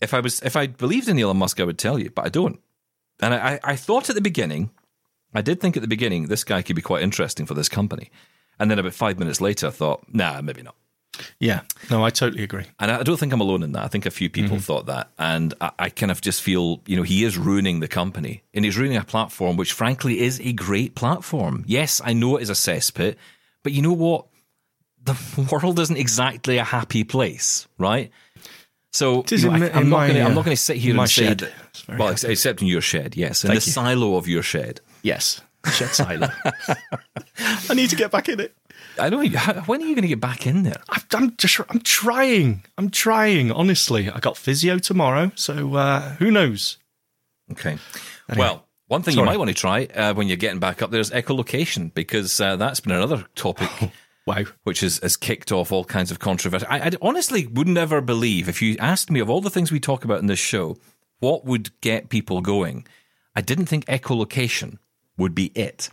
If 0.00 0.12
I 0.12 0.20
was, 0.20 0.40
if 0.42 0.56
I 0.56 0.66
believed 0.66 1.08
in 1.08 1.18
Elon 1.18 1.36
Musk, 1.36 1.60
I 1.60 1.64
would 1.64 1.78
tell 1.78 1.98
you, 1.98 2.10
but 2.10 2.26
I 2.26 2.28
don't. 2.28 2.60
And 3.20 3.34
I, 3.34 3.60
I 3.62 3.76
thought 3.76 4.08
at 4.08 4.14
the 4.14 4.20
beginning, 4.20 4.70
I 5.34 5.42
did 5.42 5.60
think 5.60 5.76
at 5.76 5.82
the 5.82 5.88
beginning, 5.88 6.26
this 6.26 6.44
guy 6.44 6.62
could 6.62 6.76
be 6.76 6.82
quite 6.82 7.02
interesting 7.02 7.46
for 7.46 7.54
this 7.54 7.68
company. 7.68 8.10
And 8.58 8.70
then 8.70 8.78
about 8.78 8.94
five 8.94 9.18
minutes 9.18 9.40
later, 9.40 9.68
I 9.68 9.70
thought, 9.70 10.04
nah, 10.12 10.40
maybe 10.42 10.62
not. 10.62 10.74
Yeah, 11.38 11.62
no, 11.90 12.04
I 12.04 12.10
totally 12.10 12.42
agree. 12.44 12.64
And 12.78 12.90
I 12.90 13.02
don't 13.02 13.18
think 13.18 13.32
I'm 13.32 13.40
alone 13.40 13.62
in 13.62 13.72
that. 13.72 13.84
I 13.84 13.88
think 13.88 14.06
a 14.06 14.10
few 14.10 14.30
people 14.30 14.58
thought 14.58 14.86
that. 14.86 15.10
And 15.18 15.52
I, 15.60 15.70
I 15.78 15.88
kind 15.90 16.10
of 16.10 16.20
just 16.20 16.40
feel, 16.40 16.80
you 16.86 16.96
know, 16.96 17.02
he 17.02 17.24
is 17.24 17.36
ruining 17.36 17.80
the 17.80 17.88
company. 17.88 18.42
And 18.54 18.64
he's 18.64 18.78
ruining 18.78 18.96
a 18.96 19.04
platform 19.04 19.56
which, 19.56 19.72
frankly, 19.72 20.20
is 20.20 20.40
a 20.40 20.52
great 20.52 20.94
platform. 20.94 21.64
Yes, 21.66 22.00
I 22.04 22.12
know 22.12 22.36
it 22.36 22.42
is 22.42 22.50
a 22.50 22.54
cesspit, 22.54 23.16
but 23.62 23.72
you 23.72 23.82
know 23.82 23.92
what? 23.92 24.26
The 25.02 25.16
world 25.52 25.78
isn't 25.78 25.96
exactly 25.96 26.58
a 26.58 26.64
happy 26.64 27.04
place, 27.04 27.66
right? 27.78 28.10
So 28.92 29.24
you 29.30 29.38
know, 29.48 29.54
in 29.54 29.62
I, 29.64 29.70
I'm, 29.70 29.82
in 29.84 29.88
not 29.90 30.06
going 30.06 30.14
to. 30.14 30.20
Uh, 30.22 30.28
not 30.28 30.44
going 30.44 30.56
to 30.56 30.62
sit 30.62 30.76
here 30.76 30.90
in 30.90 30.96
my 30.96 31.04
and 31.04 31.10
say, 31.10 31.26
shed. 31.26 31.38
that- 31.40 31.98
well, 31.98 32.08
happy. 32.08 32.28
except 32.32 32.60
in 32.62 32.68
your 32.68 32.80
shed, 32.80 33.16
yes, 33.16 33.44
in 33.44 33.48
Thank 33.48 33.60
the 33.62 33.66
you. 33.66 33.72
silo 33.72 34.16
of 34.16 34.26
your 34.28 34.42
shed. 34.42 34.80
Yes, 35.02 35.40
shed 35.72 35.90
silo. 35.90 36.28
I 37.68 37.74
need 37.74 37.90
to 37.90 37.96
get 37.96 38.10
back 38.10 38.28
in 38.28 38.40
it. 38.40 38.54
I 38.98 39.08
know. 39.08 39.18
When 39.66 39.82
are 39.82 39.86
you 39.86 39.94
going 39.94 40.02
to 40.02 40.08
get 40.08 40.20
back 40.20 40.46
in 40.46 40.62
there? 40.62 40.80
I- 40.90 41.00
I'm 41.14 41.36
just, 41.36 41.58
I'm 41.68 41.80
trying. 41.80 42.64
I'm 42.78 42.90
trying. 42.90 43.50
Honestly, 43.52 44.10
I 44.10 44.18
got 44.20 44.36
physio 44.36 44.78
tomorrow, 44.78 45.32
so 45.34 45.74
uh, 45.74 46.10
who 46.16 46.30
knows? 46.30 46.78
Okay. 47.52 47.78
Well, 48.36 48.66
one 48.88 49.02
thing 49.02 49.14
Sorry. 49.14 49.24
you 49.24 49.30
might 49.30 49.38
want 49.38 49.48
to 49.48 49.54
try 49.54 49.84
uh, 49.86 50.14
when 50.14 50.28
you're 50.28 50.36
getting 50.36 50.60
back 50.60 50.82
up 50.82 50.90
there 50.90 51.00
is 51.00 51.10
echolocation 51.10 51.92
because 51.94 52.40
uh, 52.40 52.56
that's 52.56 52.80
been 52.80 52.92
another 52.92 53.24
topic 53.34 53.68
Wow. 54.26 54.44
which 54.64 54.80
has, 54.80 54.98
has 54.98 55.16
kicked 55.16 55.50
off 55.50 55.72
all 55.72 55.84
kinds 55.84 56.10
of 56.10 56.18
controversy. 56.18 56.66
I, 56.66 56.88
I 56.88 56.90
honestly 57.02 57.46
would 57.46 57.66
never 57.68 58.00
believe 58.00 58.48
if 58.48 58.60
you 58.62 58.76
asked 58.78 59.10
me 59.10 59.18
of 59.20 59.28
all 59.30 59.40
the 59.40 59.50
things 59.50 59.72
we 59.72 59.80
talk 59.80 60.04
about 60.04 60.20
in 60.20 60.26
this 60.26 60.38
show, 60.38 60.76
what 61.20 61.44
would 61.44 61.70
get 61.80 62.08
people 62.08 62.40
going? 62.40 62.86
I 63.34 63.40
didn't 63.40 63.66
think 63.66 63.86
echolocation 63.86 64.78
would 65.20 65.34
be 65.34 65.52
it. 65.54 65.90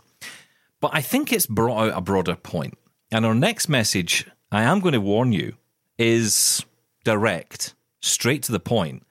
But 0.80 0.90
I 0.94 1.00
think 1.00 1.32
it's 1.32 1.46
brought 1.46 1.88
out 1.88 1.96
a 1.96 2.00
broader 2.00 2.34
point. 2.36 2.76
And 3.10 3.24
our 3.24 3.34
next 3.34 3.68
message, 3.68 4.26
I 4.50 4.62
am 4.64 4.80
going 4.80 4.92
to 4.92 5.00
warn 5.00 5.32
you, 5.32 5.54
is 5.98 6.64
direct, 7.04 7.74
straight 8.00 8.42
to 8.44 8.52
the 8.52 8.60
point. 8.60 9.04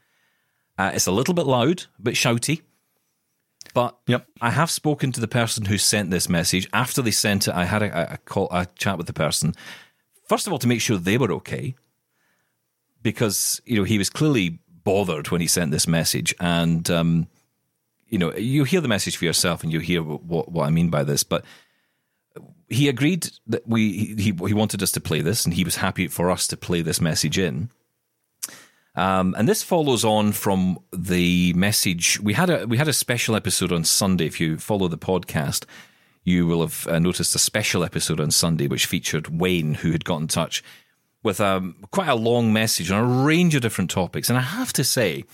Uh, 0.77 0.91
it's 0.93 1.07
a 1.07 1.11
little 1.11 1.33
bit 1.33 1.45
loud, 1.45 1.85
a 1.99 2.01
bit 2.01 2.15
shouty. 2.15 2.61
But 3.73 3.97
Yep. 4.07 4.27
I 4.41 4.51
have 4.51 4.71
spoken 4.71 5.11
to 5.11 5.21
the 5.21 5.27
person 5.27 5.65
who 5.65 5.77
sent 5.77 6.09
this 6.09 6.29
message. 6.29 6.67
After 6.73 7.01
they 7.01 7.11
sent 7.11 7.47
it, 7.47 7.53
I 7.53 7.65
had 7.65 7.83
a, 7.83 8.13
a 8.13 8.17
call, 8.17 8.47
a 8.51 8.67
chat 8.75 8.97
with 8.97 9.07
the 9.07 9.13
person. 9.13 9.53
First 10.27 10.47
of 10.47 10.53
all, 10.53 10.59
to 10.59 10.67
make 10.67 10.81
sure 10.81 10.97
they 10.97 11.17
were 11.17 11.31
okay, 11.33 11.75
because 13.01 13.61
you 13.65 13.77
know 13.77 13.83
he 13.83 13.97
was 13.97 14.09
clearly 14.09 14.59
bothered 14.83 15.29
when 15.29 15.41
he 15.41 15.47
sent 15.47 15.71
this 15.71 15.87
message, 15.87 16.33
and 16.39 16.89
um, 16.89 17.27
you 18.09 18.17
know 18.17 18.33
you 18.35 18.63
hear 18.63 18.81
the 18.81 18.87
message 18.87 19.17
for 19.17 19.25
yourself, 19.25 19.63
and 19.63 19.71
you 19.71 19.79
hear 19.79 20.01
what 20.01 20.51
what 20.51 20.65
I 20.65 20.69
mean 20.69 20.89
by 20.89 21.03
this. 21.03 21.23
But 21.23 21.43
he 22.69 22.87
agreed 22.87 23.29
that 23.47 23.67
we 23.67 24.15
he 24.15 24.31
he 24.31 24.53
wanted 24.53 24.83
us 24.83 24.91
to 24.91 24.99
play 24.99 25.21
this, 25.21 25.45
and 25.45 25.53
he 25.53 25.63
was 25.63 25.77
happy 25.77 26.07
for 26.07 26.29
us 26.29 26.47
to 26.47 26.57
play 26.57 26.81
this 26.81 27.01
message 27.01 27.37
in. 27.37 27.69
Um, 28.95 29.35
and 29.37 29.47
this 29.47 29.61
follows 29.61 30.03
on 30.03 30.31
from 30.31 30.79
the 30.91 31.53
message 31.53 32.19
we 32.19 32.33
had 32.33 32.49
a 32.49 32.65
we 32.65 32.77
had 32.77 32.87
a 32.87 32.93
special 32.93 33.35
episode 33.35 33.71
on 33.71 33.83
Sunday. 33.83 34.25
If 34.25 34.39
you 34.39 34.57
follow 34.57 34.87
the 34.87 34.97
podcast, 34.97 35.65
you 36.23 36.47
will 36.47 36.61
have 36.61 36.87
uh, 36.87 36.99
noticed 36.99 37.35
a 37.35 37.39
special 37.39 37.83
episode 37.83 38.19
on 38.19 38.31
Sunday 38.31 38.67
which 38.67 38.87
featured 38.87 39.39
Wayne, 39.39 39.75
who 39.75 39.91
had 39.91 40.03
got 40.03 40.21
in 40.21 40.27
touch 40.27 40.63
with 41.23 41.39
um, 41.39 41.75
quite 41.91 42.07
a 42.07 42.15
long 42.15 42.51
message 42.51 42.89
on 42.89 42.99
a 42.99 43.23
range 43.23 43.53
of 43.53 43.61
different 43.61 43.89
topics. 43.89 44.29
And 44.29 44.37
I 44.37 44.41
have 44.41 44.73
to 44.73 44.83
say 44.83 45.25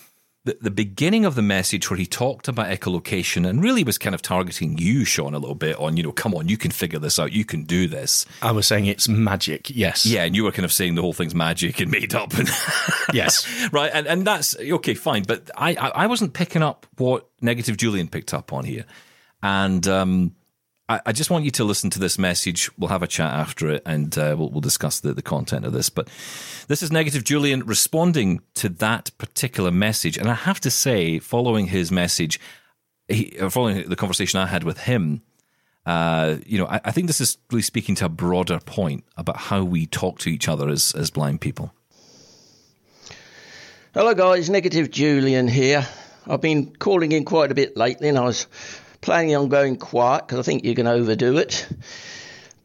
that 0.46 0.62
the 0.62 0.72
beginning 0.72 1.24
of 1.24 1.36
the 1.36 1.42
message 1.42 1.90
where 1.90 1.98
he 1.98 2.06
talked 2.06 2.50
about 2.50 2.68
echolocation 2.68 3.48
and 3.48 3.64
really 3.64 3.84
was 3.84 3.98
kind 3.98 4.14
of 4.14 4.22
targeting 4.22 4.78
you, 4.78 5.06
Shaun, 5.06 5.34
a 5.34 5.40
little 5.40 5.56
bit 5.56 5.78
on, 5.78 5.96
you 5.96 6.04
know, 6.04 6.12
come 6.12 6.34
on, 6.36 6.50
you 6.50 6.58
can 6.58 6.70
figure 6.72 7.00
this 7.00 7.18
out, 7.18 7.32
you 7.32 7.46
can 7.46 7.64
do 7.64 7.88
this. 7.88 8.26
I 8.42 8.52
was 8.52 8.68
saying 8.68 8.86
it's 8.88 9.08
magic. 9.08 9.70
Yes. 9.70 10.06
Yeah, 10.06 10.24
and 10.26 10.36
you 10.36 10.44
were 10.44 10.52
kind 10.52 10.66
of 10.66 10.74
saying 10.74 10.96
the 10.96 11.02
whole 11.02 11.14
thing's 11.14 11.34
magic 11.34 11.80
and 11.80 11.90
made 11.90 12.14
up 12.14 12.34
and 12.34 12.50
Yes. 13.14 13.48
right, 13.72 13.92
and 13.94 14.06
and 14.06 14.28
that's 14.28 14.58
okay, 14.60 14.94
fine. 14.96 15.24
But 15.24 15.50
I, 15.56 15.76
I 15.76 15.88
I 15.90 16.08
wasn't 16.08 16.34
picking 16.34 16.62
up 16.62 16.86
what 16.98 17.30
negative 17.40 17.78
Julian 17.78 18.10
picked 18.10 18.34
up 18.34 18.52
on 18.52 18.66
here, 18.66 18.86
and 19.42 19.88
um, 19.88 20.36
I, 20.90 21.00
I, 21.06 21.12
just 21.14 21.30
want 21.30 21.46
you 21.46 21.52
to 21.52 21.64
listen 21.64 21.90
to 21.92 22.00
this 22.00 22.18
message. 22.18 22.70
We'll 22.78 22.90
have 22.90 23.04
a 23.04 23.08
chat 23.08 23.32
after 23.32 23.70
it, 23.70 23.84
and 23.86 24.18
uh, 24.18 24.36
we'll, 24.38 24.50
we'll 24.50 24.62
discuss 24.62 25.00
the, 25.00 25.14
the 25.14 25.22
content 25.22 25.66
of 25.66 25.72
this. 25.72 25.90
But 25.90 26.10
this 26.68 26.84
is 26.84 26.92
Negative 26.92 27.24
Julian 27.24 27.62
responding 27.66 28.42
to 28.56 28.70
that 28.70 29.12
particular 29.18 29.72
message, 29.72 30.18
and 30.18 30.30
I 30.30 30.34
have 30.34 30.60
to 30.62 30.72
say, 30.72 31.20
following 31.20 31.68
his 31.68 31.92
message, 31.92 32.40
he, 33.08 33.38
uh, 33.40 33.50
following 33.50 33.88
the 33.88 33.96
conversation 33.96 34.40
I 34.40 34.48
had 34.48 34.64
with 34.64 34.80
him, 34.80 35.22
uh, 35.86 36.38
you 36.46 36.58
know, 36.58 36.68
I, 36.68 36.82
I, 36.86 36.92
think 36.92 37.08
this 37.08 37.20
is 37.20 37.38
really 37.52 37.62
speaking 37.62 37.96
to 37.96 38.06
a 38.06 38.10
broader 38.10 38.60
point 38.60 39.04
about 39.18 39.38
how 39.38 39.64
we 39.64 39.86
talk 39.86 40.20
to 40.20 40.30
each 40.30 40.48
other 40.48 40.70
as 40.70 40.94
as 40.94 41.12
blind 41.12 41.42
people. 41.42 41.74
Hello, 43.94 44.14
guys. 44.14 44.50
Negative 44.50 44.90
Julian 44.90 45.48
here. 45.48 45.86
I've 46.26 46.40
been 46.40 46.74
calling 46.78 47.12
in 47.12 47.26
quite 47.26 47.52
a 47.52 47.56
bit 47.56 47.76
lately, 47.76 48.08
and 48.08 48.18
I 48.18 48.24
was 48.24 48.48
planning 49.04 49.36
on 49.36 49.50
going 49.50 49.76
quiet 49.76 50.26
because 50.26 50.40
I 50.40 50.44
think 50.44 50.64
you're 50.64 50.74
going 50.74 50.88
to 50.88 50.94
overdo 50.94 51.38
it. 51.38 51.68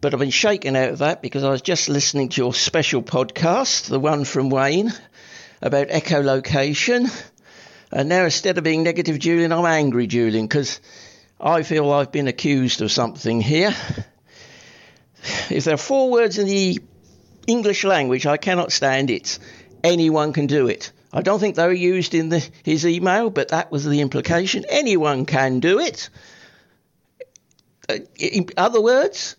But 0.01 0.14
I've 0.14 0.20
been 0.20 0.30
shaken 0.30 0.76
out 0.76 0.91
of 0.91 0.99
that 0.99 1.20
because 1.20 1.45
I 1.45 1.51
was 1.51 1.61
just 1.61 1.89
listening 1.89 2.28
to 2.30 2.41
your 2.41 2.55
special 2.55 3.03
podcast, 3.03 3.89
the 3.89 3.99
one 3.99 4.24
from 4.24 4.49
Wayne, 4.49 4.93
about 5.61 5.89
echolocation. 5.89 7.11
And 7.91 8.09
now 8.09 8.24
instead 8.24 8.57
of 8.57 8.64
being 8.64 8.84
negative 8.84 9.18
Julian, 9.18 9.53
I'm 9.53 9.66
angry 9.66 10.07
Julian 10.07 10.47
because 10.47 10.80
I 11.41 11.64
feel 11.64 11.91
I've 11.91 12.12
been 12.12 12.28
accused 12.28 12.80
of 12.80 12.93
something 12.93 13.41
here. 13.41 13.74
If 15.51 15.64
there 15.64 15.74
are 15.74 15.78
four 15.78 16.11
words 16.11 16.39
in 16.39 16.47
the 16.47 16.80
English 17.49 17.82
language 17.82 18.24
I 18.24 18.36
cannot 18.36 18.70
stand, 18.70 19.11
it's 19.11 19.41
anyone 19.82 20.32
can 20.32 20.47
do 20.47 20.68
it. 20.68 20.93
I 21.12 21.22
don't 21.22 21.40
think 21.40 21.56
they 21.56 21.66
were 21.66 21.72
used 21.72 22.14
in 22.14 22.28
the, 22.28 22.46
his 22.62 22.86
email, 22.86 23.30
but 23.30 23.48
that 23.48 23.72
was 23.72 23.84
the 23.84 24.00
implication. 24.00 24.64
Anyone 24.68 25.24
can 25.24 25.61
do 25.61 25.80
it. 25.80 26.11
Uh, 27.88 27.98
in 28.16 28.48
other 28.56 28.82
words, 28.82 29.36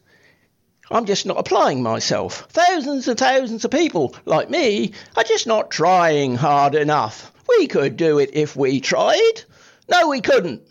I'm 0.90 1.06
just 1.06 1.28
not 1.28 1.38
applying 1.38 1.84
myself. 1.84 2.48
Thousands 2.50 3.08
and 3.08 3.20
thousands 3.20 3.66
of 3.66 3.72
people 3.72 4.16
like 4.26 4.50
me 4.50 4.94
are 5.16 5.24
just 5.24 5.46
not 5.46 5.70
trying 5.70 6.36
hard 6.36 6.74
enough. 6.74 7.32
We 7.48 7.68
could 7.68 7.98
do 7.98 8.18
it 8.18 8.32
if 8.34 8.56
we 8.56 8.80
tried. 8.80 9.44
No, 9.88 10.08
we 10.08 10.22
couldn't. 10.22 10.64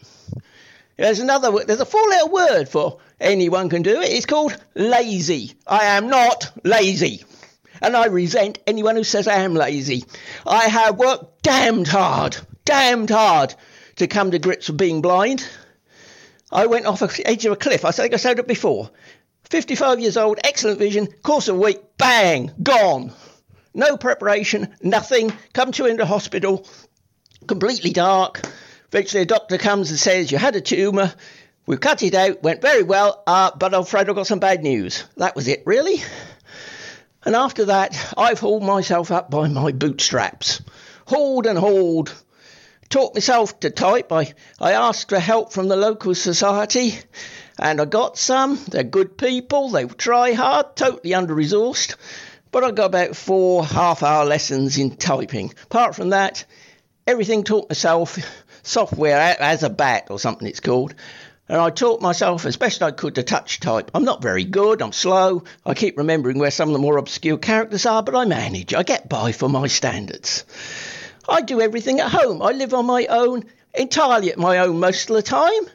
There's 0.96 1.20
another. 1.20 1.64
There's 1.64 1.80
a 1.80 1.86
four-letter 1.86 2.26
word 2.26 2.68
for 2.68 2.98
anyone 3.20 3.68
can 3.68 3.82
do 3.82 4.00
it. 4.00 4.10
It's 4.10 4.26
called 4.26 4.56
lazy. 4.74 5.54
I 5.64 5.84
am 5.96 6.08
not 6.08 6.50
lazy 6.64 7.22
and 7.82 7.96
I 7.96 8.06
resent 8.06 8.58
anyone 8.66 8.96
who 8.96 9.04
says 9.04 9.28
I 9.28 9.36
am 9.40 9.54
lazy. 9.54 10.04
I 10.46 10.64
have 10.64 10.96
worked 10.96 11.42
damned 11.42 11.88
hard, 11.88 12.36
damned 12.64 13.10
hard 13.10 13.54
to 13.96 14.06
come 14.06 14.30
to 14.30 14.38
grips 14.38 14.68
with 14.68 14.78
being 14.78 15.02
blind. 15.02 15.46
I 16.50 16.66
went 16.66 16.86
off 16.86 17.00
the 17.00 17.26
edge 17.26 17.44
of 17.44 17.52
a 17.52 17.56
cliff. 17.56 17.84
I 17.84 17.90
think 17.90 18.14
I 18.14 18.16
said 18.16 18.38
it 18.38 18.46
before. 18.46 18.90
55 19.44 20.00
years 20.00 20.16
old, 20.16 20.38
excellent 20.44 20.78
vision, 20.78 21.06
course 21.22 21.48
of 21.48 21.56
a 21.56 21.58
week, 21.58 21.80
bang, 21.96 22.50
gone. 22.62 23.12
No 23.74 23.96
preparation, 23.96 24.74
nothing. 24.82 25.32
Come 25.52 25.72
to 25.72 25.86
into 25.86 26.04
hospital, 26.04 26.66
completely 27.46 27.90
dark. 27.90 28.42
Eventually, 28.88 29.22
a 29.22 29.26
doctor 29.26 29.58
comes 29.58 29.90
and 29.90 29.98
says, 29.98 30.32
You 30.32 30.38
had 30.38 30.56
a 30.56 30.60
tumour. 30.60 31.12
We 31.66 31.76
cut 31.76 32.02
it 32.02 32.14
out, 32.14 32.42
went 32.42 32.62
very 32.62 32.82
well, 32.82 33.22
uh, 33.26 33.50
but 33.54 33.74
I've 33.74 33.90
got 33.90 34.26
some 34.26 34.38
bad 34.38 34.62
news. 34.62 35.04
That 35.18 35.36
was 35.36 35.48
it, 35.48 35.62
really? 35.66 36.02
And 37.24 37.34
after 37.34 37.66
that, 37.66 38.14
I've 38.16 38.40
hauled 38.40 38.62
myself 38.62 39.10
up 39.10 39.30
by 39.30 39.48
my 39.48 39.72
bootstraps. 39.72 40.62
Hauled 41.06 41.46
and 41.46 41.58
hauled. 41.58 42.14
Taught 42.88 43.14
myself 43.14 43.60
to 43.60 43.70
type. 43.70 44.12
I, 44.12 44.32
I 44.60 44.72
asked 44.72 45.10
for 45.10 45.18
help 45.18 45.52
from 45.52 45.68
the 45.68 45.76
local 45.76 46.14
society 46.14 46.98
and 47.58 47.80
I 47.80 47.84
got 47.84 48.16
some. 48.16 48.58
They're 48.68 48.84
good 48.84 49.18
people. 49.18 49.70
They 49.70 49.86
try 49.86 50.32
hard, 50.32 50.76
totally 50.76 51.14
under 51.14 51.34
resourced. 51.34 51.96
But 52.50 52.64
I 52.64 52.70
got 52.70 52.86
about 52.86 53.16
four 53.16 53.64
half 53.64 54.02
hour 54.02 54.24
lessons 54.24 54.78
in 54.78 54.96
typing. 54.96 55.52
Apart 55.64 55.96
from 55.96 56.10
that, 56.10 56.44
everything 57.06 57.44
taught 57.44 57.68
myself. 57.68 58.18
Software 58.62 59.36
as 59.40 59.62
a 59.62 59.70
bat 59.70 60.08
or 60.10 60.18
something 60.18 60.46
it's 60.46 60.60
called 60.60 60.94
and 61.48 61.60
I 61.60 61.70
taught 61.70 62.02
myself 62.02 62.44
as 62.44 62.56
best 62.56 62.82
I 62.82 62.90
could 62.90 63.14
to 63.14 63.22
touch 63.22 63.60
type. 63.60 63.90
I'm 63.94 64.04
not 64.04 64.22
very 64.22 64.44
good, 64.44 64.82
I'm 64.82 64.92
slow, 64.92 65.44
I 65.64 65.74
keep 65.74 65.96
remembering 65.96 66.38
where 66.38 66.50
some 66.50 66.68
of 66.68 66.72
the 66.74 66.78
more 66.78 66.98
obscure 66.98 67.38
characters 67.38 67.86
are, 67.86 68.02
but 68.02 68.14
I 68.14 68.24
manage, 68.26 68.74
I 68.74 68.82
get 68.82 69.08
by 69.08 69.32
for 69.32 69.48
my 69.48 69.66
standards. 69.66 70.44
I 71.28 71.40
do 71.40 71.60
everything 71.60 72.00
at 72.00 72.10
home, 72.10 72.42
I 72.42 72.52
live 72.52 72.74
on 72.74 72.86
my 72.86 73.06
own, 73.06 73.44
entirely 73.74 74.30
at 74.30 74.38
my 74.38 74.58
own 74.58 74.78
most 74.80 75.08
of 75.10 75.16
the 75.16 75.22
time. 75.22 75.68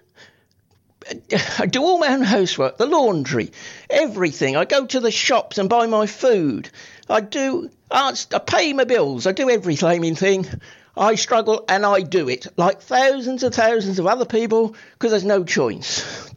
I 1.59 1.65
do 1.65 1.84
all 1.84 1.99
my 1.99 2.13
own 2.13 2.21
housework, 2.21 2.78
the 2.78 2.86
laundry, 2.86 3.51
everything. 3.89 4.55
I 4.55 4.63
go 4.63 4.86
to 4.86 5.01
the 5.01 5.11
shops 5.11 5.57
and 5.57 5.67
buy 5.67 5.86
my 5.86 6.07
food. 6.07 6.69
I 7.09 7.19
do, 7.19 7.69
I 7.91 8.13
pay 8.45 8.71
my 8.71 8.86
bills, 8.86 9.28
I 9.28 9.34
do 9.34 9.49
every 9.49 9.76
flaming 9.76 10.15
thing. 10.15 10.47
I 10.95 11.15
struggle 11.15 11.65
and 11.67 11.85
I 11.85 12.01
do 12.01 12.29
it 12.29 12.47
like 12.55 12.81
thousands 12.81 13.43
and 13.43 13.53
thousands 13.53 13.97
of 13.97 14.05
other 14.05 14.25
people 14.25 14.75
because 14.93 15.11
there's 15.11 15.23
no 15.23 15.43
choice. 15.43 16.31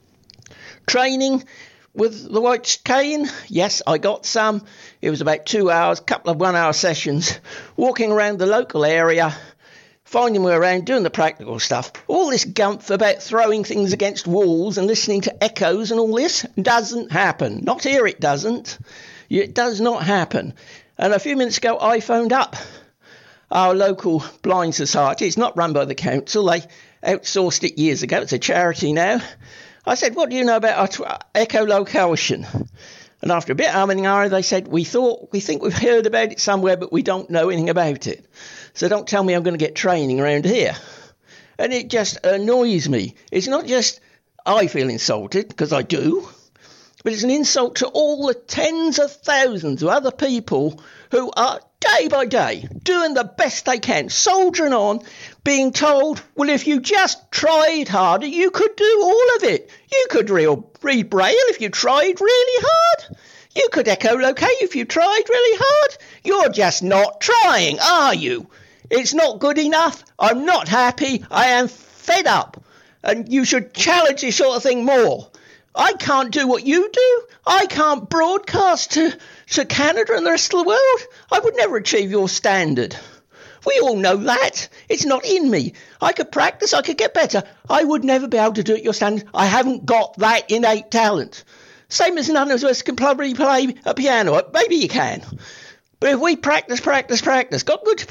Training 0.86 1.44
with 1.92 2.30
the 2.30 2.40
white 2.40 2.78
cane, 2.84 3.26
yes, 3.48 3.82
I 3.86 3.98
got 3.98 4.24
some. 4.24 4.64
It 5.02 5.10
was 5.10 5.20
about 5.20 5.46
two 5.46 5.70
hours, 5.70 6.00
couple 6.00 6.30
of 6.30 6.40
one 6.40 6.56
hour 6.56 6.72
sessions, 6.72 7.38
walking 7.76 8.12
around 8.12 8.38
the 8.38 8.46
local 8.46 8.84
area, 8.84 9.34
finding 10.04 10.42
way 10.42 10.54
around, 10.54 10.86
doing 10.86 11.02
the 11.02 11.10
practical 11.10 11.58
stuff. 11.58 11.92
All 12.06 12.30
this 12.30 12.44
gumph 12.44 12.90
about 12.90 13.22
throwing 13.22 13.64
things 13.64 13.92
against 13.92 14.26
walls 14.26 14.78
and 14.78 14.86
listening 14.86 15.22
to 15.22 15.44
echoes 15.44 15.90
and 15.90 16.00
all 16.00 16.14
this 16.14 16.46
doesn't 16.60 17.12
happen. 17.12 17.64
Not 17.64 17.82
here, 17.82 18.06
it 18.06 18.20
doesn't. 18.20 18.78
It 19.28 19.54
does 19.54 19.80
not 19.80 20.02
happen. 20.02 20.54
And 20.96 21.12
a 21.12 21.18
few 21.18 21.36
minutes 21.36 21.58
ago, 21.58 21.78
I 21.78 22.00
phoned 22.00 22.32
up 22.32 22.56
our 23.50 23.74
local 23.74 24.24
blind 24.42 24.74
society. 24.74 25.26
It's 25.26 25.36
not 25.36 25.56
run 25.56 25.72
by 25.72 25.84
the 25.84 25.94
council. 25.94 26.46
They 26.46 26.62
outsourced 27.02 27.64
it 27.64 27.78
years 27.78 28.02
ago. 28.02 28.20
It's 28.20 28.32
a 28.32 28.38
charity 28.38 28.92
now. 28.92 29.20
I 29.84 29.94
said, 29.94 30.14
"What 30.14 30.30
do 30.30 30.36
you 30.36 30.44
know 30.44 30.56
about 30.56 30.90
echolocation?" 31.34 32.68
And 33.22 33.32
after 33.32 33.52
a 33.52 33.56
bit 33.56 33.74
of 33.74 33.88
umming 33.88 34.30
they 34.30 34.42
said, 34.42 34.68
"We 34.68 34.84
thought, 34.84 35.30
we 35.32 35.40
think 35.40 35.62
we've 35.62 35.72
heard 35.76 36.06
about 36.06 36.32
it 36.32 36.40
somewhere, 36.40 36.76
but 36.76 36.92
we 36.92 37.02
don't 37.02 37.30
know 37.30 37.48
anything 37.48 37.70
about 37.70 38.06
it. 38.06 38.24
So 38.74 38.88
don't 38.88 39.08
tell 39.08 39.22
me 39.22 39.34
I'm 39.34 39.42
going 39.42 39.58
to 39.58 39.64
get 39.64 39.74
training 39.74 40.20
around 40.20 40.44
here." 40.44 40.76
And 41.58 41.72
it 41.72 41.88
just 41.88 42.18
annoys 42.24 42.88
me. 42.88 43.14
It's 43.32 43.46
not 43.46 43.66
just 43.66 44.00
I 44.44 44.66
feel 44.66 44.90
insulted 44.90 45.48
because 45.48 45.72
I 45.72 45.82
do, 45.82 46.28
but 47.06 47.12
it's 47.12 47.22
an 47.22 47.30
insult 47.30 47.76
to 47.76 47.86
all 47.86 48.26
the 48.26 48.34
tens 48.34 48.98
of 48.98 49.12
thousands 49.12 49.80
of 49.80 49.88
other 49.88 50.10
people 50.10 50.82
who 51.12 51.30
are 51.36 51.60
day 51.78 52.08
by 52.08 52.26
day 52.26 52.68
doing 52.82 53.14
the 53.14 53.22
best 53.22 53.64
they 53.64 53.78
can, 53.78 54.08
soldiering 54.08 54.72
on, 54.72 55.00
being 55.44 55.70
told, 55.70 56.20
well, 56.34 56.48
if 56.48 56.66
you 56.66 56.80
just 56.80 57.30
tried 57.30 57.86
harder, 57.86 58.26
you 58.26 58.50
could 58.50 58.74
do 58.74 59.00
all 59.04 59.36
of 59.36 59.44
it. 59.44 59.70
You 59.92 60.06
could 60.10 60.30
read 60.30 61.08
Braille 61.08 61.36
if 61.50 61.60
you 61.60 61.68
tried 61.68 62.20
really 62.20 62.66
hard. 62.66 63.16
You 63.54 63.68
could 63.70 63.86
echolocate 63.86 64.62
if 64.62 64.74
you 64.74 64.84
tried 64.84 65.22
really 65.28 65.58
hard. 65.62 65.98
You're 66.24 66.48
just 66.48 66.82
not 66.82 67.20
trying, 67.20 67.78
are 67.78 68.16
you? 68.16 68.50
It's 68.90 69.14
not 69.14 69.38
good 69.38 69.58
enough. 69.58 70.02
I'm 70.18 70.44
not 70.44 70.66
happy. 70.66 71.24
I 71.30 71.50
am 71.50 71.68
fed 71.68 72.26
up. 72.26 72.64
And 73.04 73.32
you 73.32 73.44
should 73.44 73.74
challenge 73.74 74.22
this 74.22 74.34
sort 74.34 74.56
of 74.56 74.64
thing 74.64 74.84
more. 74.84 75.30
I 75.76 75.92
can't 75.92 76.32
do 76.32 76.48
what 76.48 76.66
you 76.66 76.90
do. 76.90 77.22
I 77.46 77.66
can't 77.66 78.08
broadcast 78.08 78.92
to, 78.92 79.16
to 79.50 79.64
Canada 79.66 80.16
and 80.16 80.24
the 80.24 80.30
rest 80.30 80.54
of 80.54 80.60
the 80.60 80.68
world. 80.68 81.00
I 81.30 81.38
would 81.38 81.54
never 81.54 81.76
achieve 81.76 82.10
your 82.10 82.28
standard. 82.28 82.96
We 83.66 83.80
all 83.80 83.96
know 83.96 84.16
that. 84.16 84.68
It's 84.88 85.04
not 85.04 85.26
in 85.26 85.50
me. 85.50 85.74
I 86.00 86.12
could 86.12 86.32
practice, 86.32 86.72
I 86.72 86.82
could 86.82 86.96
get 86.96 87.12
better. 87.12 87.42
I 87.68 87.84
would 87.84 88.04
never 88.04 88.26
be 88.26 88.38
able 88.38 88.54
to 88.54 88.62
do 88.62 88.74
it 88.74 88.84
your 88.84 88.94
standard. 88.94 89.28
I 89.34 89.44
haven't 89.46 89.84
got 89.84 90.16
that 90.18 90.50
innate 90.50 90.90
talent. 90.90 91.44
Same 91.88 92.16
as 92.16 92.28
none 92.28 92.50
of 92.50 92.64
us 92.64 92.82
can 92.82 92.96
probably 92.96 93.34
play 93.34 93.74
a 93.84 93.92
piano. 93.92 94.40
Maybe 94.52 94.76
you 94.76 94.88
can. 94.88 95.22
But 96.00 96.10
if 96.10 96.20
we 96.20 96.36
practice, 96.36 96.80
practice, 96.80 97.20
practice, 97.20 97.64
got 97.64 97.84
good, 97.84 98.04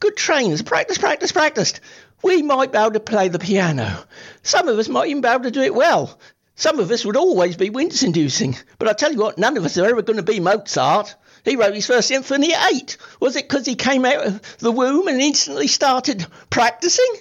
good 0.00 0.16
trains, 0.16 0.62
practice, 0.62 0.98
practice, 0.98 1.32
practiced, 1.32 1.80
we 2.22 2.42
might 2.42 2.72
be 2.72 2.78
able 2.78 2.92
to 2.92 3.00
play 3.00 3.28
the 3.28 3.38
piano. 3.38 4.04
Some 4.42 4.68
of 4.68 4.78
us 4.78 4.88
might 4.88 5.08
even 5.08 5.22
be 5.22 5.28
able 5.28 5.44
to 5.44 5.50
do 5.50 5.62
it 5.62 5.74
well. 5.74 6.18
Some 6.58 6.80
of 6.80 6.90
us 6.90 7.04
would 7.04 7.16
always 7.16 7.56
be 7.56 7.70
wince 7.70 8.02
inducing, 8.02 8.56
but 8.80 8.88
I 8.88 8.92
tell 8.92 9.12
you 9.12 9.18
what, 9.18 9.38
none 9.38 9.56
of 9.56 9.64
us 9.64 9.78
are 9.78 9.88
ever 9.88 10.02
going 10.02 10.16
to 10.16 10.24
be 10.24 10.40
Mozart. 10.40 11.14
He 11.44 11.54
wrote 11.54 11.72
his 11.72 11.86
first 11.86 12.08
symphony 12.08 12.52
at 12.52 12.72
eight. 12.72 12.96
Was 13.20 13.36
it 13.36 13.48
because 13.48 13.64
he 13.64 13.76
came 13.76 14.04
out 14.04 14.26
of 14.26 14.58
the 14.58 14.72
womb 14.72 15.06
and 15.06 15.20
instantly 15.20 15.68
started 15.68 16.26
practicing? 16.50 17.14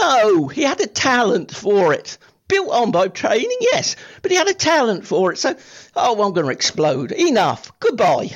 No, 0.00 0.48
he 0.48 0.62
had 0.62 0.80
a 0.80 0.88
talent 0.88 1.54
for 1.54 1.92
it. 1.94 2.18
Built 2.48 2.72
on 2.72 2.90
by 2.90 3.06
training, 3.06 3.58
yes, 3.60 3.94
but 4.22 4.32
he 4.32 4.36
had 4.36 4.48
a 4.48 4.54
talent 4.54 5.06
for 5.06 5.30
it. 5.30 5.38
So, 5.38 5.54
oh, 5.94 6.20
I'm 6.20 6.32
going 6.32 6.46
to 6.46 6.52
explode. 6.52 7.12
Enough. 7.12 7.70
Goodbye. 7.78 8.30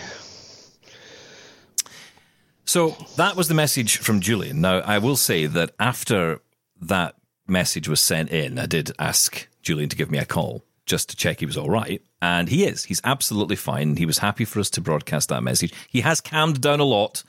So 2.64 2.96
that 3.16 3.34
was 3.34 3.48
the 3.48 3.54
message 3.54 3.96
from 3.96 4.20
Julian. 4.20 4.60
Now, 4.60 4.78
I 4.78 4.98
will 4.98 5.16
say 5.16 5.46
that 5.46 5.72
after 5.80 6.38
that 6.80 7.16
message 7.48 7.88
was 7.88 7.98
sent 7.98 8.30
in, 8.30 8.56
I 8.56 8.66
did 8.66 8.92
ask 9.00 9.48
Julian 9.64 9.88
to 9.88 9.96
give 9.96 10.10
me 10.10 10.18
a 10.18 10.24
call 10.24 10.62
just 10.86 11.08
to 11.08 11.16
check 11.16 11.40
he 11.40 11.46
was 11.46 11.56
all 11.56 11.70
right. 11.70 12.02
And 12.20 12.48
he 12.48 12.64
is. 12.64 12.84
He's 12.84 13.00
absolutely 13.04 13.56
fine. 13.56 13.96
He 13.96 14.06
was 14.06 14.18
happy 14.18 14.44
for 14.44 14.60
us 14.60 14.70
to 14.70 14.80
broadcast 14.80 15.30
that 15.30 15.42
message. 15.42 15.72
He 15.88 16.02
has 16.02 16.20
calmed 16.20 16.60
down 16.60 16.80
a 16.80 16.84
lot 16.84 17.24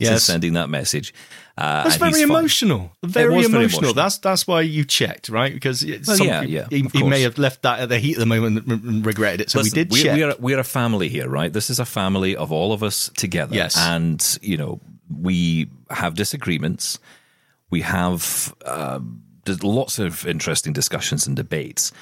since 0.00 0.24
sending 0.24 0.54
that 0.54 0.68
message. 0.68 1.14
Uh, 1.56 1.84
That's 1.84 1.96
very 1.96 2.20
emotional. 2.22 2.92
Very 3.02 3.34
was 3.34 3.46
emotional. 3.46 3.52
very 3.52 3.64
emotional. 3.64 3.94
That's 3.94 4.18
that's 4.18 4.46
why 4.46 4.62
you 4.62 4.84
checked, 4.84 5.28
right? 5.28 5.52
Because 5.54 5.82
it's 5.84 6.08
Well, 6.08 6.18
yeah, 6.18 6.42
yeah, 6.42 6.66
he, 6.68 6.88
he 6.92 7.02
may 7.04 7.22
have 7.22 7.38
left 7.38 7.62
that 7.62 7.78
at 7.78 7.88
the 7.88 7.98
heat 7.98 8.14
of 8.14 8.20
the 8.20 8.26
moment 8.26 8.66
and- 8.66 9.06
regretted 9.06 9.42
it. 9.42 9.50
So 9.50 9.60
Listen, 9.60 9.76
we 9.76 9.84
did 9.84 9.92
we're, 9.92 10.02
check. 10.02 10.18
We're, 10.40 10.56
we're 10.56 10.58
a 10.58 10.64
family 10.64 11.08
here, 11.08 11.28
right? 11.28 11.52
This 11.52 11.70
is 11.70 11.78
a 11.78 11.84
family 11.84 12.34
of 12.34 12.50
all 12.50 12.72
of 12.72 12.82
us 12.82 13.10
together. 13.16 13.54
Yes. 13.54 13.76
And, 13.78 14.38
you 14.42 14.56
know, 14.56 14.80
we 15.08 15.70
have 15.90 16.16
disagreements. 16.16 16.98
We 17.70 17.82
have 17.82 18.52
um, 18.64 19.22
there's 19.44 19.62
lots 19.62 19.98
of 19.98 20.26
interesting 20.26 20.72
discussions 20.72 21.26
and 21.26 21.36
debates. 21.36 21.92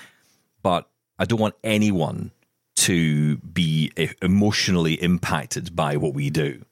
But 0.63 0.89
I 1.19 1.25
don't 1.25 1.41
want 1.41 1.55
anyone 1.65 2.31
to 2.77 3.37
be 3.39 3.93
emotionally 4.23 4.95
impacted 4.95 5.77
by 5.77 5.97
what 5.97 6.15
we 6.15 6.31
do, 6.31 6.65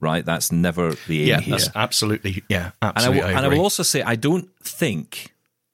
right? 0.00 0.24
That's 0.24 0.50
never 0.50 0.94
the 1.06 1.22
aim 1.22 1.28
yeah, 1.28 1.40
here. 1.40 1.52
that's 1.52 1.70
absolutely. 1.74 2.42
Yeah, 2.48 2.72
And 2.82 2.82
I, 2.82 2.88
absolutely. 2.88 3.20
will, 3.20 3.28
I 3.28 3.32
and 3.32 3.46
I 3.46 3.48
will 3.48 3.60
also 3.60 3.82
say, 3.82 4.02
I 4.02 4.16
don't 4.16 4.50
think 4.60 5.32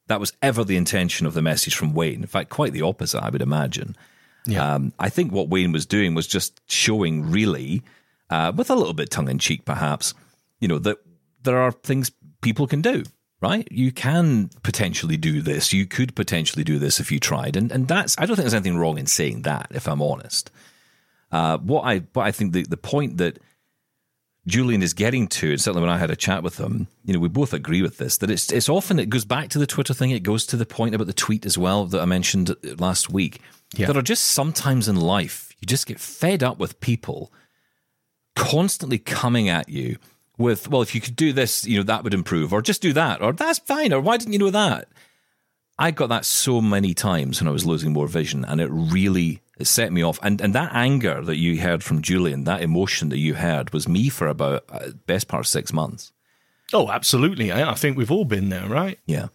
that 0.08 0.20
was 0.20 0.32
ever 0.42 0.64
the 0.64 0.76
intention 0.76 1.26
of 1.26 1.34
the 1.34 1.42
message 1.42 1.74
from 1.74 1.94
Wayne. 1.94 2.20
In 2.20 2.26
fact, 2.26 2.50
quite 2.50 2.72
the 2.72 2.82
opposite, 2.82 3.22
I 3.22 3.30
would 3.30 3.42
imagine. 3.42 3.96
Yeah. 4.46 4.74
Um, 4.74 4.92
I 4.98 5.08
think 5.08 5.32
what 5.32 5.48
Wayne 5.48 5.72
was 5.72 5.86
doing 5.86 6.14
was 6.14 6.26
just 6.26 6.60
showing, 6.70 7.30
really, 7.30 7.82
uh, 8.28 8.52
with 8.54 8.70
a 8.70 8.74
little 8.74 8.92
bit 8.92 9.10
tongue 9.10 9.30
in 9.30 9.38
cheek, 9.38 9.64
perhaps, 9.64 10.12
you 10.60 10.68
know, 10.68 10.78
that 10.80 10.98
there 11.42 11.58
are 11.58 11.72
things 11.72 12.10
people 12.42 12.66
can 12.66 12.82
do. 12.82 13.04
Right, 13.44 13.68
you 13.70 13.92
can 13.92 14.48
potentially 14.62 15.18
do 15.18 15.42
this. 15.42 15.70
You 15.70 15.84
could 15.84 16.14
potentially 16.14 16.64
do 16.64 16.78
this 16.78 16.98
if 16.98 17.12
you 17.12 17.20
tried, 17.20 17.56
and 17.56 17.70
and 17.70 17.86
that's. 17.86 18.16
I 18.16 18.24
don't 18.24 18.36
think 18.36 18.44
there's 18.44 18.54
anything 18.54 18.78
wrong 18.78 18.96
in 18.96 19.04
saying 19.04 19.42
that. 19.42 19.66
If 19.70 19.86
I'm 19.86 20.00
honest, 20.00 20.50
uh, 21.30 21.58
what 21.58 21.82
I 21.82 21.98
what 22.14 22.24
I 22.24 22.32
think 22.32 22.54
the 22.54 22.62
the 22.62 22.78
point 22.78 23.18
that 23.18 23.38
Julian 24.46 24.82
is 24.82 24.94
getting 24.94 25.28
to, 25.28 25.50
and 25.50 25.60
certainly 25.60 25.82
when 25.86 25.94
I 25.94 25.98
had 25.98 26.10
a 26.10 26.16
chat 26.16 26.42
with 26.42 26.56
him, 26.56 26.88
you 27.04 27.12
know, 27.12 27.18
we 27.18 27.28
both 27.28 27.52
agree 27.52 27.82
with 27.82 27.98
this, 27.98 28.16
that 28.18 28.30
it's 28.30 28.50
it's 28.50 28.70
often 28.70 28.98
it 28.98 29.10
goes 29.10 29.26
back 29.26 29.50
to 29.50 29.58
the 29.58 29.66
Twitter 29.66 29.92
thing, 29.92 30.10
it 30.10 30.22
goes 30.22 30.46
to 30.46 30.56
the 30.56 30.64
point 30.64 30.94
about 30.94 31.06
the 31.06 31.12
tweet 31.12 31.44
as 31.44 31.58
well 31.58 31.84
that 31.84 32.00
I 32.00 32.06
mentioned 32.06 32.56
last 32.78 33.10
week. 33.10 33.42
Yeah. 33.74 33.88
There 33.88 33.98
are 33.98 34.02
just 34.02 34.24
sometimes 34.24 34.88
in 34.88 34.96
life 34.96 35.52
you 35.60 35.66
just 35.66 35.86
get 35.86 36.00
fed 36.00 36.42
up 36.42 36.58
with 36.58 36.80
people 36.80 37.30
constantly 38.36 38.98
coming 38.98 39.50
at 39.50 39.68
you 39.68 39.98
with, 40.38 40.68
well, 40.68 40.82
if 40.82 40.94
you 40.94 41.00
could 41.00 41.16
do 41.16 41.32
this, 41.32 41.64
you 41.64 41.76
know, 41.76 41.84
that 41.84 42.04
would 42.04 42.14
improve, 42.14 42.52
or 42.52 42.62
just 42.62 42.82
do 42.82 42.92
that, 42.92 43.22
or 43.22 43.32
that's 43.32 43.58
fine, 43.60 43.92
or 43.92 44.00
why 44.00 44.16
didn't 44.16 44.32
you 44.32 44.38
know 44.38 44.50
that? 44.50 44.88
I 45.78 45.90
got 45.90 46.08
that 46.08 46.24
so 46.24 46.60
many 46.60 46.94
times 46.94 47.40
when 47.40 47.48
I 47.48 47.52
was 47.52 47.66
losing 47.66 47.92
more 47.92 48.06
vision, 48.06 48.44
and 48.44 48.60
it 48.60 48.68
really 48.68 49.40
it 49.58 49.66
set 49.66 49.92
me 49.92 50.02
off. 50.02 50.18
And 50.22 50.40
and 50.40 50.54
that 50.54 50.70
anger 50.72 51.20
that 51.22 51.36
you 51.36 51.60
heard 51.60 51.82
from 51.82 52.02
Julian, 52.02 52.44
that 52.44 52.62
emotion 52.62 53.08
that 53.08 53.18
you 53.18 53.34
heard, 53.34 53.72
was 53.72 53.88
me 53.88 54.08
for 54.08 54.28
about 54.28 54.64
uh, 54.68 54.90
best 55.06 55.26
part 55.28 55.40
of 55.40 55.46
six 55.48 55.72
months. 55.72 56.12
oh, 56.72 56.90
absolutely. 56.90 57.52
I, 57.52 57.70
I 57.72 57.74
think 57.74 57.96
we've 57.96 58.10
all 58.10 58.24
been 58.24 58.48
there, 58.48 58.66
right? 58.68 58.98
Yeah, 59.06 59.28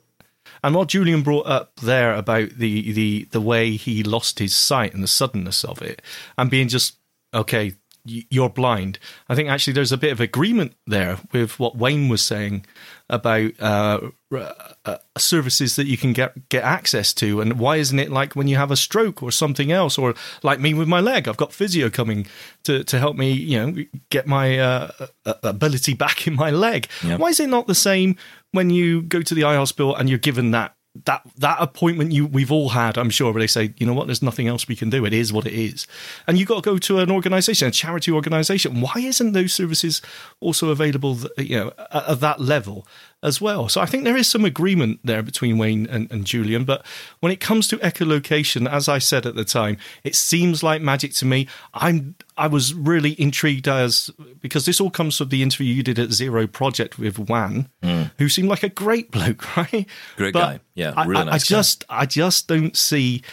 And 0.63 0.75
what 0.75 0.89
Julian 0.89 1.21
brought 1.21 1.45
up 1.47 1.75
there 1.77 2.13
about 2.13 2.49
the, 2.57 2.91
the, 2.91 3.27
the 3.31 3.41
way 3.41 3.75
he 3.75 4.03
lost 4.03 4.39
his 4.39 4.55
sight 4.55 4.93
and 4.93 5.03
the 5.03 5.07
suddenness 5.07 5.63
of 5.63 5.81
it, 5.81 6.01
and 6.37 6.49
being 6.49 6.67
just, 6.67 6.97
okay, 7.33 7.73
you're 8.05 8.49
blind. 8.49 8.99
I 9.27 9.35
think 9.35 9.49
actually 9.49 9.73
there's 9.73 9.91
a 9.91 9.97
bit 9.97 10.11
of 10.11 10.19
agreement 10.19 10.73
there 10.87 11.17
with 11.31 11.59
what 11.59 11.77
Wayne 11.77 12.09
was 12.09 12.21
saying 12.21 12.65
about 13.09 13.51
uh, 13.59 13.99
uh, 14.31 14.97
services 15.17 15.75
that 15.75 15.87
you 15.87 15.97
can 15.97 16.13
get 16.13 16.49
get 16.49 16.63
access 16.63 17.13
to, 17.15 17.41
and 17.41 17.59
why 17.59 17.77
isn't 17.77 17.97
it 17.99 18.11
like 18.11 18.35
when 18.35 18.47
you 18.47 18.55
have 18.55 18.71
a 18.71 18.75
stroke 18.75 19.23
or 19.23 19.31
something 19.31 19.71
else, 19.71 19.97
or 19.97 20.13
like 20.43 20.59
me 20.59 20.73
with 20.73 20.87
my 20.87 20.99
leg, 20.99 21.27
I've 21.27 21.37
got 21.37 21.53
physio 21.53 21.89
coming 21.89 22.27
to 22.63 22.83
to 22.83 22.99
help 22.99 23.15
me, 23.15 23.31
you 23.31 23.59
know, 23.59 23.83
get 24.09 24.27
my 24.27 24.59
uh, 24.59 24.91
uh, 25.25 25.33
ability 25.43 25.93
back 26.05 26.27
in 26.27 26.35
my 26.35 26.51
leg. 26.51 26.87
Why 27.17 27.27
is 27.27 27.39
it 27.39 27.49
not 27.49 27.67
the 27.67 27.75
same 27.75 28.15
when 28.51 28.69
you 28.69 29.01
go 29.01 29.21
to 29.21 29.35
the 29.35 29.43
eye 29.43 29.55
hospital 29.55 29.95
and 29.95 30.09
you're 30.09 30.17
given 30.17 30.51
that 30.51 30.75
that 31.05 31.21
that 31.37 31.57
appointment 31.59 32.11
you 32.11 32.25
we've 32.25 32.51
all 32.51 32.69
had, 32.69 32.97
I'm 32.97 33.09
sure, 33.09 33.31
where 33.31 33.41
they 33.41 33.47
say, 33.47 33.73
you 33.77 33.85
know 33.85 33.93
what, 33.93 34.07
there's 34.07 34.21
nothing 34.21 34.47
else 34.47 34.67
we 34.67 34.75
can 34.75 34.89
do. 34.89 35.05
It 35.05 35.13
is 35.13 35.31
what 35.31 35.45
it 35.45 35.53
is, 35.53 35.87
and 36.27 36.37
you've 36.37 36.47
got 36.47 36.63
to 36.63 36.69
go 36.69 36.77
to 36.77 36.99
an 36.99 37.11
organisation, 37.11 37.67
a 37.67 37.71
charity 37.71 38.11
organisation. 38.11 38.81
Why 38.81 38.95
isn't 38.97 39.33
those 39.33 39.53
services 39.53 40.01
also 40.39 40.69
available, 40.69 41.17
you 41.37 41.57
know, 41.57 41.71
at, 41.91 42.09
at 42.09 42.19
that 42.21 42.39
level 42.39 42.87
as 43.22 43.41
well? 43.41 43.70
So 43.70 43.82
I 43.82 43.86
think 43.86 44.03
there 44.03 44.17
is 44.17 44.28
some 44.28 44.45
agreement 44.45 44.99
there 45.03 45.22
between 45.22 45.57
Wayne 45.57 45.88
and, 45.88 46.11
and 46.11 46.26
Julian. 46.26 46.63
But 46.63 46.86
when 47.20 47.32
it 47.32 47.39
comes 47.39 47.67
to 47.70 47.78
echolocation, 47.78 48.70
as 48.70 48.88
I 48.88 48.99
said 48.99 49.26
at 49.26 49.36
the 49.36 49.45
time, 49.45 49.78
it 50.03 50.15
seems 50.15 50.63
like 50.63 50.82
magic 50.82 51.13
to 51.15 51.26
me. 51.26 51.47
I'm 51.74 52.15
I 52.38 52.47
was 52.47 52.74
really 52.74 53.20
intrigued 53.20 53.67
as 53.67 54.09
because 54.39 54.65
this 54.65 54.80
all 54.80 54.89
comes 54.89 55.17
from 55.17 55.30
the 55.30 55.43
interview 55.43 55.74
you 55.74 55.84
did 55.84 55.99
at 55.99 56.11
Zero 56.11 56.47
Project 56.47 56.97
with 56.97 57.20
Juan, 57.20 57.70
hmm. 57.84 58.03
who 58.17 58.30
seemed 58.30 58.49
like 58.49 58.63
a 58.63 58.70
great 58.70 59.11
bloke, 59.11 59.57
right? 59.57 59.86
Great 60.15 60.34
But 60.34 60.39
guy. 60.39 60.59
Yeah, 60.76 60.93
I, 60.95 61.05
really 61.05 61.22
I, 61.22 61.26
nice 61.26 61.34
I 61.34 61.53
guy. 61.53 61.57
just 61.57 61.86
I 61.89 62.05
just 62.05 62.47
don't 62.47 62.76
see. 62.76 63.24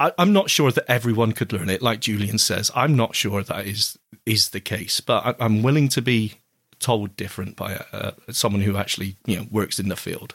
I, 0.00 0.12
I'm 0.18 0.32
not 0.32 0.50
sure 0.50 0.72
that 0.72 0.90
everyone 0.90 1.32
could 1.32 1.52
learn 1.52 1.70
it, 1.70 1.80
like 1.80 2.00
Julian 2.00 2.38
says. 2.38 2.70
I'm 2.74 2.96
not 2.96 3.14
sure 3.14 3.42
that 3.42 3.66
is 3.66 3.98
is 4.26 4.50
the 4.50 4.60
case, 4.60 5.00
but 5.00 5.26
I, 5.26 5.44
I'm 5.44 5.62
willing 5.62 5.88
to 5.90 6.02
be 6.02 6.34
told 6.78 7.16
different 7.16 7.56
by 7.56 7.76
uh, 7.92 8.12
someone 8.30 8.62
who 8.62 8.76
actually 8.76 9.16
you 9.26 9.36
know 9.36 9.46
works 9.50 9.78
in 9.78 9.88
the 9.88 9.96
field. 9.96 10.34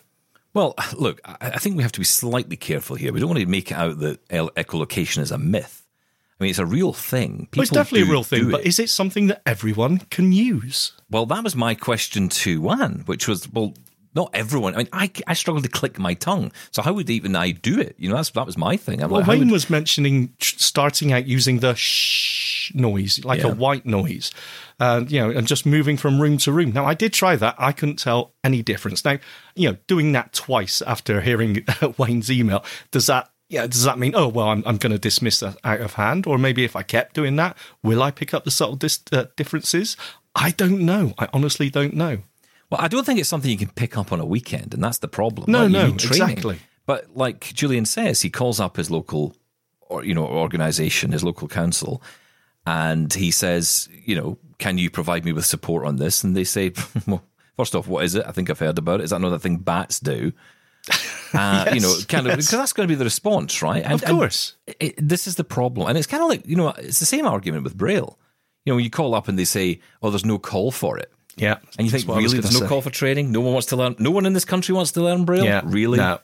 Well, 0.54 0.74
look, 0.98 1.22
I 1.26 1.60
think 1.60 1.78
we 1.78 1.84
have 1.84 1.92
to 1.94 2.00
be 2.00 2.06
slightly 2.06 2.58
careful 2.58 2.96
here. 2.96 3.14
We 3.14 3.20
don't 3.20 3.30
want 3.30 3.40
to 3.40 3.46
make 3.46 3.72
it 3.72 3.76
out 3.78 4.00
that 4.00 4.28
echolocation 4.30 5.20
is 5.22 5.32
a 5.32 5.38
myth. 5.38 5.86
I 6.40 6.44
mean, 6.46 6.50
it's 6.52 6.60
a 6.60 6.66
real 6.66 6.94
thing. 6.94 7.48
People 7.52 7.60
Well, 7.60 7.64
it's 7.64 7.72
definitely 7.72 8.06
do 8.06 8.10
a 8.10 8.12
real 8.14 8.24
thing, 8.24 8.50
but 8.50 8.62
it. 8.62 8.68
is 8.68 8.80
it 8.80 8.90
something 8.90 9.28
that 9.28 9.42
everyone 9.46 10.00
can 10.10 10.32
use? 10.32 10.94
Well, 11.12 11.26
that 11.26 11.44
was 11.44 11.54
my 11.56 11.76
question 11.76 12.30
to 12.30 12.62
Juan, 12.62 13.04
which 13.08 13.28
was, 13.28 13.52
well, 13.52 13.74
not 14.16 14.30
everyone. 14.34 14.74
I 14.74 14.78
mean, 14.78 14.88
I, 14.94 15.12
I 15.28 15.34
struggle 15.34 15.62
to 15.62 15.68
click 15.68 16.00
my 16.00 16.14
tongue. 16.14 16.52
So 16.72 16.82
how 16.82 16.94
would 16.94 17.10
even 17.10 17.36
I 17.36 17.52
do 17.52 17.78
it? 17.80 17.96
You 18.00 18.08
know, 18.10 18.16
that's 18.16 18.30
that 18.32 18.46
was 18.46 18.58
my 18.58 18.78
thing. 18.78 19.04
I'm 19.04 19.12
Well, 19.12 19.20
like, 19.20 19.28
Wayne 19.30 19.40
would- 19.42 19.52
was 19.52 19.70
mentioning 19.70 20.34
starting 20.40 21.12
out 21.12 21.28
using 21.28 21.60
the 21.60 21.76
shh 21.76 22.74
noise, 22.74 23.24
like 23.26 23.42
Yeah. 23.42 23.50
a 23.50 23.54
white 23.56 23.86
noise, 23.86 24.32
and 24.80 25.12
you 25.12 25.20
know, 25.20 25.30
and 25.30 25.48
just 25.48 25.66
moving 25.66 25.98
from 25.98 26.22
room 26.22 26.38
to 26.40 26.52
room. 26.52 26.72
Now, 26.72 26.86
I 26.86 26.94
did 26.94 27.14
try 27.14 27.36
that. 27.36 27.56
I 27.58 27.72
couldn't 27.72 27.98
tell 28.00 28.34
any 28.44 28.62
difference. 28.62 29.04
Now, 29.04 29.18
you 29.56 29.70
know, 29.72 29.78
doing 29.88 30.12
that 30.14 30.34
twice 30.34 30.82
after 30.82 31.22
hearing 31.22 31.66
Wayne's 31.98 32.32
email, 32.32 32.64
does 32.92 33.08
that? 33.08 33.30
Yeah, 33.50 33.66
does 33.66 33.84
that 33.84 33.98
mean? 33.98 34.14
Oh 34.16 34.28
well, 34.28 34.50
I'm 34.50 34.64
I'm 34.66 34.78
going 34.78 34.92
to 34.92 35.00
dismiss 35.00 35.40
that 35.40 35.58
out 35.64 35.82
of 35.82 35.94
hand, 35.94 36.28
or 36.28 36.38
maybe 36.38 36.64
if 36.64 36.76
I 36.76 36.84
kept 36.84 37.16
doing 37.16 37.36
that, 37.38 37.58
will 37.82 38.04
I 38.04 38.12
pick 38.12 38.34
up 38.34 38.44
the 38.46 38.52
subtle 38.52 38.76
dis- 38.76 39.04
uh, 39.12 39.26
differences? 39.36 39.98
I 40.36 40.52
don't 40.52 40.82
know. 40.82 41.14
I 41.18 41.28
honestly 41.34 41.70
don't 41.72 41.96
know. 41.96 42.20
Well, 42.70 42.80
I 42.80 42.88
don't 42.88 43.04
think 43.04 43.20
it's 43.20 43.28
something 43.28 43.50
you 43.50 43.58
can 43.58 43.70
pick 43.72 43.98
up 43.98 44.12
on 44.12 44.20
a 44.20 44.26
weekend, 44.26 44.76
and 44.76 44.84
that's 44.84 45.00
the 45.00 45.08
problem. 45.08 45.52
No, 45.52 45.64
Like, 45.64 45.72
no, 45.72 45.88
exactly. 45.88 46.60
But 46.86 47.16
like 47.16 47.52
Julian 47.54 47.86
says, 47.86 48.22
he 48.22 48.30
calls 48.30 48.60
up 48.60 48.78
his 48.78 48.92
local, 48.92 49.36
or 49.82 50.06
you 50.06 50.14
know, 50.14 50.26
organization, 50.26 51.12
his 51.12 51.24
local 51.24 51.48
council, 51.48 52.04
and 52.70 53.12
he 53.14 53.32
says, 53.32 53.90
you 54.06 54.16
know, 54.16 54.38
can 54.60 54.78
you 54.78 54.90
provide 54.90 55.26
me 55.26 55.32
with 55.32 55.46
support 55.46 55.86
on 55.86 55.96
this? 55.96 56.24
And 56.24 56.36
they 56.38 56.44
say, 56.44 56.72
well, 57.08 57.24
first 57.58 57.76
off, 57.76 57.88
what 57.88 58.04
is 58.06 58.14
it? 58.16 58.26
I 58.28 58.32
think 58.32 58.50
I've 58.50 58.60
heard 58.60 58.78
about 58.78 59.00
it. 59.00 59.06
Is 59.06 59.10
that 59.10 59.16
another 59.16 59.40
thing 59.40 59.58
bats 59.58 60.00
do? 60.00 60.32
Uh, 61.32 61.70
you 61.76 61.80
know, 61.80 61.94
kind 62.08 62.26
of 62.26 62.32
because 62.32 62.50
that's 62.50 62.74
going 62.74 62.88
to 62.88 62.92
be 62.92 62.96
the 62.98 63.04
response, 63.04 63.62
right? 63.62 63.84
And, 63.84 63.94
Of 63.94 64.04
course. 64.04 64.56
it, 64.66 64.96
this 64.98 65.28
is 65.28 65.36
the 65.36 65.44
problem, 65.44 65.88
and 65.88 65.96
it's 65.96 66.08
kind 66.08 66.24
of 66.24 66.30
like 66.30 66.44
you 66.48 66.56
know, 66.56 66.70
it's 66.70 66.98
the 66.98 67.06
same 67.06 67.28
argument 67.28 67.64
with 67.64 67.78
Braille. 67.78 68.18
You 68.66 68.72
know, 68.72 68.76
when 68.78 68.84
you 68.84 68.90
call 68.90 69.14
up 69.14 69.28
and 69.28 69.38
they 69.38 69.46
say, 69.46 69.80
"Oh, 70.02 70.10
there's 70.10 70.26
no 70.26 70.40
call 70.40 70.72
for 70.72 70.98
it," 70.98 71.12
Yeah, 71.38 71.60
and 71.78 71.86
you 71.86 71.92
think, 71.92 72.08
really, 72.08 72.40
there's 72.40 72.52
no 72.52 72.62
say. 72.62 72.68
call 72.68 72.82
for 72.82 72.90
training. 72.90 73.32
No 73.32 73.42
one 73.42 73.54
wants 73.54 73.68
to 73.68 73.76
learn. 73.76 73.96
No 74.00 74.10
one 74.10 74.26
in 74.26 74.34
this 74.34 74.44
country 74.44 74.74
wants 74.74 74.92
to 74.94 75.02
learn 75.04 75.24
Braille. 75.26 75.46
Yeah, 75.46 75.62
really. 75.66 76.00
No. 76.00 76.18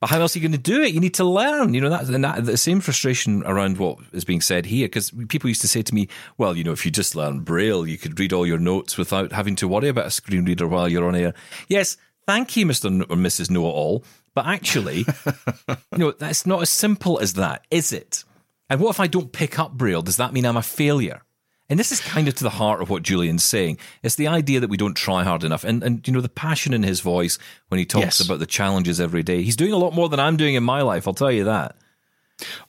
But 0.00 0.10
how 0.10 0.20
else 0.20 0.36
are 0.36 0.38
you 0.38 0.48
going 0.48 0.60
to 0.60 0.70
do 0.70 0.82
it? 0.82 0.94
You 0.94 1.00
need 1.00 1.14
to 1.14 1.24
learn. 1.24 1.74
You 1.74 1.80
know 1.80 1.90
that, 1.90 2.08
and 2.08 2.22
that 2.22 2.44
the 2.44 2.56
same 2.56 2.80
frustration 2.80 3.42
around 3.44 3.78
what 3.78 3.98
is 4.12 4.24
being 4.24 4.40
said 4.40 4.66
here. 4.66 4.86
Because 4.86 5.10
people 5.28 5.48
used 5.48 5.60
to 5.62 5.68
say 5.68 5.82
to 5.82 5.94
me, 5.94 6.08
"Well, 6.36 6.56
you 6.56 6.62
know, 6.62 6.72
if 6.72 6.84
you 6.84 6.92
just 6.92 7.16
learn 7.16 7.40
Braille, 7.40 7.86
you 7.86 7.98
could 7.98 8.18
read 8.18 8.32
all 8.32 8.46
your 8.46 8.58
notes 8.58 8.96
without 8.96 9.32
having 9.32 9.56
to 9.56 9.66
worry 9.68 9.88
about 9.88 10.06
a 10.06 10.10
screen 10.10 10.44
reader 10.44 10.68
while 10.68 10.88
you're 10.88 11.06
on 11.06 11.16
air." 11.16 11.34
Yes, 11.68 11.96
thank 12.26 12.56
you, 12.56 12.64
Mister 12.64 12.88
or 12.88 13.16
Mrs. 13.16 13.50
Know 13.50 13.66
It 13.66 13.72
All. 13.72 14.04
But 14.34 14.46
actually, 14.46 14.98
you 15.92 15.98
know, 15.98 16.12
that's 16.12 16.46
not 16.46 16.62
as 16.62 16.70
simple 16.70 17.18
as 17.18 17.34
that, 17.34 17.66
is 17.70 17.92
it? 17.92 18.22
And 18.70 18.80
what 18.80 18.90
if 18.90 19.00
I 19.00 19.08
don't 19.08 19.32
pick 19.32 19.58
up 19.58 19.72
Braille? 19.72 20.02
Does 20.02 20.18
that 20.18 20.32
mean 20.32 20.46
I'm 20.46 20.56
a 20.56 20.62
failure? 20.62 21.22
And 21.70 21.78
this 21.78 21.92
is 21.92 22.00
kind 22.00 22.28
of 22.28 22.34
to 22.36 22.44
the 22.44 22.50
heart 22.50 22.80
of 22.80 22.88
what 22.88 23.02
Julian's 23.02 23.44
saying. 23.44 23.78
It's 24.02 24.14
the 24.14 24.26
idea 24.28 24.60
that 24.60 24.70
we 24.70 24.78
don't 24.78 24.94
try 24.96 25.22
hard 25.22 25.44
enough. 25.44 25.64
And, 25.64 25.82
and 25.82 26.06
you 26.06 26.14
know, 26.14 26.20
the 26.22 26.28
passion 26.28 26.72
in 26.72 26.82
his 26.82 27.00
voice 27.00 27.38
when 27.68 27.78
he 27.78 27.84
talks 27.84 28.04
Yes. 28.04 28.20
about 28.20 28.38
the 28.38 28.46
challenges 28.46 29.00
every 29.00 29.22
day. 29.22 29.42
He's 29.42 29.56
doing 29.56 29.72
a 29.72 29.76
lot 29.78 29.92
more 29.92 30.08
than 30.08 30.18
I'm 30.18 30.36
doing 30.38 30.54
in 30.54 30.64
my 30.64 30.80
life, 30.82 31.06
I'll 31.06 31.14
tell 31.14 31.30
you 31.30 31.44
that. 31.44 31.76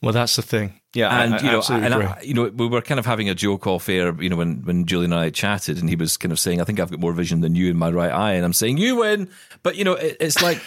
Well, 0.01 0.13
that's 0.13 0.35
the 0.35 0.41
thing. 0.41 0.73
Yeah, 0.95 1.21
And, 1.21 1.35
I, 1.35 1.37
you 1.37 1.51
know, 1.51 1.61
and. 1.69 1.93
I, 1.93 2.19
you 2.23 2.33
know, 2.33 2.45
we 2.47 2.67
were 2.67 2.81
kind 2.81 2.99
of 2.99 3.05
having 3.05 3.29
a 3.29 3.35
joke 3.35 3.67
off 3.67 3.87
air, 3.87 4.19
you 4.21 4.27
know, 4.27 4.35
when, 4.35 4.63
when 4.63 4.85
Julian 4.85 5.13
and 5.13 5.21
I 5.21 5.29
chatted 5.29 5.77
and 5.77 5.87
he 5.87 5.95
was 5.95 6.17
kind 6.17 6.31
of 6.31 6.39
saying, 6.39 6.59
I 6.59 6.63
think 6.63 6.79
I've 6.79 6.89
got 6.89 6.99
more 6.99 7.13
vision 7.13 7.41
than 7.41 7.53
you 7.53 7.69
in 7.69 7.77
my 7.77 7.91
right 7.91 8.11
eye. 8.11 8.33
And 8.33 8.43
I'm 8.43 8.53
saying, 8.53 8.79
you 8.79 8.95
win. 8.97 9.29
But, 9.61 9.75
you 9.75 9.83
know, 9.83 9.93
it, 9.93 10.17
it's 10.19 10.41
like, 10.41 10.59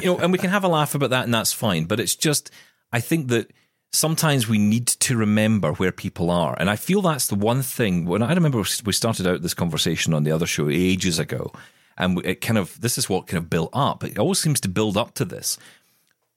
you 0.00 0.06
know, 0.06 0.18
and 0.18 0.32
we 0.32 0.38
can 0.38 0.48
have 0.48 0.64
a 0.64 0.68
laugh 0.68 0.94
about 0.94 1.10
that 1.10 1.24
and 1.24 1.34
that's 1.34 1.52
fine. 1.52 1.84
But 1.84 2.00
it's 2.00 2.16
just, 2.16 2.50
I 2.90 3.00
think 3.00 3.28
that 3.28 3.50
sometimes 3.92 4.48
we 4.48 4.58
need 4.58 4.86
to 4.86 5.16
remember 5.16 5.72
where 5.72 5.92
people 5.92 6.30
are. 6.30 6.56
And 6.58 6.68
I 6.68 6.76
feel 6.76 7.02
that's 7.02 7.26
the 7.26 7.34
one 7.34 7.62
thing. 7.62 8.04
When 8.04 8.22
I 8.22 8.32
remember 8.32 8.62
we 8.84 8.92
started 8.92 9.26
out 9.26 9.42
this 9.42 9.54
conversation 9.54 10.14
on 10.14 10.24
the 10.24 10.32
other 10.32 10.46
show 10.46 10.68
ages 10.68 11.18
ago, 11.18 11.52
and 11.96 12.24
it 12.24 12.40
kind 12.40 12.58
of, 12.58 12.80
this 12.80 12.96
is 12.96 13.08
what 13.08 13.26
kind 13.26 13.42
of 13.42 13.50
built 13.50 13.70
up. 13.72 14.04
It 14.04 14.18
always 14.18 14.38
seems 14.38 14.60
to 14.60 14.68
build 14.68 14.96
up 14.96 15.14
to 15.14 15.24
this. 15.24 15.58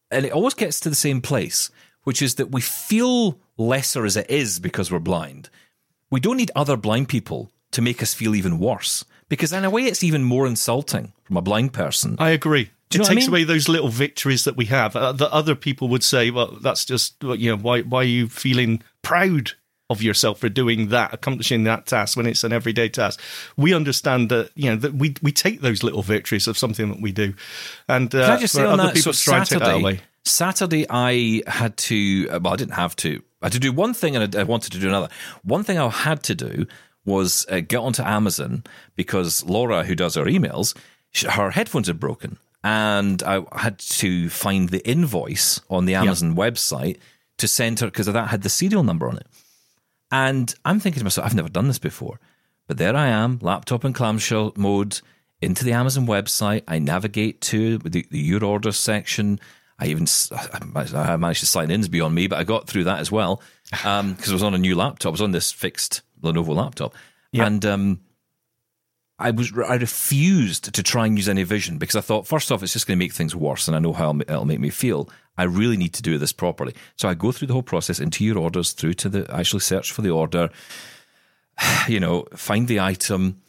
And 0.10 0.26
it 0.26 0.32
always 0.32 0.56
gets 0.56 0.80
to 0.82 0.90
the 0.90 0.96
same 0.96 1.22
place, 1.22 1.70
which 2.04 2.22
is 2.22 2.36
that 2.36 2.52
we 2.52 2.62
feel 2.62 3.40
lesser 3.58 4.06
as 4.06 4.18
it 4.18 4.30
is 4.30 4.60
because 4.60 4.92
we're 4.92 5.00
blind. 5.00 5.50
We 6.10 6.20
don't 6.20 6.38
need 6.38 6.52
other 6.56 6.76
blind 6.76 7.10
people 7.10 7.52
to 7.72 7.82
make 7.82 8.02
us 8.02 8.14
feel 8.14 8.36
even 8.36 8.60
worse. 8.60 9.06
Because 9.30 9.54
in 9.54 9.64
a 9.64 9.70
way, 9.70 9.84
it's 9.84 10.04
even 10.04 10.24
more 10.24 10.46
insulting 10.46 11.14
from 11.24 11.38
a 11.38 11.42
blind 11.42 11.72
person. 11.72 12.18
I 12.20 12.32
agree. 12.32 12.72
It 12.96 13.00
what 13.02 13.10
I 13.10 13.14
takes 13.14 13.26
mean? 13.28 13.30
away 13.34 13.44
those 13.44 13.68
little 13.70 13.90
victories 13.90 14.44
that 14.44 14.56
we 14.56 14.66
have. 14.66 14.96
Uh, 14.96 15.12
that 15.14 15.32
other 15.32 15.56
people 15.56 15.88
would 15.90 16.04
say, 16.04 16.32
"Well, 16.32 16.58
that's 16.62 16.86
just 16.86 17.16
you 17.24 17.50
know 17.52 17.58
why 17.58 17.82
why 17.82 18.00
are 18.02 18.04
you 18.04 18.28
feeling 18.30 18.82
proud 19.02 19.52
of 19.90 20.02
yourself 20.02 20.40
for 20.40 20.48
doing 20.48 20.88
that, 20.88 21.14
accomplishing 21.14 21.64
that 21.66 21.86
task 21.86 22.16
when 22.18 22.26
it's 22.26 22.44
an 22.44 22.54
everyday 22.54 22.90
task?" 22.90 23.20
We 23.58 23.74
understand 23.74 24.30
that 24.30 24.52
you 24.56 24.70
know 24.70 24.76
that 24.78 24.94
we 24.96 25.16
we 25.22 25.32
take 25.32 25.62
those 25.62 25.84
little 25.84 26.02
victories 26.04 26.48
of 26.48 26.58
something 26.58 26.90
that 26.90 27.02
we 27.02 27.12
do, 27.12 27.34
and 27.88 28.14
uh, 28.16 28.26
Can 28.28 28.38
I 28.38 28.40
just 28.42 28.54
say 28.56 28.64
on 28.64 28.80
other 28.80 28.84
that? 28.90 28.96
people 28.96 29.14
So 29.14 29.20
to 29.20 29.24
try 29.24 29.38
and 29.40 29.46
take 29.48 29.60
that 29.60 29.66
Saturday, 29.66 29.82
away. 29.82 30.00
Saturday, 30.24 30.86
I 30.90 31.42
had 31.48 31.78
to. 31.78 32.28
uh, 32.32 32.40
Well, 32.42 32.54
I 32.54 32.56
didn't 32.56 32.74
have 32.76 32.96
to. 32.98 33.22
I 33.42 33.46
had 33.48 33.54
to 33.54 33.60
do 33.60 33.72
one 33.72 33.94
thing, 33.94 34.16
and 34.16 34.36
I 34.36 34.44
wanted 34.44 34.72
to 34.74 34.80
do 34.80 34.88
another. 34.88 35.10
One 35.44 35.64
thing 35.64 35.78
I 35.80 35.90
had 35.90 36.22
to 36.24 36.36
do 36.36 36.68
was 37.06 37.46
uh, 37.50 37.60
get 37.62 37.78
onto 37.80 38.04
Amazon 38.04 38.64
because 38.96 39.44
Laura, 39.46 39.84
who 39.84 39.96
does 39.96 40.16
our 40.16 40.26
emails, 40.26 40.76
her 41.28 41.50
headphones 41.50 41.88
had 41.88 42.00
broken, 42.00 42.38
and 42.64 43.24
I 43.24 43.44
had 43.56 43.80
to 43.80 44.30
find 44.30 44.70
the 44.70 44.88
invoice 44.88 45.62
on 45.70 45.86
the 45.86 45.96
Amazon 45.96 46.36
website 46.36 46.98
to 47.38 47.48
send 47.48 47.80
her 47.80 47.88
because 47.88 48.06
that 48.06 48.28
had 48.28 48.44
the 48.44 48.50
serial 48.50 48.84
number 48.84 49.08
on 49.08 49.18
it. 49.18 49.28
And 50.12 50.54
I'm 50.66 50.80
thinking 50.80 51.00
to 51.00 51.04
myself, 51.06 51.26
I've 51.26 51.36
never 51.36 51.50
done 51.50 51.68
this 51.68 51.80
before. 51.80 52.20
But 52.68 52.78
there 52.78 52.96
I 52.96 53.08
am, 53.08 53.40
laptop 53.42 53.84
and 53.84 53.96
clamshell 53.96 54.54
mode, 54.56 55.02
into 55.42 55.66
the 55.66 55.74
Amazon 55.74 56.06
website. 56.06 56.64
I 56.68 56.80
navigate 56.80 57.42
to 57.42 57.80
the, 57.80 58.06
the 58.10 58.20
Your 58.20 58.44
order 58.46 58.72
section. 58.72 59.40
I 59.80 59.88
even 59.88 60.06
I 60.96 61.18
managed 61.18 61.40
to 61.40 61.48
sign 61.48 61.72
in 61.72 61.82
is 61.82 61.88
beyond 61.90 62.14
me, 62.14 62.28
but 62.28 62.38
I 62.38 62.44
got 62.44 62.68
through 62.68 62.84
that 62.84 63.00
as 63.00 63.12
well 63.12 63.42
because 63.72 64.30
I 64.30 64.34
was 64.34 64.44
on 64.44 64.54
a 64.54 64.60
new 64.60 64.76
laptop. 64.76 65.10
I 65.10 65.12
was 65.12 65.22
on 65.22 65.32
this 65.32 65.52
fixed 65.52 66.02
Lenovo 66.22 66.56
laptop, 66.56 66.94
and 67.48 67.66
um, 67.66 68.00
I 69.28 69.32
was 69.32 69.52
I 69.68 69.76
refused 69.76 70.74
to 70.74 70.84
try 70.84 71.06
and 71.06 71.18
use 71.18 71.30
any 71.30 71.44
vision 71.44 71.78
because 71.78 71.96
I 71.96 72.02
thought 72.02 72.28
first 72.28 72.52
off 72.52 72.64
it's 72.64 72.74
just 72.74 72.88
going 72.88 72.98
to 73.00 73.04
make 73.06 73.14
things 73.14 73.36
worse, 73.36 73.68
and 73.68 73.76
I 73.76 73.80
know 73.80 73.94
how 73.94 74.10
it'll 74.20 74.46
make 74.46 74.60
me 74.60 74.70
feel. 74.70 75.10
I 75.38 75.44
really 75.44 75.78
need 75.78 75.94
to 75.94 76.02
do 76.02 76.18
this 76.18 76.34
properly, 76.34 76.74
so 76.98 77.08
I 77.08 77.14
go 77.14 77.32
through 77.32 77.48
the 77.48 77.54
whole 77.54 77.64
process 77.64 78.00
into 78.00 78.24
your 78.26 78.38
orders, 78.38 78.74
through 78.74 78.96
to 78.96 79.10
the 79.10 79.26
actually 79.34 79.62
search 79.62 79.92
for 79.92 80.02
the 80.02 80.10
order, 80.10 80.50
you 81.88 82.00
know, 82.00 82.26
find 82.36 82.68
the 82.68 82.80
item, 82.80 83.42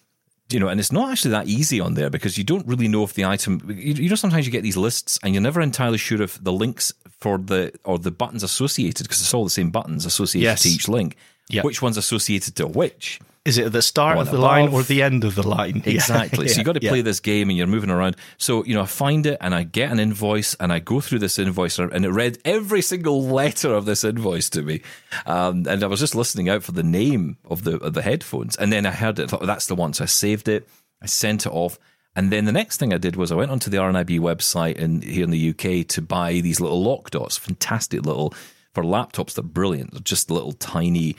you 0.51 0.61
know, 0.61 0.69
and 0.69 0.79
it's 0.81 0.93
not 0.93 1.11
actually 1.11 1.31
that 1.33 1.47
easy 1.49 1.81
on 1.81 1.95
there 1.95 2.11
because 2.11 2.37
you 2.39 2.45
don't 2.45 2.67
really 2.67 2.89
know 2.89 3.03
if 3.05 3.15
the 3.15 3.25
item. 3.25 3.61
You, 3.69 3.95
you 3.95 4.09
know, 4.09 4.15
sometimes 4.17 4.47
you 4.47 4.53
get 4.53 4.63
these 4.63 4.77
lists 4.77 5.19
and 5.23 5.35
you're 5.35 5.43
never 5.43 5.61
entirely 5.61 5.99
sure 5.99 6.21
if 6.23 6.43
the 6.43 6.53
links 6.53 6.93
for 7.19 7.39
the 7.39 7.73
or 7.85 7.99
the 7.99 8.11
buttons 8.11 8.43
associated 8.43 9.05
because 9.05 9.21
it's 9.21 9.35
all 9.35 9.45
the 9.45 9.51
same 9.51 9.71
buttons 9.71 10.05
associated 10.07 10.45
Yes. 10.45 10.63
to 10.63 10.69
each 10.69 10.89
link. 10.89 11.17
Yeah. 11.49 11.63
Which 11.63 11.83
one's 11.83 11.97
associated 11.97 12.57
to 12.57 12.67
which? 12.67 13.21
Is 13.45 13.59
it 13.59 13.67
at 13.67 13.73
the 13.73 13.83
start 13.83 14.17
One 14.17 14.29
of 14.29 14.33
the 14.33 14.39
line 14.39 14.69
or 14.69 14.85
the 14.85 15.03
end 15.03 15.25
of 15.25 15.35
the 15.35 15.47
line? 15.47 15.83
Yeah. 15.87 15.95
Exactly. 15.95 16.47
so 16.47 16.53
Yeah. 16.55 16.59
you 16.59 16.65
got 16.65 16.73
to 16.75 16.83
Yeah. 16.83 16.91
play 16.91 17.01
this 17.03 17.19
game 17.19 17.49
and 17.49 17.59
you're 17.59 17.67
moving 17.67 17.91
around. 17.91 18.17
So, 18.39 18.65
you 18.65 18.73
know, 18.75 18.83
I 18.83 18.87
find 18.87 19.27
it 19.27 19.37
and 19.41 19.53
I 19.53 19.65
get 19.65 19.91
an 19.91 19.99
invoice 19.99 20.55
and 20.61 20.73
I 20.73 20.79
go 20.79 21.01
through 21.01 21.19
this 21.19 21.41
invoice 21.41 21.77
and 21.81 22.05
it 22.05 22.11
read 22.11 22.39
every 22.45 22.83
single 22.83 23.23
letter 23.41 23.75
of 23.75 23.85
this 23.85 24.05
invoice 24.05 24.49
to 24.51 24.63
me. 24.63 24.81
Um, 25.27 25.67
and 25.69 25.83
I 25.83 25.89
was 25.89 25.99
just 25.99 26.15
listening 26.15 26.49
out 26.49 26.63
for 26.63 26.71
the 26.73 26.85
name 26.85 27.37
of 27.51 27.65
the 27.65 27.79
of 27.79 27.95
the 27.95 28.03
headphones. 28.03 28.55
And 28.57 28.73
then 28.73 28.87
I 28.87 28.93
heard 28.93 29.19
it, 29.19 29.25
I 29.25 29.27
thought, 29.27 29.45
that's 29.45 29.67
the 29.67 29.75
one. 29.75 29.93
So 29.93 30.05
I 30.05 30.07
saved 30.07 30.47
it, 30.47 30.69
I 31.03 31.07
sent 31.07 31.45
it 31.45 31.53
off. 31.53 31.79
And 32.15 32.31
then 32.31 32.45
the 32.45 32.53
next 32.53 32.77
thing 32.77 32.93
I 32.93 32.99
did 32.99 33.17
was 33.17 33.33
I 33.33 33.35
went 33.37 33.51
onto 33.51 33.71
the 33.71 33.79
RNIB 33.79 34.21
website 34.21 34.77
in 34.77 35.01
here 35.03 35.25
in 35.25 35.31
the 35.31 35.49
UK 35.51 35.89
to 35.89 36.03
buy 36.03 36.35
these 36.41 36.61
little 36.61 36.83
Loc 36.83 37.11
Dots, 37.11 37.39
fantastic 37.39 38.05
little 38.07 38.35
for 38.75 38.83
laptops. 38.83 39.35
They're 39.35 39.45
brilliant. 39.45 39.93
They're 39.93 40.01
just 40.01 40.31
little 40.31 40.53
tiny 40.53 41.17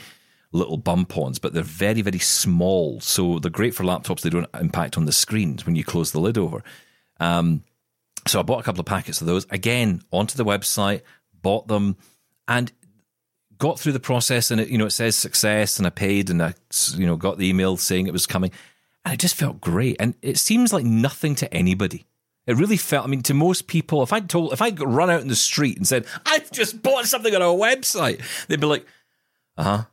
little 0.52 0.78
bump 0.78 1.18
ons, 1.18 1.40
but 1.40 1.54
they're 1.54 1.64
very, 1.64 2.02
very 2.02 2.20
small. 2.20 3.02
So 3.02 3.40
they're 3.40 3.52
great 3.52 3.74
for 3.74 3.84
laptops. 3.84 4.22
They 4.22 4.30
don't 4.30 4.48
impact 4.60 4.98
on 4.98 5.06
the 5.06 5.12
screens 5.12 5.66
when 5.66 5.76
you 5.76 5.84
close 5.84 6.12
the 6.12 6.20
lid 6.22 6.38
over. 6.38 6.64
Um, 7.20 7.64
so 8.28 8.40
I 8.40 8.44
bought 8.44 8.60
a 8.60 8.64
couple 8.64 8.80
of 8.80 8.86
packets 8.86 9.20
of 9.20 9.28
those. 9.28 9.46
Again, 9.50 10.02
onto 10.12 10.38
the 10.38 10.46
website, 10.46 11.02
bought 11.42 11.68
them, 11.68 11.98
and 12.48 12.72
got 13.58 13.80
through 13.80 13.94
the 13.94 14.00
process. 14.00 14.52
And 14.52 14.62
it, 14.62 14.70
you 14.70 14.78
know, 14.78 14.86
it 14.86 14.92
says 14.92 15.16
success, 15.16 15.78
and 15.78 15.88
I 15.88 15.90
paid, 15.90 16.30
and 16.30 16.42
I, 16.42 16.54
you 16.96 17.06
know, 17.06 17.18
got 17.18 17.38
the 17.38 17.48
email 17.48 17.76
saying 17.78 18.08
it 18.08 18.14
was 18.14 18.28
coming, 18.28 18.52
and 19.04 19.14
it 19.14 19.20
just 19.20 19.36
felt 19.36 19.60
great. 19.60 19.98
And 20.00 20.16
it 20.22 20.38
seems 20.38 20.72
like 20.72 20.86
nothing 20.86 21.36
to 21.36 21.54
anybody. 21.54 22.06
It 22.46 22.58
really 22.58 22.78
felt. 22.78 23.06
I 23.06 23.08
mean, 23.08 23.22
to 23.24 23.34
most 23.34 23.68
people, 23.68 24.04
if 24.04 24.12
I 24.12 24.20
told, 24.20 24.54
if 24.54 24.62
I 24.62 24.70
run 24.72 25.10
out 25.10 25.22
in 25.22 25.28
the 25.30 25.36
street 25.36 25.78
and 25.78 25.88
said, 25.88 26.06
"I've 26.26 26.52
just 26.52 26.82
bought 26.82 27.06
something 27.06 27.34
on 27.34 27.42
a 27.42 27.46
website," 27.46 28.22
they'd 28.48 28.60
be 28.60 28.68
like, 28.68 28.86
"Uh 29.58 29.64
huh." 29.64 29.84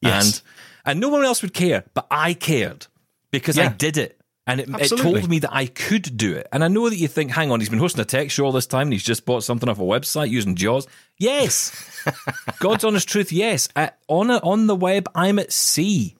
Yes. 0.00 0.24
And 0.24 0.42
and 0.84 1.00
no 1.00 1.08
one 1.08 1.24
else 1.24 1.42
would 1.42 1.54
care, 1.54 1.84
but 1.94 2.06
I 2.10 2.34
cared 2.34 2.86
because 3.30 3.58
I 3.58 3.68
did 3.68 3.96
it. 3.96 4.20
And 4.46 4.60
it, 4.60 4.68
it 4.68 4.88
told 4.88 5.28
me 5.28 5.38
that 5.38 5.54
I 5.54 5.64
could 5.66 6.18
do 6.18 6.34
it. 6.34 6.46
And 6.52 6.62
I 6.62 6.68
know 6.68 6.90
that 6.90 6.96
you 6.96 7.08
think, 7.08 7.30
hang 7.30 7.50
on, 7.50 7.60
he's 7.60 7.70
been 7.70 7.78
hosting 7.78 8.02
a 8.02 8.04
tech 8.04 8.30
show 8.30 8.44
all 8.44 8.52
this 8.52 8.66
time 8.66 8.88
and 8.88 8.92
he's 8.92 9.02
just 9.02 9.24
bought 9.24 9.42
something 9.42 9.70
off 9.70 9.78
a 9.78 9.82
website 9.82 10.28
using 10.28 10.54
Jaws. 10.54 10.86
Yes. 11.18 11.72
God's 12.58 12.84
honest 12.84 13.08
truth, 13.08 13.32
yes. 13.32 13.70
At, 13.74 13.98
on, 14.06 14.30
a, 14.30 14.36
on 14.40 14.66
the 14.66 14.76
web, 14.76 15.08
I'm 15.14 15.38
at 15.38 15.50
sea. 15.50 16.14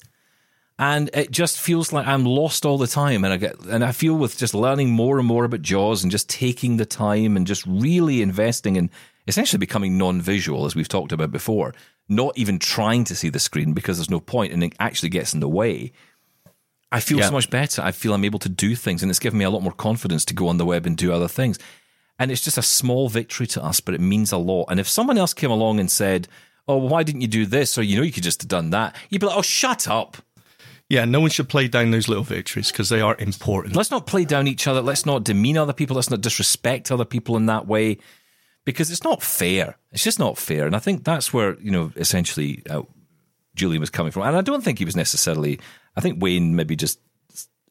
And 0.78 1.08
it 1.14 1.30
just 1.30 1.58
feels 1.58 1.92
like 1.92 2.06
I'm 2.06 2.24
lost 2.24 2.66
all 2.66 2.78
the 2.78 2.86
time. 2.88 3.22
And 3.24 3.32
I 3.32 3.36
get 3.36 3.60
and 3.66 3.84
I 3.84 3.92
feel 3.92 4.14
with 4.14 4.36
just 4.36 4.54
learning 4.54 4.90
more 4.90 5.18
and 5.18 5.26
more 5.26 5.44
about 5.44 5.62
Jaws 5.62 6.02
and 6.02 6.10
just 6.10 6.28
taking 6.28 6.76
the 6.78 6.86
time 6.86 7.36
and 7.36 7.46
just 7.46 7.64
really 7.66 8.22
investing 8.22 8.74
in 8.76 8.90
essentially 9.28 9.58
becoming 9.58 9.96
non-visual, 9.96 10.66
as 10.66 10.74
we've 10.74 10.88
talked 10.88 11.12
about 11.12 11.30
before, 11.30 11.74
not 12.08 12.36
even 12.36 12.58
trying 12.58 13.04
to 13.04 13.14
see 13.14 13.28
the 13.30 13.38
screen 13.38 13.72
because 13.72 13.96
there's 13.98 14.10
no 14.10 14.20
point 14.20 14.52
and 14.52 14.62
it 14.64 14.74
actually 14.80 15.08
gets 15.10 15.32
in 15.32 15.40
the 15.40 15.48
way. 15.48 15.92
I 16.90 17.00
feel 17.00 17.18
Yeah. 17.18 17.26
so 17.26 17.32
much 17.32 17.50
better. 17.50 17.80
I 17.82 17.92
feel 17.92 18.12
I'm 18.12 18.24
able 18.24 18.38
to 18.40 18.48
do 18.48 18.76
things, 18.76 19.02
and 19.02 19.10
it's 19.10 19.18
given 19.18 19.38
me 19.38 19.44
a 19.44 19.50
lot 19.50 19.62
more 19.62 19.72
confidence 19.72 20.24
to 20.26 20.34
go 20.34 20.48
on 20.48 20.58
the 20.58 20.66
web 20.66 20.86
and 20.86 20.96
do 20.96 21.12
other 21.12 21.26
things. 21.28 21.58
And 22.18 22.30
it's 22.30 22.42
just 22.44 22.58
a 22.58 22.62
small 22.62 23.08
victory 23.08 23.46
to 23.48 23.64
us, 23.64 23.80
but 23.80 23.94
it 23.94 24.00
means 24.00 24.30
a 24.30 24.36
lot. 24.36 24.66
And 24.70 24.78
if 24.78 24.88
someone 24.88 25.18
else 25.18 25.34
came 25.34 25.50
along 25.50 25.80
and 25.80 25.90
said, 25.90 26.28
"Oh, 26.68 26.76
well, 26.76 26.88
why 26.88 27.02
didn't 27.02 27.22
you 27.22 27.26
do 27.26 27.46
this?" 27.46 27.76
or 27.78 27.82
you 27.82 27.96
know, 27.96 28.02
you 28.02 28.12
could 28.12 28.22
just 28.22 28.42
have 28.42 28.48
done 28.48 28.70
that, 28.70 28.94
you'd 29.10 29.20
be 29.20 29.26
like, 29.26 29.36
"Oh, 29.36 29.42
shut 29.42 29.88
up." 29.88 30.18
Yeah, 30.90 31.04
no 31.06 31.20
one 31.20 31.30
should 31.30 31.48
play 31.48 31.66
down 31.66 31.90
those 31.90 32.08
little 32.08 32.24
victories 32.24 32.70
because 32.70 32.88
they 32.90 33.00
are 33.00 33.16
important. 33.18 33.74
Let's 33.74 33.90
not 33.90 34.06
play 34.06 34.24
down 34.24 34.46
each 34.46 34.66
other. 34.66 34.82
Let's 34.82 35.06
not 35.06 35.24
demean 35.24 35.56
other 35.56 35.72
people. 35.72 35.96
Let's 35.96 36.10
not 36.10 36.20
disrespect 36.20 36.92
other 36.92 37.06
people 37.06 37.36
in 37.36 37.46
that 37.46 37.66
way 37.66 37.98
because 38.66 38.90
it's 38.90 39.02
not 39.02 39.22
fair. 39.22 39.76
It's 39.92 40.04
just 40.04 40.18
not 40.18 40.36
fair. 40.36 40.66
And 40.66 40.76
I 40.76 40.78
think 40.78 41.04
that's 41.04 41.32
where, 41.32 41.58
you 41.60 41.70
know, 41.70 41.90
essentially 41.96 42.62
uh, 42.68 42.82
Julian 43.54 43.80
was 43.80 43.88
coming 43.90 44.12
from. 44.12 44.22
And 44.24 44.36
I 44.36 44.42
don't 44.42 44.62
think 44.62 44.78
he 44.78 44.84
was 44.84 44.94
necessarily, 44.96 45.58
I 45.96 46.00
think 46.02 46.22
Wayne 46.22 46.54
maybe 46.54 46.76
just 46.76 47.00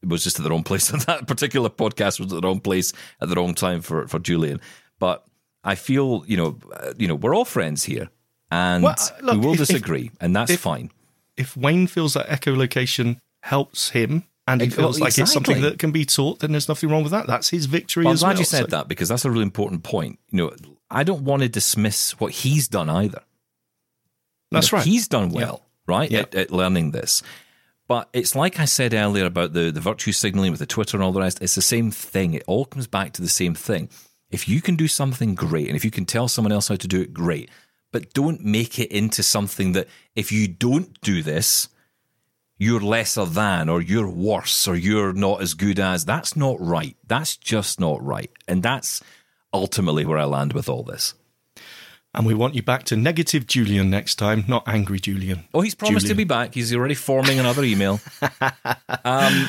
was 0.03 0.24
just 0.24 0.39
at 0.39 0.43
the 0.43 0.49
wrong 0.49 0.64
place. 0.64 0.88
that 1.05 1.28
particular 1.28 1.70
podcast 1.70 2.20
was 2.20 2.34
at 2.34 2.41
the 2.41 2.47
wrong 2.47 2.59
place 2.61 2.93
at 3.22 3.30
the 3.30 3.36
wrong 3.36 3.53
time 3.53 3.82
for, 3.82 4.07
for 4.07 4.18
Julian. 4.20 4.59
But 4.99 5.24
I 5.64 5.76
feel, 5.76 6.24
you 6.28 6.36
know, 6.38 6.57
uh, 6.74 6.93
you 6.97 7.07
know, 7.07 7.16
we're 7.16 7.36
all 7.36 7.45
friends 7.45 7.84
here 7.84 8.09
and 8.49 8.84
Well, 8.84 8.95
look, 9.22 9.34
we 9.36 9.39
will 9.39 9.53
if- 9.53 9.61
if- 9.61 9.68
disagree 9.68 10.09
and 10.20 10.36
that's 10.36 10.51
if- 10.51 10.59
fine. 10.61 10.89
If 11.38 11.55
Wayne 11.57 11.88
feels 11.88 12.13
that 12.13 12.27
echolocation 12.27 13.17
helps 13.41 13.89
him 13.89 14.23
and 14.47 14.61
he 14.61 14.69
feels 14.69 14.99
well, 14.99 15.05
like 15.07 15.17
it's 15.17 15.31
something 15.31 15.61
that 15.61 15.79
can 15.79 15.91
be 15.91 16.05
taught, 16.05 16.39
then 16.39 16.51
there's 16.51 16.67
nothing 16.69 16.89
wrong 16.89 17.03
with 17.03 17.11
that. 17.11 17.27
That's 17.27 17.49
his 17.49 17.65
victory 17.65 18.03
Well, 18.05 18.13
I'm 18.13 18.17
glad 18.19 18.29
well. 18.31 18.39
you 18.39 18.45
said 18.45 18.61
so- 18.61 18.67
that 18.77 18.88
because 18.88 19.09
that's 19.09 19.25
a 19.25 19.31
really 19.31 19.43
important 19.43 19.84
point. 19.84 20.19
You 20.31 20.38
know, 20.38 20.55
I 20.91 21.03
don't 21.03 21.23
want 21.23 21.41
to 21.43 21.49
dismiss 21.49 22.19
what 22.19 22.31
he's 22.31 22.67
done 22.67 22.89
either. 22.89 23.21
That's 24.51 24.71
You 24.71 24.75
know, 24.75 24.79
right. 24.79 24.88
He's 24.88 25.07
done 25.07 25.29
well, 25.29 25.65
right, 25.88 26.11
Yeah. 26.11 26.19
at, 26.19 26.36
at 26.36 26.51
learning 26.51 26.91
this. 26.91 27.23
But 27.88 28.07
it's 28.13 28.36
like 28.36 28.59
I 28.59 28.65
said 28.65 28.93
earlier 28.93 29.25
about 29.25 29.53
the, 29.53 29.71
the 29.71 29.81
virtue 29.81 30.11
signaling 30.13 30.51
with 30.51 30.59
the 30.59 30.65
Twitter 30.65 30.95
and 30.97 31.03
all 31.03 31.11
the 31.11 31.19
rest. 31.19 31.41
It's 31.41 31.55
the 31.55 31.61
same 31.61 31.91
thing. 31.91 32.34
It 32.34 32.43
all 32.47 32.65
comes 32.65 32.88
back 32.88 33.11
to 33.13 33.21
the 33.21 33.27
same 33.29 33.55
thing. 33.55 33.89
If 34.31 34.47
you 34.47 34.61
can 34.61 34.75
do 34.75 34.88
something 34.88 35.36
great 35.36 35.67
and 35.67 35.75
if 35.75 35.84
you 35.84 35.91
can 35.91 36.05
tell 36.05 36.27
someone 36.27 36.51
else 36.51 36.67
how 36.69 36.75
to 36.75 36.88
do 36.88 37.01
it, 37.01 37.13
great. 37.13 37.49
But 37.94 38.14
don't 38.14 38.44
make 38.44 38.78
it 38.80 38.91
into 38.91 39.24
something 39.24 39.72
that 39.72 39.88
if 40.16 40.34
you 40.34 40.50
don't 40.50 41.00
do 41.00 41.24
this, 41.24 41.70
you're 42.58 42.82
lesser 42.82 43.26
than 43.26 43.70
or 43.70 43.82
you're 43.82 44.10
worse 44.10 44.68
or 44.68 44.76
you're 44.76 45.14
not 45.14 45.41
as 45.41 45.54
good 45.54 45.80
as. 45.80 46.04
That's 46.04 46.36
not 46.36 46.58
right. 46.60 46.98
That's 47.08 47.38
just 47.38 47.80
not 47.80 48.04
right. 48.04 48.32
And 48.48 48.62
that's 48.64 49.02
ultimately 49.54 50.06
where 50.06 50.18
I 50.18 50.26
land 50.26 50.54
with 50.54 50.68
all 50.68 50.84
this. 50.84 51.14
And 52.16 52.26
we 52.26 52.34
want 52.34 52.54
you 52.54 52.62
back 52.62 52.84
to 52.86 52.96
negative 52.96 53.48
Julian 53.48 53.89
next 53.89 54.16
time, 54.16 54.44
not 54.48 54.64
angry 54.68 55.00
Julian. 55.00 55.46
Oh, 55.54 55.62
he's 55.62 55.74
promised 55.74 56.06
to 56.08 56.14
Julian. 56.14 56.18
be 56.18 56.24
back. 56.26 56.54
He's 56.54 56.76
already 56.76 56.94
forming 56.96 57.39
another 57.39 57.64
email. 57.64 58.00
um, 59.06 59.48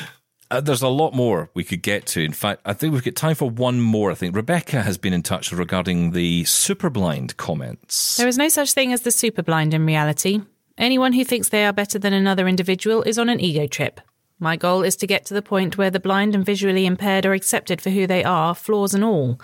Uh, 0.51 0.61
there's 0.61 0.81
a 0.81 0.87
lot 0.87 1.13
more 1.13 1.49
we 1.53 1.63
could 1.63 1.81
get 1.81 2.05
to. 2.05 2.23
In 2.23 2.33
fact, 2.33 2.61
I 2.65 2.73
think 2.73 2.93
we've 2.93 3.03
got 3.03 3.15
time 3.15 3.35
for 3.35 3.49
one 3.49 3.81
more. 3.81 4.11
I 4.11 4.15
think 4.15 4.35
Rebecca 4.35 4.81
has 4.83 4.97
been 4.97 5.13
in 5.13 5.23
touch 5.23 5.51
regarding 5.51 6.11
the 6.11 6.43
superblind 6.43 7.37
comments. 7.37 8.17
There 8.17 8.27
is 8.27 8.37
no 8.37 8.49
such 8.49 8.73
thing 8.73 8.93
as 8.93 9.01
the 9.01 9.09
superblind 9.09 9.73
in 9.73 9.85
reality. 9.85 10.41
Anyone 10.77 11.13
who 11.13 11.23
thinks 11.23 11.49
they 11.49 11.65
are 11.65 11.73
better 11.73 11.97
than 11.97 12.13
another 12.13 12.47
individual 12.47 13.01
is 13.03 13.17
on 13.17 13.29
an 13.29 13.39
ego 13.39 13.65
trip. 13.65 14.01
My 14.39 14.57
goal 14.57 14.83
is 14.83 14.97
to 14.97 15.07
get 15.07 15.25
to 15.25 15.33
the 15.33 15.41
point 15.41 15.77
where 15.77 15.89
the 15.89 15.99
blind 15.99 16.35
and 16.35 16.45
visually 16.45 16.85
impaired 16.85 17.25
are 17.25 17.33
accepted 17.33 17.81
for 17.81 17.89
who 17.89 18.05
they 18.05 18.23
are, 18.23 18.53
flaws 18.53 18.93
and 18.93 19.03
all. 19.03 19.39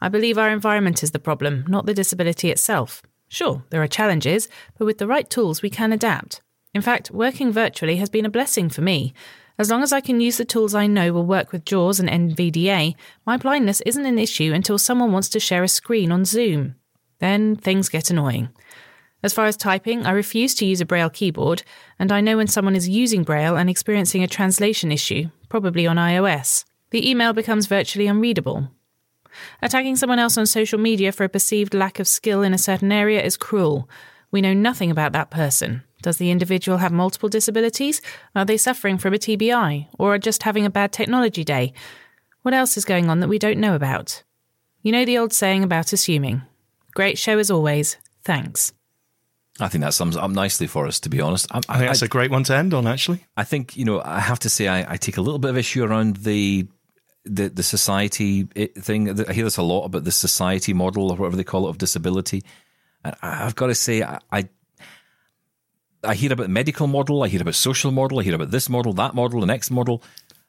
I 0.00 0.08
believe 0.08 0.36
our 0.36 0.50
environment 0.50 1.02
is 1.02 1.12
the 1.12 1.20
problem, 1.20 1.64
not 1.68 1.86
the 1.86 1.94
disability 1.94 2.50
itself. 2.50 3.02
Sure, 3.28 3.64
there 3.70 3.82
are 3.82 3.88
challenges, 3.88 4.48
but 4.76 4.84
with 4.84 4.98
the 4.98 5.06
right 5.06 5.30
tools, 5.30 5.62
we 5.62 5.70
can 5.70 5.92
adapt. 5.92 6.40
In 6.74 6.82
fact, 6.82 7.12
working 7.12 7.52
virtually 7.52 7.96
has 7.96 8.10
been 8.10 8.26
a 8.26 8.30
blessing 8.30 8.68
for 8.68 8.82
me. 8.82 9.14
As 9.56 9.70
long 9.70 9.84
as 9.84 9.92
I 9.92 10.00
can 10.00 10.20
use 10.20 10.38
the 10.38 10.44
tools 10.44 10.74
I 10.74 10.88
know 10.88 11.12
will 11.12 11.26
work 11.26 11.52
with 11.52 11.64
JAWS 11.64 12.00
and 12.00 12.08
NVDA, 12.08 12.96
my 13.24 13.36
blindness 13.36 13.80
isn't 13.82 14.04
an 14.04 14.18
issue 14.18 14.52
until 14.52 14.78
someone 14.78 15.12
wants 15.12 15.28
to 15.28 15.40
share 15.40 15.62
a 15.62 15.68
screen 15.68 16.10
on 16.10 16.24
Zoom. 16.24 16.74
Then 17.20 17.54
things 17.54 17.88
get 17.88 18.10
annoying. 18.10 18.48
As 19.22 19.32
far 19.32 19.46
as 19.46 19.56
typing, 19.56 20.04
I 20.04 20.10
refuse 20.10 20.54
to 20.56 20.66
use 20.66 20.80
a 20.80 20.84
Braille 20.84 21.08
keyboard, 21.08 21.62
and 21.98 22.10
I 22.10 22.20
know 22.20 22.36
when 22.36 22.48
someone 22.48 22.74
is 22.74 22.88
using 22.88 23.22
Braille 23.22 23.56
and 23.56 23.70
experiencing 23.70 24.22
a 24.22 24.28
translation 24.28 24.90
issue, 24.90 25.30
probably 25.48 25.86
on 25.86 25.96
iOS. 25.96 26.64
The 26.90 27.08
email 27.08 27.32
becomes 27.32 27.66
virtually 27.66 28.08
unreadable. 28.08 28.68
Attacking 29.62 29.96
someone 29.96 30.18
else 30.18 30.36
on 30.36 30.46
social 30.46 30.78
media 30.78 31.12
for 31.12 31.24
a 31.24 31.28
perceived 31.28 31.74
lack 31.74 31.98
of 32.00 32.08
skill 32.08 32.42
in 32.42 32.52
a 32.52 32.58
certain 32.58 32.92
area 32.92 33.22
is 33.22 33.36
cruel. 33.36 33.88
We 34.30 34.42
know 34.42 34.52
nothing 34.52 34.90
about 34.90 35.12
that 35.12 35.30
person. 35.30 35.84
Does 36.04 36.18
the 36.18 36.30
individual 36.30 36.76
have 36.78 36.92
multiple 36.92 37.30
disabilities? 37.30 38.02
Are 38.36 38.44
they 38.44 38.58
suffering 38.58 38.98
from 38.98 39.14
a 39.14 39.18
TBI? 39.18 39.88
Or 39.98 40.14
are 40.14 40.18
just 40.18 40.42
having 40.42 40.66
a 40.66 40.70
bad 40.70 40.92
technology 40.92 41.44
day? 41.44 41.72
What 42.42 42.52
else 42.52 42.76
is 42.76 42.84
going 42.84 43.08
on 43.08 43.20
that 43.20 43.28
we 43.28 43.38
don't 43.38 43.58
know 43.58 43.74
about? 43.74 44.22
You 44.82 44.92
know 44.92 45.06
the 45.06 45.16
old 45.16 45.32
saying 45.32 45.64
about 45.64 45.94
assuming. 45.94 46.42
Great 46.94 47.16
show 47.16 47.38
as 47.38 47.50
always. 47.50 47.96
Thanks. 48.22 48.74
I 49.58 49.68
think 49.68 49.82
that 49.82 49.94
sums 49.94 50.14
up 50.14 50.30
nicely 50.30 50.66
for 50.66 50.86
us, 50.86 51.00
to 51.00 51.08
be 51.08 51.22
honest. 51.22 51.46
I, 51.50 51.62
I 51.70 51.78
think 51.78 51.88
that's 51.88 52.02
a 52.02 52.08
great 52.08 52.30
one 52.30 52.44
to 52.44 52.54
end 52.54 52.74
on, 52.74 52.86
actually. 52.86 53.24
I 53.34 53.44
think, 53.44 53.74
you 53.74 53.86
know, 53.86 54.02
I 54.04 54.20
have 54.20 54.40
to 54.40 54.50
say, 54.50 54.68
I, 54.68 54.92
I 54.92 54.96
take 54.98 55.16
a 55.16 55.22
little 55.22 55.38
bit 55.38 55.48
of 55.48 55.56
issue 55.56 55.82
around 55.82 56.16
the 56.18 56.66
the, 57.24 57.48
the 57.48 57.62
society 57.62 58.46
eh, 58.54 58.66
thing. 58.78 59.08
I 59.26 59.32
hear 59.32 59.44
this 59.44 59.56
a 59.56 59.62
lot 59.62 59.86
about 59.86 60.04
the 60.04 60.12
society 60.12 60.74
model 60.74 61.10
or 61.10 61.16
whatever 61.16 61.36
they 61.36 61.44
call 61.44 61.66
it 61.66 61.70
of 61.70 61.78
disability. 61.78 62.42
I, 63.02 63.14
I've 63.22 63.54
got 63.54 63.68
to 63.68 63.74
say, 63.74 64.02
I, 64.02 64.50
I 66.04 66.14
hear 66.14 66.32
about 66.32 66.50
medical 66.50 66.86
model, 66.86 67.22
I 67.22 67.28
hear 67.28 67.42
about 67.42 67.54
social 67.54 67.90
model, 67.90 68.20
I 68.20 68.22
hear 68.22 68.34
about 68.34 68.50
this 68.50 68.68
model, 68.68 68.92
that 68.94 69.14
model, 69.14 69.40
the 69.40 69.46
next 69.46 69.70
model, 69.70 70.02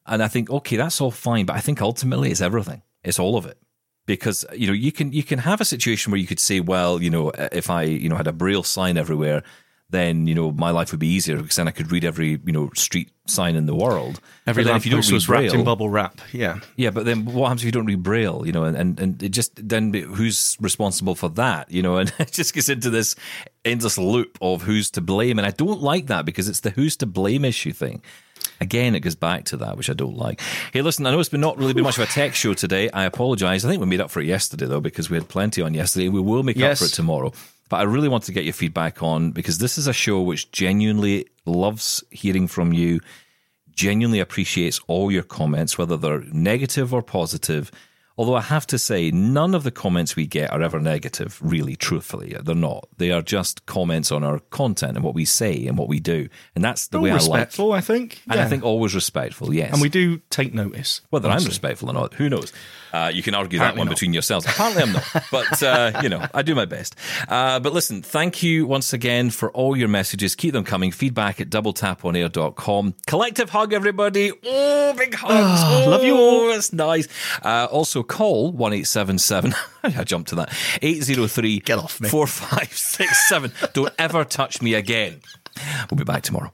and 0.05 0.21
I 0.21 0.27
think, 0.27 0.49
okay, 0.49 0.77
that's 0.77 1.01
all 1.01 1.11
fine, 1.11 1.45
but 1.45 1.55
I 1.55 1.61
think 1.61 1.81
ultimately 1.81 2.31
it's 2.31 2.41
everything. 2.41 2.81
It's 3.03 3.19
all 3.19 3.37
of 3.37 3.45
it. 3.45 3.57
Because 4.05 4.45
you 4.53 4.67
know 4.67 4.73
you 4.73 4.91
can 4.91 5.11
you 5.13 5.23
can 5.23 5.39
have 5.39 5.61
a 5.61 5.65
situation 5.65 6.11
where 6.11 6.19
you 6.19 6.27
could 6.27 6.39
say, 6.39 6.59
well, 6.59 7.01
you 7.01 7.09
know, 7.09 7.31
if 7.51 7.71
I 7.71 7.83
you 7.83 8.07
know 8.07 8.15
had 8.15 8.27
a 8.27 8.33
braille 8.33 8.61
sign 8.61 8.97
everywhere, 8.97 9.41
then 9.89 10.25
you 10.27 10.33
know 10.33 10.51
my 10.51 10.71
life 10.71 10.91
would 10.91 10.99
be 10.99 11.07
easier 11.07 11.37
because 11.37 11.55
then 11.55 11.67
I 11.67 11.71
could 11.71 11.91
read 11.91 12.03
every 12.03 12.39
you 12.43 12.51
know 12.51 12.69
street 12.75 13.11
sign 13.27 13.55
in 13.55 13.65
the 13.65 13.75
world. 13.75 14.19
Every 14.47 14.63
if 14.63 14.85
you 14.85 14.91
don't 14.91 15.11
was 15.11 15.27
braille, 15.27 15.43
wrapped 15.43 15.55
in 15.55 15.63
bubble 15.63 15.89
wrap. 15.89 16.21
Yeah, 16.31 16.59
yeah. 16.75 16.89
But 16.89 17.05
then 17.05 17.25
what 17.25 17.47
happens 17.47 17.61
if 17.61 17.65
you 17.65 17.71
don't 17.71 17.85
read 17.85 18.01
braille? 18.01 18.45
You 18.45 18.51
know, 18.51 18.63
and 18.63 18.75
and, 18.75 18.99
and 18.99 19.23
it 19.23 19.29
just 19.29 19.51
then 19.55 19.93
who's 19.93 20.57
responsible 20.59 21.15
for 21.15 21.29
that? 21.29 21.71
You 21.71 21.83
know, 21.83 21.97
and 22.01 22.11
it 22.19 22.31
just 22.31 22.53
gets 22.53 22.69
into 22.69 22.89
this 22.89 23.15
endless 23.63 23.97
loop 23.97 24.37
of 24.41 24.63
who's 24.63 24.89
to 24.91 25.01
blame, 25.01 25.37
and 25.37 25.45
I 25.45 25.51
don't 25.51 25.81
like 25.81 26.07
that 26.07 26.25
because 26.25 26.49
it's 26.49 26.61
the 26.61 26.71
who's 26.71 26.97
to 26.97 27.05
blame 27.05 27.45
issue 27.45 27.71
thing. 27.71 28.01
Again, 28.61 28.95
it 28.95 29.01
goes 29.01 29.15
back 29.15 29.45
to 29.45 29.57
that, 29.57 29.75
which 29.75 29.89
I 29.89 29.93
don't 29.93 30.17
like. 30.17 30.39
Hey, 30.71 30.81
listen, 30.81 31.05
I 31.05 31.11
know 31.11 31.19
it's 31.19 31.29
been 31.29 31.41
not 31.41 31.57
really 31.57 31.73
been 31.73 31.83
much 31.83 31.97
of 31.97 32.07
a 32.07 32.11
tech 32.11 32.35
show 32.35 32.53
today. 32.53 32.89
I 32.91 33.03
apologise. 33.03 33.65
I 33.65 33.69
think 33.69 33.81
we 33.81 33.87
made 33.87 33.99
up 33.99 34.11
for 34.11 34.21
it 34.21 34.27
yesterday, 34.27 34.65
though, 34.65 34.79
because 34.79 35.09
we 35.09 35.17
had 35.17 35.27
plenty 35.27 35.61
on 35.61 35.73
yesterday. 35.73 36.09
We 36.09 36.21
will 36.21 36.43
make 36.43 36.55
yes. 36.55 36.81
up 36.81 36.85
for 36.85 36.91
it 36.91 36.95
tomorrow. 36.95 37.33
But 37.69 37.77
I 37.77 37.83
really 37.83 38.07
want 38.07 38.23
to 38.25 38.31
get 38.31 38.43
your 38.43 38.53
feedback 38.53 39.01
on 39.01 39.31
because 39.31 39.57
this 39.57 39.77
is 39.77 39.87
a 39.87 39.93
show 39.93 40.21
which 40.21 40.51
genuinely 40.51 41.25
loves 41.45 42.03
hearing 42.11 42.47
from 42.47 42.73
you, 42.73 42.99
genuinely 43.73 44.19
appreciates 44.19 44.79
all 44.87 45.11
your 45.11 45.23
comments, 45.23 45.77
whether 45.77 45.97
they're 45.97 46.21
negative 46.31 46.93
or 46.93 47.01
positive. 47.01 47.71
Although 48.17 48.35
I 48.35 48.41
have 48.41 48.65
to 48.67 48.79
say, 48.79 49.11
none 49.11 49.53
of 49.53 49.63
the 49.63 49.71
comments 49.71 50.15
we 50.15 50.25
get 50.25 50.49
are 50.51 50.61
ever 50.61 50.79
negative, 50.79 51.37
really, 51.41 51.75
truthfully. 51.75 52.37
They're 52.41 52.55
not. 52.55 52.87
They 52.97 53.11
are 53.11 53.21
just 53.21 53.65
comments 53.65 54.09
on 54.09 54.23
our 54.23 54.39
content 54.51 54.95
and 54.95 55.03
what 55.03 55.15
we 55.15 55.25
say 55.25 55.65
and 55.67 55.77
what 55.77 55.89
we 55.89 55.99
do. 55.99 56.29
And 56.55 56.63
that's 56.63 56.87
the 56.87 56.97
All 56.97 57.03
way 57.03 57.09
I 57.09 57.15
like 57.15 57.23
Respectful, 57.23 57.73
I 57.73 57.81
think. 57.81 58.21
And 58.29 58.39
I 58.39 58.47
think 58.47 58.63
always 58.63 58.95
respectful, 58.95 59.53
yes. 59.53 59.73
And 59.73 59.81
we 59.81 59.89
do 59.89 60.19
take 60.29 60.53
notice. 60.53 61.01
Whether 61.09 61.27
honestly. 61.27 61.47
I'm 61.47 61.49
respectful 61.49 61.89
or 61.89 61.93
not, 61.93 62.13
who 62.13 62.29
knows? 62.29 62.53
Uh, 62.95 63.09
you 63.09 63.21
can 63.21 63.35
argue 63.35 63.59
Apparently 63.59 63.75
that 63.75 63.79
one 63.79 63.87
not. 63.87 63.95
between 63.95 64.13
yourselves. 64.13 64.45
Apparently, 64.45 64.83
I'm 64.83 64.93
not, 64.93 65.03
but 65.31 65.61
uh, 65.61 65.99
you 66.01 66.07
know, 66.07 66.25
I 66.33 66.41
do 66.43 66.55
my 66.55 66.63
best. 66.63 66.95
Uh, 67.27 67.59
but 67.59 67.73
listen, 67.73 68.01
thank 68.01 68.41
you 68.41 68.65
once 68.65 68.93
again 68.93 69.31
for 69.31 69.51
all 69.51 69.75
your 69.75 69.89
messages. 69.89 70.33
Keep 70.33 70.53
them 70.53 70.63
coming. 70.63 70.91
Feedback 70.91 71.41
at 71.41 71.49
doubletaponair.com. 71.49 72.95
Collective 73.05 73.49
hug, 73.49 73.73
everybody. 73.73 74.31
Oh, 74.45 74.93
big 74.97 75.13
hugs. 75.13 75.61
Oh, 75.65 75.89
love 75.89 76.03
you 76.05 76.15
all. 76.15 76.47
That's 76.47 76.71
nice. 76.71 77.09
Uh, 77.43 77.67
also, 77.69 78.01
call 78.01 78.53
one 78.53 78.71
eight 78.71 78.87
seven 78.87 79.17
seven. 79.19 79.53
I 79.83 80.05
jumped 80.05 80.29
to 80.29 80.35
that. 80.35 80.55
Eight 80.81 81.03
zero 81.03 81.27
three. 81.27 81.59
Get 81.59 81.77
off 81.79 81.99
me. 81.99 82.07
Four 82.07 82.27
five 82.27 82.71
six 82.71 83.27
seven. 83.27 83.51
Don't 83.73 83.93
ever 83.99 84.23
touch 84.23 84.61
me 84.61 84.73
again. 84.73 85.19
We'll 85.91 85.97
be 85.97 86.05
back 86.05 86.23
tomorrow. 86.23 86.53